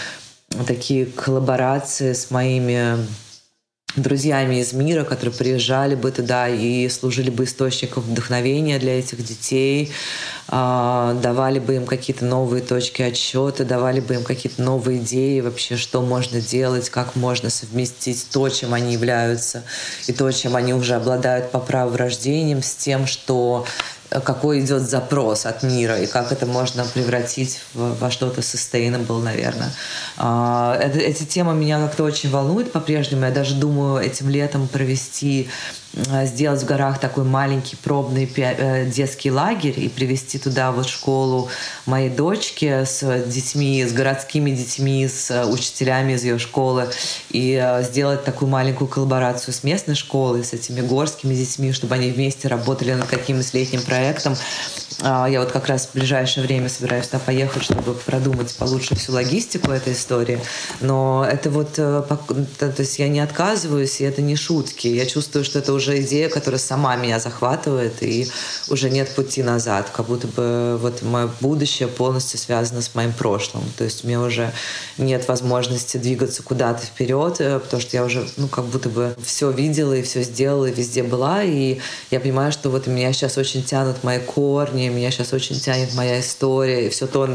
такие 0.66 1.06
коллаборации 1.06 2.12
с 2.12 2.30
моими 2.30 2.98
друзьями 3.96 4.60
из 4.60 4.72
мира, 4.72 5.04
которые 5.04 5.34
приезжали 5.34 5.94
бы 5.94 6.10
туда 6.10 6.48
и 6.48 6.88
служили 6.88 7.30
бы 7.30 7.44
источником 7.44 8.02
вдохновения 8.02 8.78
для 8.78 8.98
этих 8.98 9.24
детей, 9.24 9.92
а, 10.48 11.14
давали 11.22 11.58
бы 11.58 11.76
им 11.76 11.86
какие-то 11.86 12.24
новые 12.24 12.62
точки 12.62 13.02
отсчета, 13.02 13.64
давали 13.64 14.00
бы 14.00 14.14
им 14.14 14.24
какие-то 14.24 14.62
новые 14.62 14.98
идеи 14.98 15.40
вообще, 15.40 15.76
что 15.76 16.02
можно 16.02 16.40
делать, 16.40 16.90
как 16.90 17.16
можно 17.16 17.50
совместить 17.50 18.26
то, 18.30 18.48
чем 18.48 18.74
они 18.74 18.92
являются, 18.92 19.62
и 20.06 20.12
то, 20.12 20.30
чем 20.32 20.56
они 20.56 20.74
уже 20.74 20.94
обладают 20.94 21.50
по 21.50 21.60
праву 21.60 21.96
рождения, 21.96 22.60
с 22.60 22.74
тем, 22.74 23.06
что 23.06 23.66
какой 24.20 24.60
идет 24.60 24.82
запрос 24.82 25.46
от 25.46 25.62
мира 25.62 25.98
и 25.98 26.06
как 26.06 26.32
это 26.32 26.46
можно 26.46 26.84
превратить 26.84 27.60
в, 27.74 27.98
во 27.98 28.10
что-то 28.10 28.40
sustainable, 28.40 29.22
наверное. 29.22 29.72
А, 30.16 30.78
это, 30.80 30.98
эти 30.98 31.24
темы 31.24 31.54
меня 31.54 31.78
как-то 31.78 32.04
очень 32.04 32.30
волнуют 32.30 32.72
по-прежнему. 32.72 33.24
Я 33.24 33.30
даже 33.30 33.54
думаю 33.54 34.02
этим 34.02 34.28
летом 34.28 34.68
провести 34.68 35.48
Э, 35.48 35.83
сделать 36.24 36.62
в 36.62 36.64
горах 36.64 36.98
такой 36.98 37.24
маленький 37.24 37.76
пробный 37.76 38.30
э, 38.36 38.86
детский 38.86 39.30
лагерь 39.30 39.78
и 39.78 39.88
привести 39.88 40.38
туда 40.38 40.72
вот 40.72 40.88
школу 40.88 41.48
моей 41.86 42.10
дочки 42.10 42.84
с 42.84 43.24
детьми, 43.26 43.84
с 43.84 43.92
городскими 43.92 44.50
детьми, 44.50 45.06
с 45.06 45.30
э, 45.30 45.46
учителями 45.46 46.14
из 46.14 46.24
ее 46.24 46.38
школы 46.38 46.88
и 47.30 47.80
сделать 47.82 48.24
такую 48.24 48.50
маленькую 48.50 48.88
коллаборацию 48.88 49.54
с 49.54 49.62
местной 49.62 49.94
школой, 49.94 50.44
с 50.44 50.52
этими 50.52 50.80
горскими 50.80 51.34
детьми, 51.34 51.72
чтобы 51.72 51.94
они 51.94 52.10
вместе 52.10 52.48
работали 52.48 52.94
над 52.94 53.06
каким-то 53.06 53.44
летним 53.56 53.82
проектом. 53.82 54.36
А, 55.02 55.26
я 55.26 55.40
вот 55.40 55.52
как 55.52 55.66
раз 55.66 55.86
в 55.86 55.94
ближайшее 55.94 56.44
время 56.44 56.68
собираюсь 56.68 57.06
туда 57.06 57.20
поехать, 57.20 57.62
чтобы 57.62 57.94
продумать 57.94 58.54
получше 58.56 58.94
всю 58.96 59.12
логистику 59.12 59.70
этой 59.70 59.92
истории. 59.92 60.40
Но 60.80 61.26
это 61.28 61.50
вот, 61.50 61.74
то 61.74 62.74
есть 62.78 62.98
я 62.98 63.08
не 63.08 63.20
отказываюсь, 63.20 64.00
и 64.00 64.04
это 64.04 64.22
не 64.22 64.36
шутки. 64.36 64.88
Я 64.88 65.06
чувствую, 65.06 65.44
что 65.44 65.60
это 65.60 65.72
уже 65.72 65.84
уже 65.84 66.00
идея, 66.02 66.28
которая 66.28 66.58
сама 66.58 66.96
меня 66.96 67.20
захватывает, 67.20 68.02
и 68.02 68.28
уже 68.68 68.90
нет 68.90 69.14
пути 69.14 69.42
назад, 69.42 69.90
как 69.92 70.06
будто 70.06 70.26
бы 70.26 70.78
вот 70.80 71.02
мое 71.02 71.30
будущее 71.40 71.88
полностью 71.88 72.38
связано 72.38 72.80
с 72.80 72.94
моим 72.94 73.12
прошлым. 73.12 73.64
То 73.76 73.84
есть 73.84 74.04
у 74.04 74.06
меня 74.06 74.20
уже 74.20 74.52
нет 74.98 75.28
возможности 75.28 75.96
двигаться 75.96 76.42
куда-то 76.42 76.84
вперед, 76.86 77.36
э, 77.40 77.58
потому 77.58 77.80
что 77.80 77.96
я 77.96 78.04
уже, 78.04 78.26
ну, 78.36 78.48
как 78.48 78.64
будто 78.66 78.88
бы 78.88 79.14
все 79.22 79.50
видела 79.50 79.92
и 79.92 80.02
все 80.02 80.22
сделала, 80.22 80.66
и 80.66 80.74
везде 80.74 81.02
была, 81.02 81.42
и 81.42 81.78
я 82.10 82.20
понимаю, 82.20 82.52
что 82.52 82.70
вот 82.70 82.86
меня 82.86 83.12
сейчас 83.12 83.38
очень 83.38 83.62
тянут 83.62 84.02
мои 84.04 84.18
корни, 84.18 84.83
мне, 84.88 84.96
меня 84.96 85.10
сейчас 85.10 85.32
очень 85.32 85.58
тянет 85.58 85.94
моя 85.94 86.20
история, 86.20 86.86
и 86.86 86.88
все 86.90 87.06
то, 87.06 87.28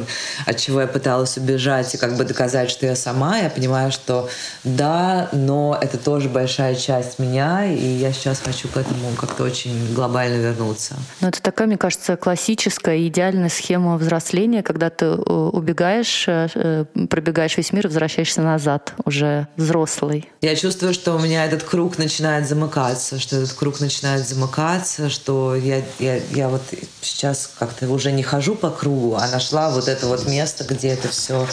от 0.45 0.57
чего 0.57 0.81
я 0.81 0.87
пыталась 0.87 1.37
убежать 1.37 1.93
и 1.95 1.97
как 1.97 2.15
бы 2.15 2.23
доказать, 2.23 2.69
что 2.69 2.85
я 2.85 2.95
сама, 2.95 3.37
я 3.37 3.49
понимаю, 3.49 3.91
что 3.91 4.29
да, 4.63 5.29
но 5.31 5.77
это 5.79 5.97
тоже 5.97 6.29
большая 6.29 6.75
часть 6.75 7.19
меня, 7.19 7.65
и 7.65 7.85
я 7.85 8.11
сейчас 8.11 8.39
хочу 8.39 8.67
к 8.67 8.77
этому 8.77 9.13
как-то 9.19 9.43
очень 9.43 9.93
глобально 9.93 10.41
вернуться. 10.41 10.95
Ну, 11.21 11.27
это 11.27 11.41
такая, 11.41 11.67
мне 11.67 11.77
кажется, 11.77 12.17
классическая 12.17 13.07
идеальная 13.07 13.49
схема 13.49 13.97
взросления, 13.97 14.63
когда 14.63 14.89
ты 14.89 15.05
э, 15.05 15.15
убегаешь, 15.15 16.25
э, 16.27 16.47
э, 16.53 16.85
пробегаешь 17.09 17.57
весь 17.57 17.71
мир 17.71 17.85
и 17.85 17.87
возвращаешься 17.87 18.41
назад, 18.41 18.93
уже 19.05 19.47
взрослый. 19.55 20.29
Я 20.41 20.55
чувствую, 20.55 20.93
что 20.93 21.15
у 21.15 21.19
меня 21.19 21.45
этот 21.45 21.63
круг 21.63 21.97
начинает 21.97 22.47
замыкаться, 22.47 23.19
что 23.19 23.37
этот 23.37 23.53
круг 23.53 23.79
начинает 23.79 24.27
замыкаться, 24.27 25.09
что 25.09 25.55
я, 25.55 25.81
я, 25.99 26.17
я 26.31 26.49
вот 26.49 26.61
сейчас 27.01 27.38
как-то 27.47 27.87
уже 27.89 28.11
не 28.11 28.23
хожу 28.23 28.55
по 28.55 28.69
кругу, 28.69 29.15
а 29.15 29.27
нашла 29.27 29.69
вот 29.69 29.87
это 29.87 30.07
вот 30.07 30.27
место, 30.27 30.63
где 30.63 30.89
это 30.89 31.09
все 31.09 31.47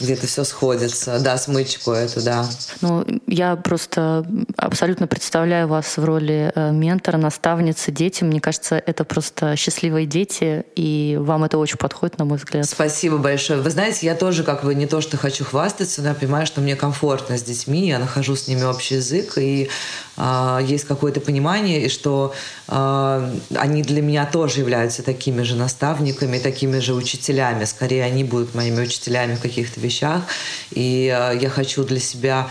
где-то 0.00 0.26
все 0.26 0.44
сходится. 0.44 1.18
Да, 1.18 1.36
смычку 1.38 1.92
эту, 1.92 2.22
да. 2.22 2.46
Ну, 2.80 3.04
я 3.28 3.56
просто 3.56 4.26
абсолютно 4.56 5.06
представляю 5.06 5.68
вас 5.68 5.98
в 5.98 6.04
роли 6.04 6.50
э, 6.54 6.72
ментора, 6.72 7.18
наставницы 7.18 7.92
детям. 7.92 8.28
Мне 8.28 8.40
кажется, 8.40 8.82
это 8.84 9.04
просто 9.04 9.54
счастливые 9.54 10.06
дети, 10.06 10.64
и 10.76 11.18
вам 11.20 11.44
это 11.44 11.58
очень 11.58 11.76
подходит, 11.76 12.18
на 12.18 12.24
мой 12.24 12.38
взгляд. 12.38 12.64
Спасибо 12.66 13.18
большое. 13.18 13.60
Вы 13.60 13.70
знаете, 13.70 14.06
я 14.06 14.14
тоже 14.14 14.44
как 14.44 14.64
бы 14.64 14.74
не 14.74 14.86
то, 14.86 15.02
что 15.02 15.18
хочу 15.18 15.44
хвастаться, 15.44 16.00
но 16.00 16.08
я 16.08 16.14
понимаю, 16.14 16.46
что 16.46 16.62
мне 16.62 16.74
комфортно 16.74 17.36
с 17.36 17.42
детьми, 17.42 17.88
я 17.88 17.98
нахожу 17.98 18.34
с 18.34 18.48
ними 18.48 18.62
общий 18.62 18.94
язык, 18.94 19.36
и 19.36 19.68
э, 20.16 20.58
есть 20.62 20.86
какое-то 20.86 21.20
понимание, 21.20 21.84
и 21.84 21.88
что 21.90 22.34
э, 22.68 23.30
они 23.56 23.82
для 23.82 24.00
меня 24.00 24.24
тоже 24.24 24.60
являются 24.60 25.02
такими 25.02 25.42
же 25.42 25.54
наставниками, 25.54 26.38
такими 26.38 26.78
же 26.78 26.94
учителями. 26.94 27.64
Скорее, 27.64 28.04
они 28.04 28.24
будут 28.24 28.54
моими 28.54 28.80
учителями 28.80 29.34
в 29.34 29.42
каких-то 29.42 29.80
вещах. 29.80 30.22
И 30.70 31.14
э, 31.14 31.38
я 31.38 31.50
хочу 31.50 31.84
для 31.84 32.00
себя 32.00 32.48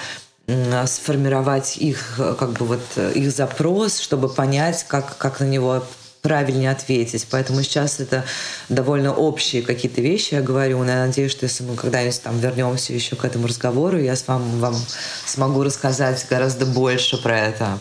сформировать 0.86 1.78
их, 1.78 2.16
как 2.18 2.54
бы 2.54 2.66
вот 2.66 2.82
их 3.16 3.32
запрос, 3.32 4.00
чтобы 4.00 4.30
понять, 4.30 4.86
как, 4.88 5.18
как 5.18 5.40
на 5.42 5.46
него 5.46 5.84
правильнее 6.22 6.72
ответить. 6.72 7.28
Поэтому 7.30 7.62
сейчас 7.64 8.00
это 8.00 8.26
довольно 8.70 9.14
общие 9.14 9.62
какие-то 9.62 10.02
вещи 10.02 10.34
я 10.34 10.42
говорю. 10.42 10.80
Но 10.80 10.92
я 10.92 11.06
надеюсь, 11.06 11.32
что 11.32 11.46
если 11.46 11.64
мы 11.64 11.76
когда-нибудь 11.76 12.22
там 12.22 12.40
вернемся 12.40 12.94
еще 12.94 13.16
к 13.16 13.26
этому 13.26 13.48
разговору, 13.48 13.98
я 13.98 14.16
с 14.16 14.28
вами 14.28 14.60
вам 14.60 14.76
смогу 15.26 15.64
рассказать 15.64 16.26
гораздо 16.30 16.66
больше 16.66 17.22
про 17.22 17.40
это. 17.40 17.80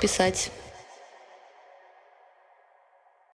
Писать». 0.00 0.50